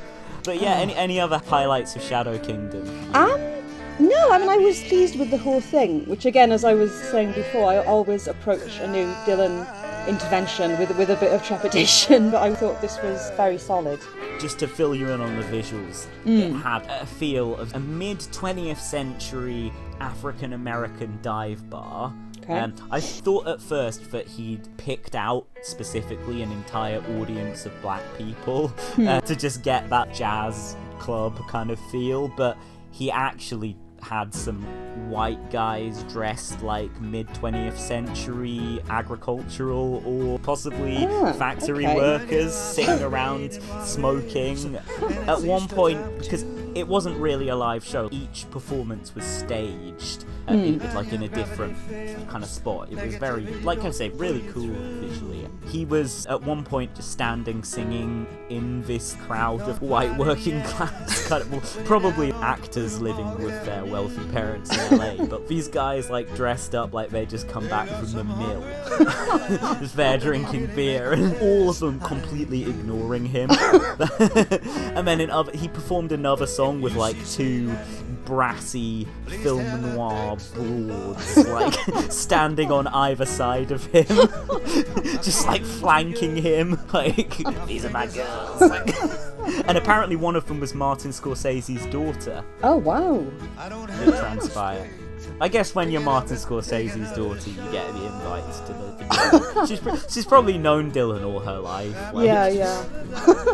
[0.44, 2.88] But yeah, any any other highlights of Shadow Kingdom?
[3.16, 3.40] Um,
[4.00, 6.92] no, I mean, I was pleased with the whole thing, which again, as I was
[6.92, 9.68] saying before, I always approach a new Dylan
[10.08, 14.00] intervention with, with a bit of trepidation, but I thought this was very solid.
[14.40, 18.20] just to fill you in on the visuals, it had a feel of a mid
[18.20, 22.14] 20th century African American dive bar.
[22.42, 22.60] Okay.
[22.60, 28.02] Um, I thought at first that he'd picked out specifically an entire audience of black
[28.18, 32.58] people uh, to just get that jazz club kind of feel, but
[32.92, 34.62] he actually had some
[35.10, 41.96] white guys dressed like mid 20th century agricultural or possibly Ah, factory okay.
[41.96, 44.76] workers sitting around smoking.
[45.28, 46.44] At one point, because
[46.76, 50.26] it wasn't really a live show, each performance was staged.
[50.50, 51.78] uh, in, like in a different
[52.30, 52.92] kind of spot.
[52.92, 55.48] It was very, like I say, really cool visually.
[55.68, 61.28] He was at one point just standing singing in this crowd of white working class,
[61.28, 65.26] kind of, well, probably actors living with their wealthy parents in LA.
[65.34, 68.62] But these guys like dressed up like they just come back from the mill,
[69.80, 73.50] just there drinking beer, and all of them completely ignoring him.
[74.98, 77.76] and then in other, he performed another song with like two
[78.26, 79.06] brassy
[79.42, 81.74] film noir broads like
[82.12, 84.06] standing on either side of him
[85.22, 87.38] just like flanking him like
[87.68, 88.96] these are my girls Like-
[89.68, 93.26] and apparently one of them was martin scorsese's daughter Oh wow.
[93.60, 94.90] it transpired
[95.40, 99.96] I guess when you're Martin Scorsese's daughter, you get the invites to the she's, pr-
[100.10, 101.96] she's probably known Dylan all her life.
[102.14, 102.78] like- Yeah, yeah.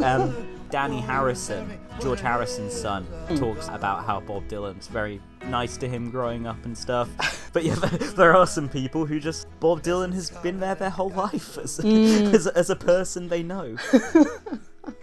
[0.03, 0.36] um,
[0.72, 3.05] Dhani Harrison, George Harrison's son,
[3.35, 7.09] talks about how Bob Dylan's very nice to him growing up and stuff.
[7.51, 7.73] But yeah,
[8.15, 11.80] there, are some people who just Bob Dylan has been there their whole life as,
[11.80, 12.31] mm.
[12.35, 13.76] as, as a person they know.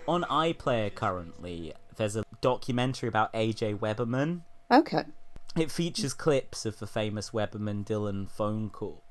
[0.06, 4.42] On iPlayer currently, there's a documentary about AJ Weberman.
[4.70, 5.02] Okay.
[5.56, 9.02] It features clips of the famous Weberman Dylan phone call,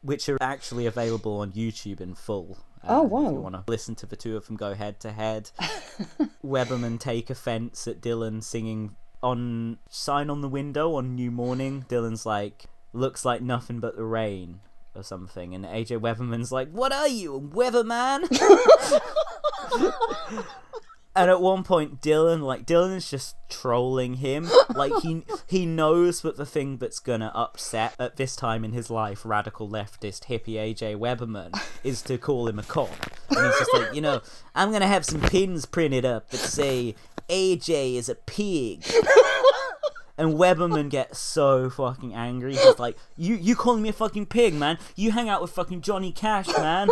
[0.00, 2.56] which are actually available on YouTube in full.
[2.84, 3.30] Oh, um, If wow.
[3.30, 5.50] you want to listen to the two of them go head to head.
[6.44, 11.84] Weberman take offense at Dylan singing on Sign on the Window on New Morning.
[11.88, 14.60] Dylan's like, looks like nothing but the rain
[14.94, 15.54] or something.
[15.54, 18.26] And AJ Weberman's like, what are you, a weatherman?
[21.16, 24.48] And at one point, Dylan, like Dylan, is just trolling him.
[24.70, 28.88] Like he he knows that the thing that's gonna upset at this time in his
[28.88, 32.88] life radical leftist hippie AJ Weberman is to call him a cop.
[33.30, 34.22] And he's just like, you know,
[34.54, 36.94] I'm gonna have some pins printed up that say
[37.28, 38.84] AJ is a pig.
[40.16, 42.54] And Weberman gets so fucking angry.
[42.54, 44.78] He's like, "You you calling me a fucking pig, man?
[44.94, 46.88] You hang out with fucking Johnny Cash, man."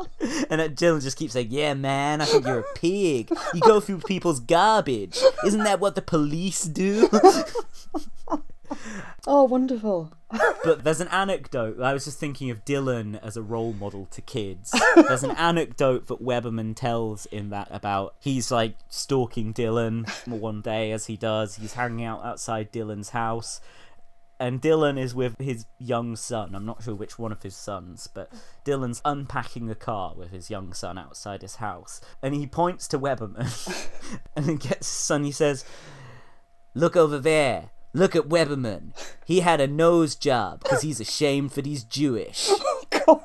[0.48, 3.30] And Dylan just keeps saying, "Yeah, man, I think you're a pig.
[3.52, 5.18] You go through people's garbage.
[5.44, 7.08] Isn't that what the police do?"
[9.28, 10.12] Oh, wonderful.
[10.64, 11.80] but there's an anecdote.
[11.80, 14.72] I was just thinking of Dylan as a role model to kids.
[14.94, 20.92] There's an anecdote that Weberman tells in that about he's like stalking Dylan one day
[20.92, 21.56] as he does.
[21.56, 23.60] He's hanging out outside Dylan's house.
[24.38, 26.54] And Dylan is with his young son.
[26.54, 28.30] I'm not sure which one of his sons, but
[28.64, 32.00] Dylan's unpacking a car with his young son outside his house.
[32.22, 33.88] And he points to Weberman
[34.36, 35.24] and he gets his son.
[35.24, 35.64] He says,
[36.74, 37.70] Look over there.
[37.94, 38.92] Look at Weberman.
[39.24, 42.50] He had a nose job because he's ashamed that he's Jewish.
[42.68, 43.22] Oh, God.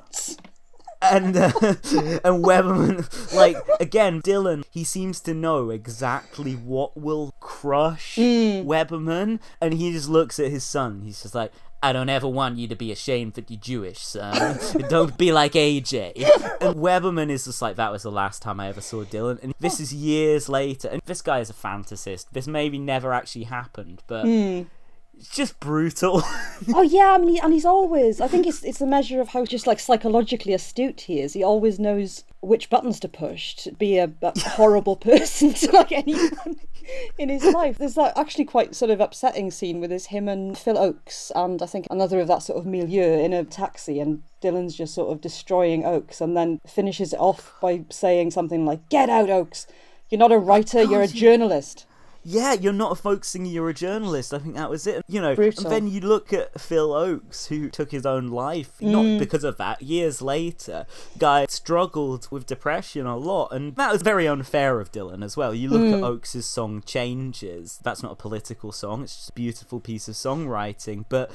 [1.01, 8.17] And uh, and Weberman, like again, Dylan, he seems to know exactly what will crush
[8.17, 11.01] Weberman, and he just looks at his son.
[11.03, 11.51] He's just like,
[11.83, 14.59] I don't ever want you to be ashamed that you're Jewish, son.
[14.89, 16.13] don't be like AJ.
[16.61, 19.41] And Weberman is just like, that was the last time I ever saw Dylan.
[19.41, 20.89] And this is years later.
[20.89, 22.27] And this guy is a fantasist.
[22.31, 24.25] This maybe never actually happened, but
[25.21, 26.23] it's just brutal.
[26.75, 28.21] Oh yeah, I mean, he, and he's always.
[28.21, 31.33] I think it's it's a measure of how just like psychologically astute he is.
[31.33, 35.91] He always knows which buttons to push to be a, a horrible person to like
[35.91, 36.59] anyone
[37.17, 37.79] in his life.
[37.79, 41.63] There's that actually quite sort of upsetting scene with his him and Phil Ochs and
[41.63, 44.23] I think another of that sort of milieu in a taxi and.
[44.41, 48.89] Dylan's just sort of destroying Ochs and then finishes it off by saying something like,
[48.89, 49.67] Get out, Ochs!
[50.09, 51.85] You're not a writer, you're a journalist.
[52.23, 54.33] Yeah, you're not a folk singer, you're a journalist.
[54.33, 55.03] I think that was it.
[55.07, 55.63] You know, Brutal.
[55.65, 58.91] and then you look at Phil Ochs, who took his own life, Mm.
[58.91, 59.81] not because of that.
[59.81, 60.85] Years later,
[61.17, 65.53] guy struggled with depression a lot, and that was very unfair of Dylan as well.
[65.55, 65.97] You look Mm.
[65.97, 67.79] at Ochs' song Changes.
[67.83, 71.31] That's not a political song, it's just a beautiful piece of songwriting, but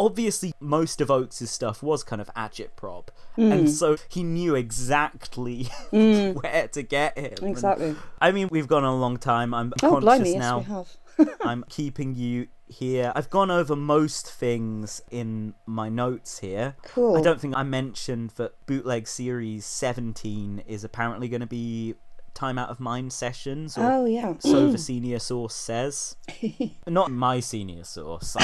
[0.00, 3.08] obviously most of Ochs' stuff was kind of agitprop,
[3.38, 3.52] Mm.
[3.52, 7.34] and so he knew exactly where to get him.
[7.40, 7.94] and- Exactly.
[8.20, 9.54] I mean, we've gone a long time.
[9.54, 10.86] I'm Oh, conscious blimey, yes, now.
[11.42, 13.12] I'm keeping you here.
[13.14, 16.76] I've gone over most things in my notes here.
[16.82, 17.16] Cool.
[17.16, 21.94] I don't think I mentioned that Bootleg Series 17 is apparently going to be
[22.34, 24.34] Time Out of Mind sessions, or Oh, yeah.
[24.38, 26.16] so the senior source says.
[26.86, 28.28] Not my senior source,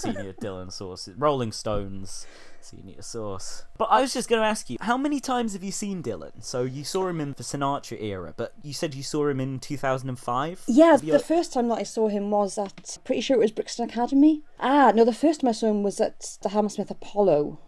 [0.00, 1.08] senior Dylan source.
[1.16, 2.26] Rolling Stones
[2.64, 3.64] senior source.
[3.76, 6.42] But I was just going to ask you, how many times have you seen Dylan?
[6.42, 9.58] So you saw him in the Sinatra era, but you said you saw him in
[9.58, 10.62] 2005?
[10.66, 13.88] Yeah, the first time that I saw him was at, pretty sure it was Brixton
[13.88, 14.42] Academy.
[14.58, 17.58] Ah, no, the first time I saw him was at the Hammersmith Apollo.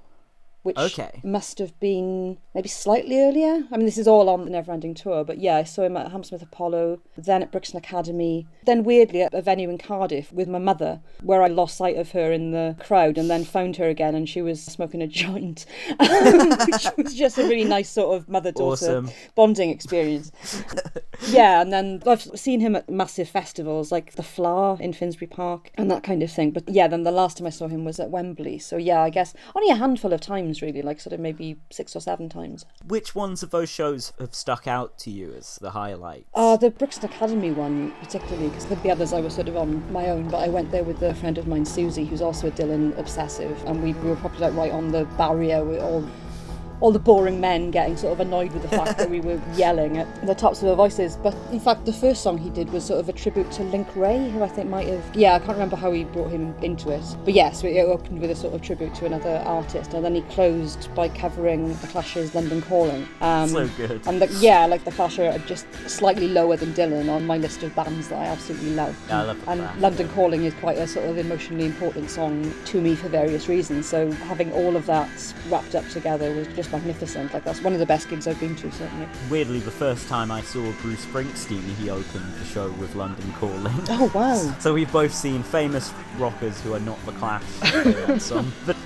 [0.66, 1.20] Which Okay.
[1.24, 3.64] must have been maybe slightly earlier.
[3.72, 6.10] I mean, this is all on the Neverending Tour, but yeah, I saw him at
[6.10, 10.59] Hammersmith Apollo, then at Brixton Academy, then weirdly at a venue in Cardiff with my
[10.59, 14.14] mother, where I lost sight of her in the crowd and then found her again,
[14.14, 15.64] and she was smoking a joint,
[16.01, 18.66] which was just a really nice sort of mother daughter
[18.98, 19.10] Awesome.
[19.34, 20.32] bonding experience.
[21.28, 25.70] yeah, and then I've seen him at massive festivals like the Flower in Finsbury Park
[25.76, 26.51] and that kind of thing.
[26.51, 28.59] But yeah, then the last time I saw him was at Wembley.
[28.59, 31.94] So yeah, I guess only a handful of times really, like sort of maybe six
[31.96, 32.64] or seven times.
[32.86, 36.26] Which ones of those shows have stuck out to you as the highlights?
[36.34, 40.08] Uh, the Brixton Academy one, particularly, because the others I was sort of on my
[40.08, 42.96] own, but I went there with a friend of mine, Susie, who's also a Dylan
[42.98, 46.06] obsessive, and we, we were probably like right on the barrier with all.
[46.81, 49.98] All the boring men getting sort of annoyed with the fact that we were yelling
[49.98, 51.16] at the tops of our voices.
[51.16, 53.89] But in fact, the first song he did was sort of a tribute to Link
[53.97, 55.03] Wray, who I think might have.
[55.16, 57.03] Yeah, I can't remember how he brought him into it.
[57.24, 60.23] But yes, it opened with a sort of tribute to another artist, and then he
[60.23, 63.09] closed by covering The Clash's London Calling.
[63.20, 64.07] Um, So good.
[64.07, 67.62] and the, yeah, like the Clash are just slightly lower than Dylan on my list
[67.62, 68.97] of bands that I absolutely love.
[69.09, 70.09] Yeah, I love and London.
[70.11, 73.86] Calling is quite a sort of emotionally important song to me for various reasons.
[73.89, 75.09] So having all of that
[75.48, 77.32] wrapped up together was just magnificent.
[77.32, 79.09] Like that's one of the best gigs I've been to, certainly.
[79.30, 83.74] Weirdly, the first time I saw Bruce Springsteen, he opened the show with London Calling.
[83.88, 84.55] Oh wow!
[84.60, 88.52] So we've both seen famous rockers who are not the Clash play that song.
[88.64, 88.76] But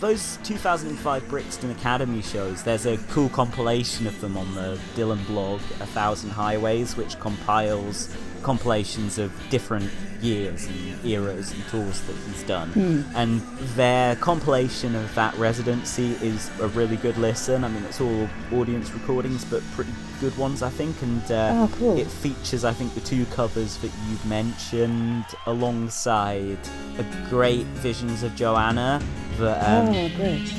[0.00, 5.60] those 2005 Brixton Academy shows, there's a cool compilation of them on the Dylan blog,
[5.80, 9.90] A Thousand Highways, which compiles compilations of different
[10.22, 13.04] years and eras and tours that he's done.
[13.14, 13.40] And
[13.76, 17.64] their compilation of that residency is a really good listen.
[17.64, 21.00] I mean, it's all audience recordings, but pretty good ones, I think.
[21.02, 21.98] And uh, Oh, cool.
[21.98, 26.58] it features, I think, the two covers that you've mentioned alongside
[26.98, 29.02] a great Visions of Johanna.
[29.38, 30.50] That um, oh great.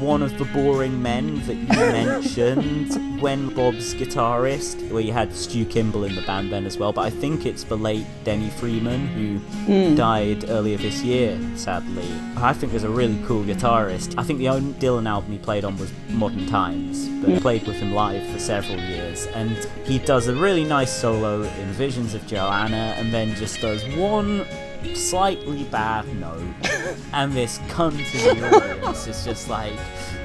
[0.00, 5.66] One of the boring men that you mentioned when Bob's guitarist, where you had Stu
[5.66, 9.06] Kimball in the band then as well, but I think it's the late Denny Freeman
[9.08, 9.94] who hmm.
[9.94, 12.08] died earlier this year, sadly.
[12.38, 14.14] I think there's a really cool guitarist.
[14.16, 17.66] I think the only Dylan album he played on was Modern Times, but I played
[17.66, 22.14] with him live for several years, and he does a really nice solo in Visions
[22.14, 24.46] of Johanna, and then just does one
[24.94, 26.42] slightly bad note,
[27.12, 27.98] and this cunt
[28.28, 29.72] in the audience is just like,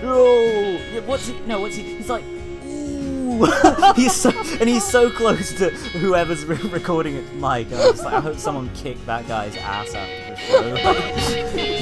[0.03, 1.39] oh, what's he?
[1.41, 1.83] No, what's he?
[1.95, 2.23] He's like,
[2.65, 3.45] ooh,
[3.95, 7.67] he's so, and he's so close to whoever's re- recording it, mic.
[7.71, 11.74] And I was like, I hope someone kicked that guy's ass after the show.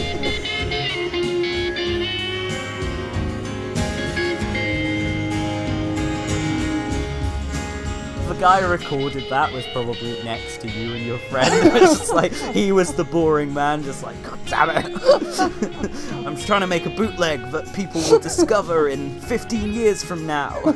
[8.43, 11.49] Guy recorded that was probably next to you and your friend.
[11.73, 14.85] It's just like he was the boring man, just like, God damn it!
[16.27, 20.61] I'm trying to make a bootleg that people will discover in 15 years from now.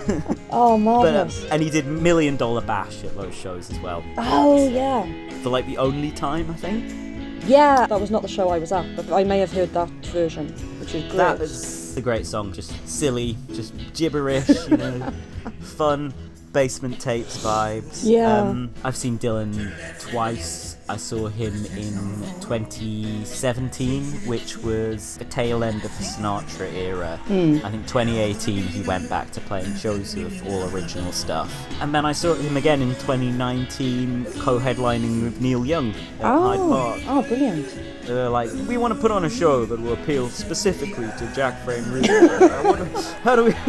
[0.49, 4.01] Oh but uh, and he did Million Dollar Bash at those shows as well.
[4.17, 5.03] oh yeah.
[5.43, 7.43] For like the only time, I think.
[7.45, 9.89] Yeah, that was not the show I was at, but I may have heard that
[10.05, 10.47] version,
[10.79, 11.17] which is great.
[11.17, 12.53] That is a great song.
[12.53, 15.13] Just silly, just gibberish, you know,
[15.59, 16.13] fun
[16.57, 18.01] basement tapes vibes.
[18.03, 18.41] Yeah.
[18.41, 20.76] Um, I've seen Dylan twice.
[20.89, 21.93] I saw him in
[22.39, 27.17] 2017, which was the tail end of the Sinatra era.
[27.25, 27.59] Hmm.
[27.63, 31.53] I think 2018 he went back to playing shows of all original stuff.
[31.81, 35.89] And then I saw him again in 2019 co-headlining with Neil Young
[36.19, 37.01] at Hyde oh, Park.
[37.07, 37.97] oh, brilliant.
[38.07, 41.61] They're like, we want to put on a show that will appeal specifically to Jack
[41.65, 41.83] Frame.
[43.23, 43.51] How do we,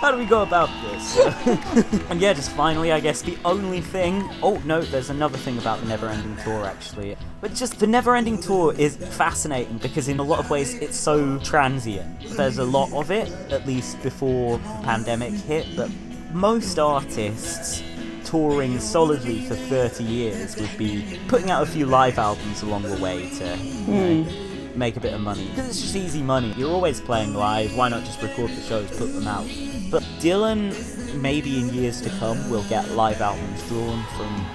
[0.00, 1.18] how do we go about this?
[2.10, 4.26] and yeah, just finally, I guess the only thing.
[4.42, 7.16] Oh no, there's another thing about the Neverending Tour actually.
[7.40, 11.38] But just the Neverending Tour is fascinating because in a lot of ways it's so
[11.38, 12.20] transient.
[12.36, 15.90] There's a lot of it, at least before the pandemic hit, but
[16.32, 17.82] most artists
[18.24, 22.96] touring solidly for 30 years would be putting out a few live albums along the
[22.96, 24.78] way to you know, hmm.
[24.78, 25.46] make a bit of money.
[25.50, 26.52] Because it's just easy money.
[26.56, 29.46] You're always playing live, why not just record the shows, put them out?
[29.90, 30.74] But Dylan,
[31.20, 34.46] maybe in years to come, will get live albums drawn from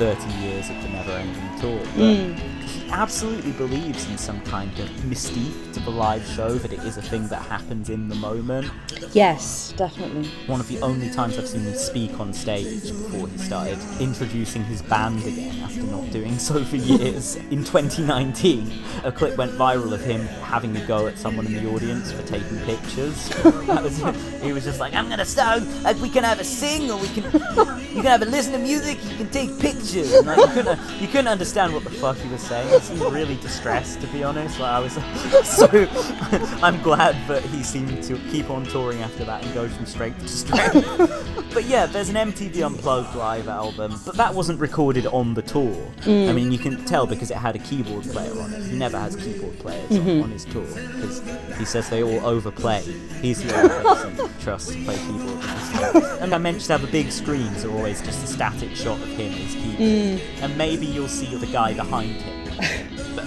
[0.00, 1.76] 30 years of the never ending tour.
[1.92, 2.32] Hmm.
[2.32, 2.49] But he
[2.90, 7.02] absolutely believes in some kind of mystique to the live show, that it is a
[7.02, 8.70] thing that happens in the moment.
[9.12, 10.28] Yes, definitely.
[10.46, 14.64] One of the only times I've seen him speak on stage before he started introducing
[14.64, 17.36] his band again after not doing so for years.
[17.50, 18.72] In 2019,
[19.04, 22.22] a clip went viral of him having a go at someone in the audience for
[22.22, 23.28] taking pictures.
[23.66, 23.98] That was.
[24.42, 25.62] He was just like, "I'm gonna start.
[25.82, 28.58] Like, we can have a sing, or we can you can have a listen to
[28.58, 28.98] music.
[29.10, 32.28] You can take pictures." And, like, you couldn't you couldn't understand what the fuck he
[32.28, 32.79] was saying.
[32.82, 34.58] Seemed really distressed, to be honest.
[34.58, 34.92] Like, I was
[35.44, 35.68] so.
[36.62, 40.20] I'm glad that he seemed to keep on touring after that and go from strength
[40.20, 41.50] to strength.
[41.54, 45.74] but yeah, there's an MTV Unplugged live album, but that wasn't recorded on the tour.
[46.00, 46.28] Mm.
[46.28, 48.62] I mean, you can tell because it had a keyboard player on it.
[48.62, 51.22] He never has keyboard players on, on his tour because
[51.58, 52.82] he says they all overplay.
[53.20, 55.44] He's the only person he trusts to play keyboard.
[55.44, 56.18] on his tour.
[56.20, 59.08] And I mentioned to have a big screens are always just a static shot of
[59.08, 60.42] him as keyboard, mm.
[60.42, 62.39] and maybe you'll see the guy behind him.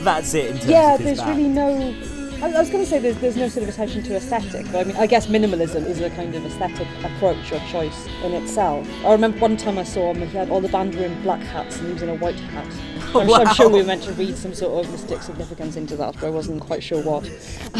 [0.03, 1.93] That's it yeah, there's really no.
[2.43, 4.81] I I was going to say there's, there's no sort of attention to aesthetic, but
[4.81, 8.87] I mean, I guess minimalism is a kind of aesthetic approach or choice in itself.
[9.05, 11.39] I remember one time I saw him, he had all the band were in black
[11.41, 12.65] hats and he was in a white hat.
[13.15, 15.95] I'm, su- I'm sure we were meant to read some sort of mystic significance into
[15.97, 17.23] that, but I wasn't quite sure what.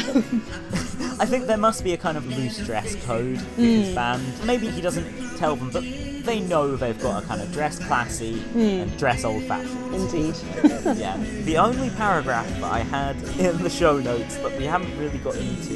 [1.20, 3.64] I think there must be a kind of loose dress code with Hmm.
[3.64, 4.24] his band.
[4.46, 5.84] Maybe he doesn't tell them, but
[6.26, 8.60] they know they've got a kind of dress classy Hmm.
[8.60, 9.94] and dress old fashioned.
[9.94, 10.36] Indeed.
[10.98, 11.18] yeah.
[11.44, 15.36] The only paragraph that I had in the show notes that we haven't really got
[15.36, 15.74] into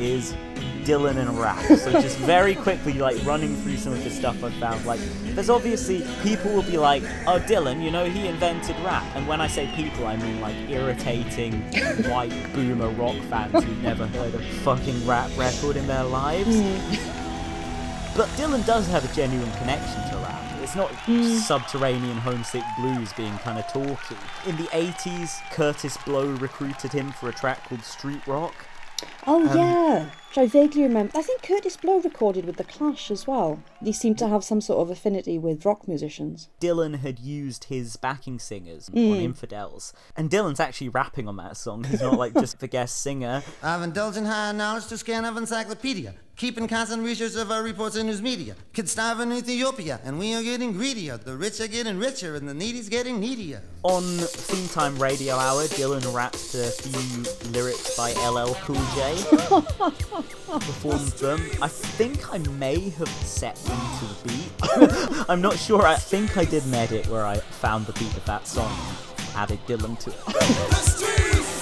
[0.00, 0.34] is
[0.84, 1.62] Dylan and rap.
[1.78, 4.84] So just very quickly, like running through some of the stuff I've found.
[4.86, 5.00] Like,
[5.34, 9.40] there's obviously people will be like, "Oh, Dylan, you know, he invented rap." And when
[9.40, 11.60] I say people, I mean like irritating
[12.10, 16.56] white boomer rock fans who've never heard a fucking rap record in their lives.
[16.56, 18.16] Mm.
[18.16, 20.17] But Dylan does have a genuine connection to.
[20.68, 21.38] It's not mm.
[21.38, 24.16] subterranean homesick blues being kind of talky.
[24.46, 28.54] In the 80s, Kurtis Blow recruited him for a track called Street Rock.
[29.26, 31.12] Oh um, yeah, which I vaguely remember.
[31.16, 33.62] I think Kurtis Blow recorded with the Clash as well.
[33.80, 36.48] They seem to have some sort of affinity with rock musicians.
[36.60, 39.12] Dylan had used his backing singers Hmm.
[39.12, 39.92] on Infidels.
[40.16, 41.84] And Dylan's actually rapping on that song.
[41.84, 43.42] He's not like just the guest singer.
[43.62, 47.96] I've indulged in high knowledge to scan of encyclopedia, keeping constant research of our reports
[47.96, 48.54] in news media.
[48.72, 51.16] Kids starve in Ethiopia, and we are getting greedier.
[51.16, 53.62] The rich are getting richer, and the needy's getting needier.
[53.84, 60.17] On Theme Time Radio Hour, Dylan rapped a few lyrics by LL Cool J.
[60.22, 61.40] Performed them.
[61.62, 65.24] I think I may have set them to the beat.
[65.28, 65.86] I'm not sure.
[65.86, 68.72] I think I did an edit where I found the beat of that song
[69.18, 70.16] and added Dylan to it.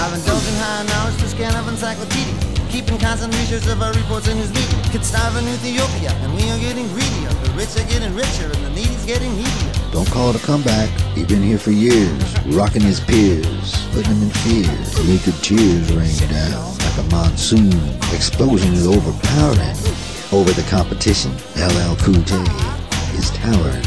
[0.00, 2.34] I've indulged in high knowledge to scan of encyclopedia,
[2.70, 4.80] keeping constant research of our reports in news media.
[4.90, 7.28] Kids starve in Ethiopia, and we are getting greedier.
[7.44, 9.77] The rich are getting richer, and the needy's getting needier.
[9.92, 10.88] Don't call it a comeback.
[11.14, 14.70] He's been here for years, rocking his peers, putting them in fear.
[15.06, 17.72] Naked tears rain down like a monsoon.
[18.12, 19.76] Explosion is overpowering.
[20.30, 22.36] Over the competition, LL Cool J
[23.16, 23.84] is towering.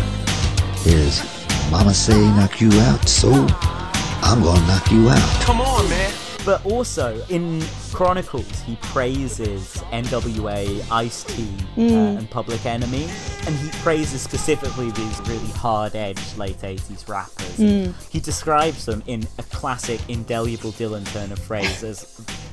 [0.84, 1.22] There's
[1.70, 3.32] Mama say knock you out, so
[4.24, 6.21] I'm gonna knock you out.
[6.44, 7.62] But also in
[7.94, 11.48] Chronicles, he praises NWA, Ice T,
[11.78, 11.82] uh,
[12.18, 13.04] and Public Enemy,
[13.46, 17.60] and he praises specifically these really hard-edged late '80s rappers.
[18.10, 22.04] He describes them in a classic, indelible Dylan Turner phrase as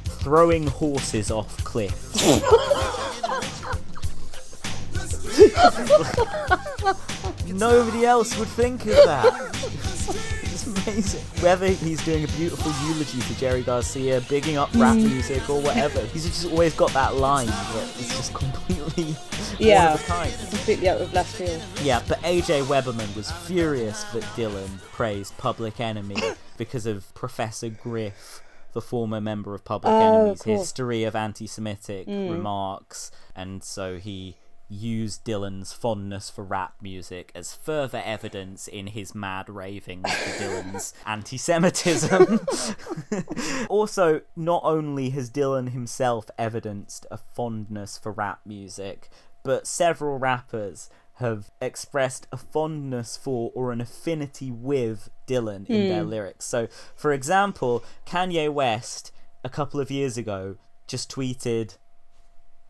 [0.05, 2.20] throwing horses off cliffs.
[7.47, 10.35] Nobody else would think of that.
[10.89, 11.20] Amazing.
[11.43, 15.09] Whether he's doing a beautiful eulogy to Jerry Garcia, bigging up rap mm.
[15.09, 19.16] music or whatever, he's just always got that line that is just completely
[19.59, 19.86] Yeah.
[19.90, 20.32] one of a kind.
[20.51, 21.62] Completely out of left field.
[21.82, 26.16] Yeah, but AJ Weberman was furious that Dylan praised Public Enemy
[26.56, 28.43] because of Professor Griff,
[28.73, 30.59] the former member of Public Oh, Enemy's cool.
[30.59, 32.31] history of anti Semitic mm.
[32.31, 34.36] remarks, and so he
[34.68, 40.08] used Dylan's fondness for rap music as further evidence in his mad raving for
[40.42, 42.40] Dylan's anti Semitism.
[43.68, 49.08] also, not only has Dylan himself evidenced a fondness for rap music,
[49.42, 56.04] but several rappers have expressed a fondness for or an affinity with Dylan in their
[56.04, 56.10] hmm.
[56.10, 56.44] lyrics.
[56.44, 59.10] So, for example, Kanye West
[59.42, 61.76] a couple of years ago just tweeted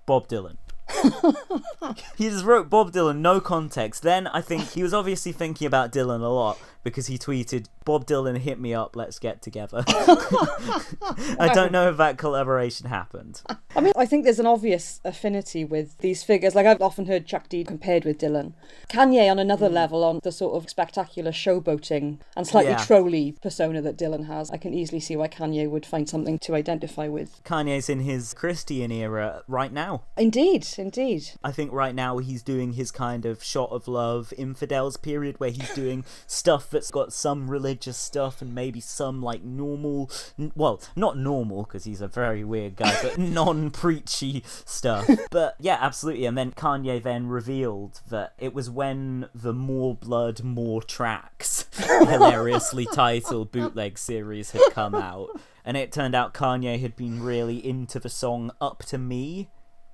[0.07, 0.57] Bob Dylan.
[2.17, 4.03] he just wrote Bob Dylan, no context.
[4.03, 8.07] Then I think he was obviously thinking about Dylan a lot because he tweeted, Bob
[8.07, 9.85] Dylan hit me up, let's get together.
[9.87, 13.43] I don't know if that collaboration happened.
[13.75, 16.55] I mean, I think there's an obvious affinity with these figures.
[16.55, 18.55] Like, I've often heard Chuck D compared with Dylan.
[18.89, 19.73] Kanye on another mm.
[19.73, 22.85] level, on the sort of spectacular showboating and slightly Yeah.
[22.85, 24.51] trolly persona that Dylan has.
[24.51, 27.43] I can easily see why Kanye would find something to identify with.
[27.45, 30.03] Kanye's in his Christian era right now.
[30.17, 31.31] Indeed, indeed.
[31.43, 35.51] I think right now he's doing his kind of shot of love infidels period where
[35.51, 40.53] he's doing stuff stuff that's got some religious stuff and maybe some like normal, n-
[40.55, 45.09] well, not normal because he's a very weird guy, but non-preachy stuff.
[45.31, 46.27] But yeah, absolutely.
[46.27, 52.87] And then Kanye then revealed that it was when the More Blood, More Tracks hilariously
[52.93, 55.29] titled bootleg series had come out.
[55.65, 59.49] And it turned out Kanye had been really into the song Up to Me.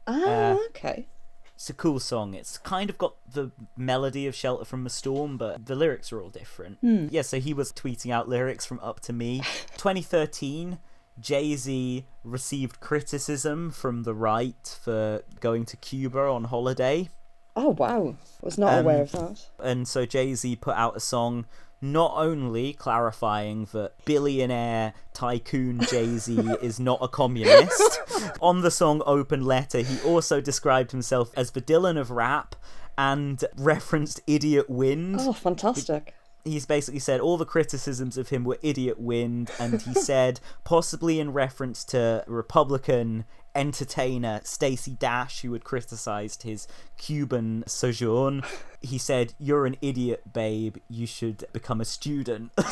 [0.06, 1.06] Ah, Uh, okay.
[1.54, 2.34] It's a cool song.
[2.34, 6.20] It's kind of got the melody of Shelter from a Storm, but the lyrics are
[6.20, 6.78] all different.
[6.82, 9.38] Yeah, so he was tweeting out lyrics from Up to Me.
[9.76, 10.78] 2013,
[11.20, 17.08] Jay Z received criticism from the right for going to Cuba on holiday.
[17.54, 19.46] Oh wow, I was not aware Um, of that.
[19.62, 21.46] And so Jay Z put out a song
[21.80, 28.00] not only clarifying that billionaire tycoon Jay Z is not a communist.
[28.40, 32.56] On the song Open Letter, he also described himself as the Dylan of rap
[32.96, 35.16] and referenced Idiot Wind.
[35.20, 36.14] Oh, fantastic.
[36.44, 41.18] He's basically said all the criticisms of him were Idiot Wind, and he said, possibly
[41.18, 46.66] in reference to Republican entertainer Stacey Dash, who had criticized his
[46.98, 48.42] Cuban sojourn.
[48.80, 50.76] He said, You're an idiot, babe.
[50.88, 52.52] You should become a student.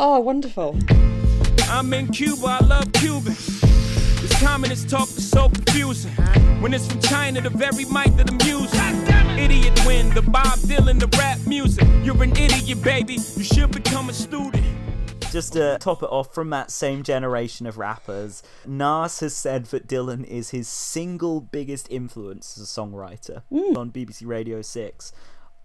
[0.00, 0.78] Oh, wonderful.
[1.68, 3.32] I'm in Cuba, I love Cuban.
[3.32, 6.12] This communist talk is so confusing.
[6.60, 8.78] When it's from China, the very mic of the music.
[9.36, 11.84] Idiot win, the Bob Dylan, the rap music.
[12.04, 13.14] You're an idiot, baby.
[13.14, 14.64] You should become a student.
[15.30, 19.86] Just to top it off from that same generation of rappers, Nas has said that
[19.86, 23.42] Dylan is his single biggest influence as a songwriter
[23.76, 25.12] on BBC Radio 6.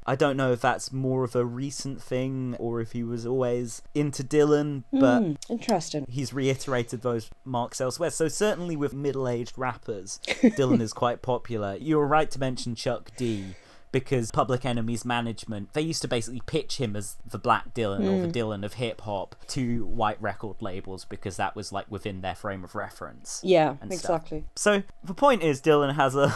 [0.06, 3.82] I don't know if that's more of a recent thing or if he was always
[3.96, 6.06] into Dylan, but Hmm, interesting.
[6.10, 8.10] he's reiterated those marks elsewhere.
[8.10, 11.78] So certainly with middle-aged rappers, Dylan is quite popular.
[11.78, 13.56] You were right to mention Chuck D
[13.94, 18.20] because Public Enemy's management they used to basically pitch him as the Black Dylan or
[18.20, 18.32] the hmm.
[18.32, 22.66] Dylan of hip hop to white record labels because that was like within their frame
[22.66, 23.40] of reference.
[23.44, 24.24] Yeah, and stuff.
[24.24, 24.46] exactly.
[24.58, 26.34] So the point is, Dylan has a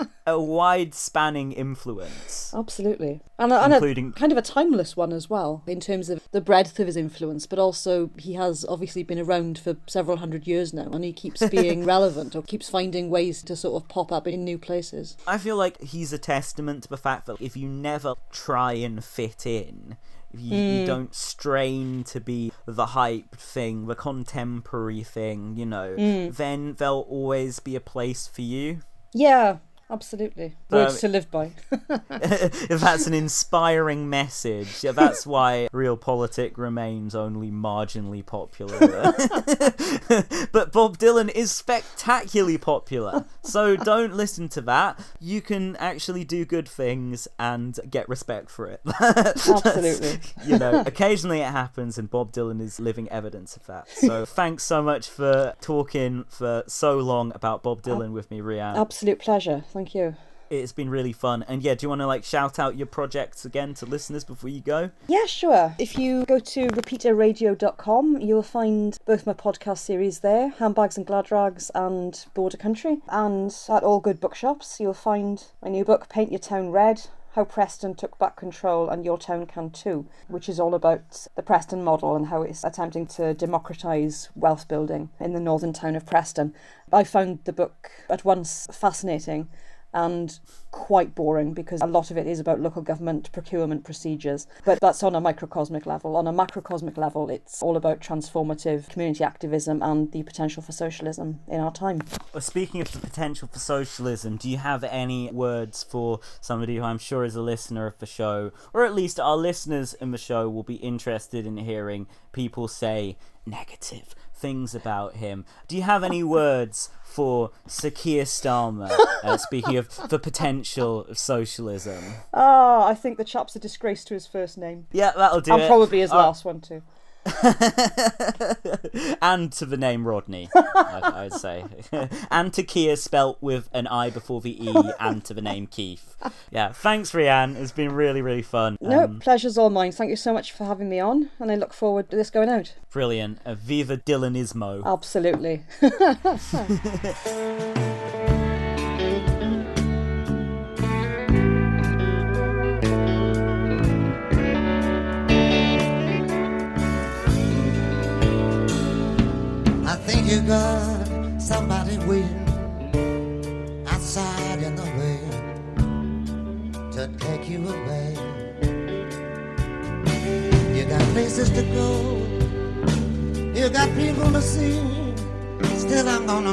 [0.26, 2.52] a wide spanning influence.
[2.56, 3.20] Absolutely.
[3.38, 6.40] And, a, and Including- kind of a timeless one as well, in terms of the
[6.40, 10.72] breadth of his influence, but also he has obviously been around for several hundred years
[10.72, 14.26] now, and he keeps being relevant or keeps finding ways to sort of pop up
[14.26, 15.16] in new places.
[15.26, 16.18] I feel like he's a
[16.52, 19.96] testament to the fact that if you never try and fit in,
[20.32, 20.86] if you, you mm.
[20.86, 26.36] don't strain to be the hype thing, the contemporary thing, you know, mm.
[26.36, 28.80] then there'll always be a place for you.
[29.14, 29.58] Yeah,
[29.90, 30.56] absolutely.
[30.70, 31.52] Um, Words So- to live by.
[31.70, 38.78] if that's an inspiring message, yeah, that's why Realpolitik remains only marginally popular.
[40.52, 45.00] but Bob Dylan is spectacularly popular, so don't listen to that.
[45.20, 48.80] You can actually do good things and get respect for it.
[49.00, 50.20] Absolutely.
[50.44, 53.88] you know, occasionally it happens, and Bob Dylan is living evidence of that.
[53.88, 58.76] So thanks so much for talking for so long about Bob Dylan with me, Rhian.
[58.76, 59.64] Absolute pleasure.
[59.72, 60.16] Thank you.
[60.52, 61.46] It's been really fun.
[61.48, 64.50] And yeah, do you want to like shout out your projects again to listeners before
[64.50, 64.90] you go?
[65.08, 65.74] Yeah, sure.
[65.78, 71.30] If you go to repeaterradio.com, you'll find both my podcast series there, Handbags and Glad
[71.30, 72.98] Rags and Border Country.
[73.08, 77.06] And at all good bookshops, you'll find my new book, Paint Your Town Red.
[77.34, 81.42] How Preston took back control and your town can too, which is all about the
[81.42, 86.04] Preston model and how it's attempting to democratise wealth building in the northern town of
[86.04, 86.52] Preston.
[86.92, 89.48] I found the book at once fascinating
[89.92, 90.38] and
[90.70, 94.46] quite boring because a lot of it is about local government procurement procedures.
[94.64, 96.16] But that's on a microcosmic level.
[96.16, 101.40] On a macrocosmic level, it's all about transformative community activism and the potential for socialism
[101.46, 102.02] in our time.
[102.32, 106.82] Well, speaking of the potential for socialism, do you have any words for somebody who
[106.82, 110.18] I'm sure is a listener of the show, or at least our listeners in the
[110.18, 113.16] show will be interested in hearing people say
[113.46, 115.44] negative things about him?
[115.68, 118.90] Do you have any words for Sir Keir Starmer?
[119.22, 122.02] Uh, speaking of the potential of socialism,
[122.34, 124.86] Ah, I think the chap's a disgrace to his first name.
[124.92, 125.68] yeah, that'll do And it.
[125.68, 126.82] probably his Uh, last one too.
[129.22, 131.64] and to the name Rodney, I, I'd say,
[132.30, 136.16] and to Kia spelt with an I before the E, and to the name Keith.
[136.50, 137.56] Yeah, thanks, Rhian.
[137.56, 138.76] It's been really, really fun.
[138.80, 139.92] No, Um, pleasure's all mine.
[139.92, 142.48] Thank you so much for having me on, and I look forward to this going
[142.48, 142.74] out.
[142.90, 143.38] brilliant.
[143.46, 144.84] Uh, Viva Dylanismo.
[144.84, 145.62] Absolutely.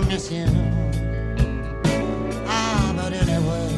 [0.10, 0.46] miss you.
[2.48, 3.70] Ah, but anyway,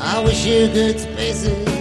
[0.00, 1.73] I wish you good spaces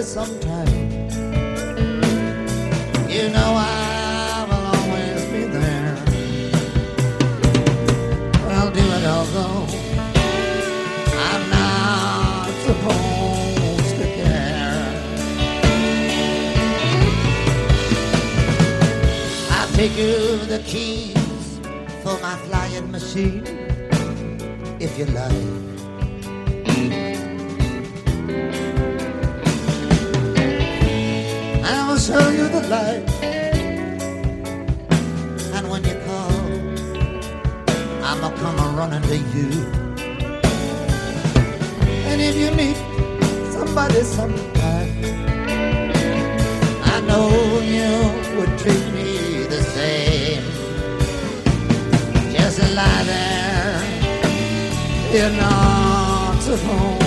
[0.00, 0.68] somebody sometime,
[3.10, 5.96] you know I will always be there.
[8.48, 9.66] I'll do it although
[11.28, 14.86] I'm not supposed to care.
[19.50, 21.60] I'll take you the keys
[22.02, 23.44] for my flying machine,
[24.80, 25.61] if you like.
[32.72, 33.04] Light.
[35.56, 36.36] And when you call,
[38.08, 39.50] I'ma come a running to you.
[42.08, 42.78] And if you need
[43.56, 44.92] somebody sometime,
[46.94, 47.28] I know
[47.76, 47.92] you
[48.36, 49.10] would treat me
[49.54, 50.46] the same.
[52.34, 53.76] Just lie there,
[55.14, 57.01] you're not supposed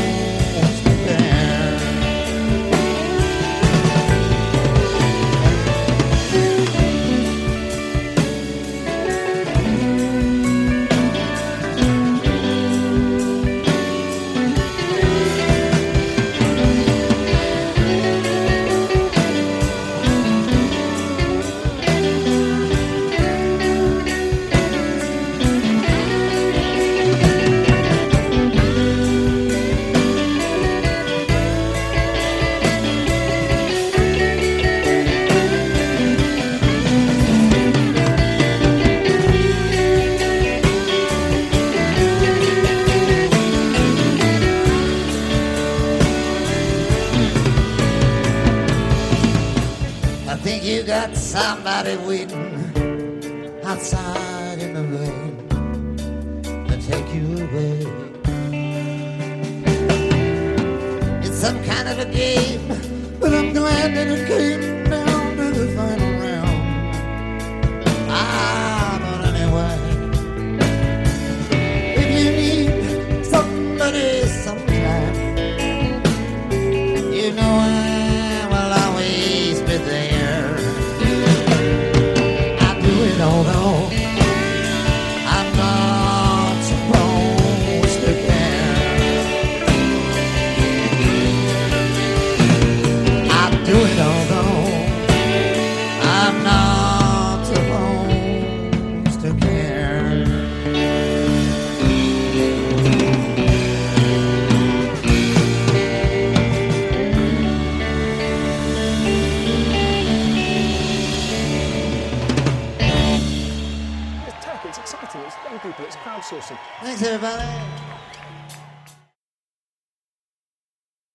[51.35, 52.34] somebody waiting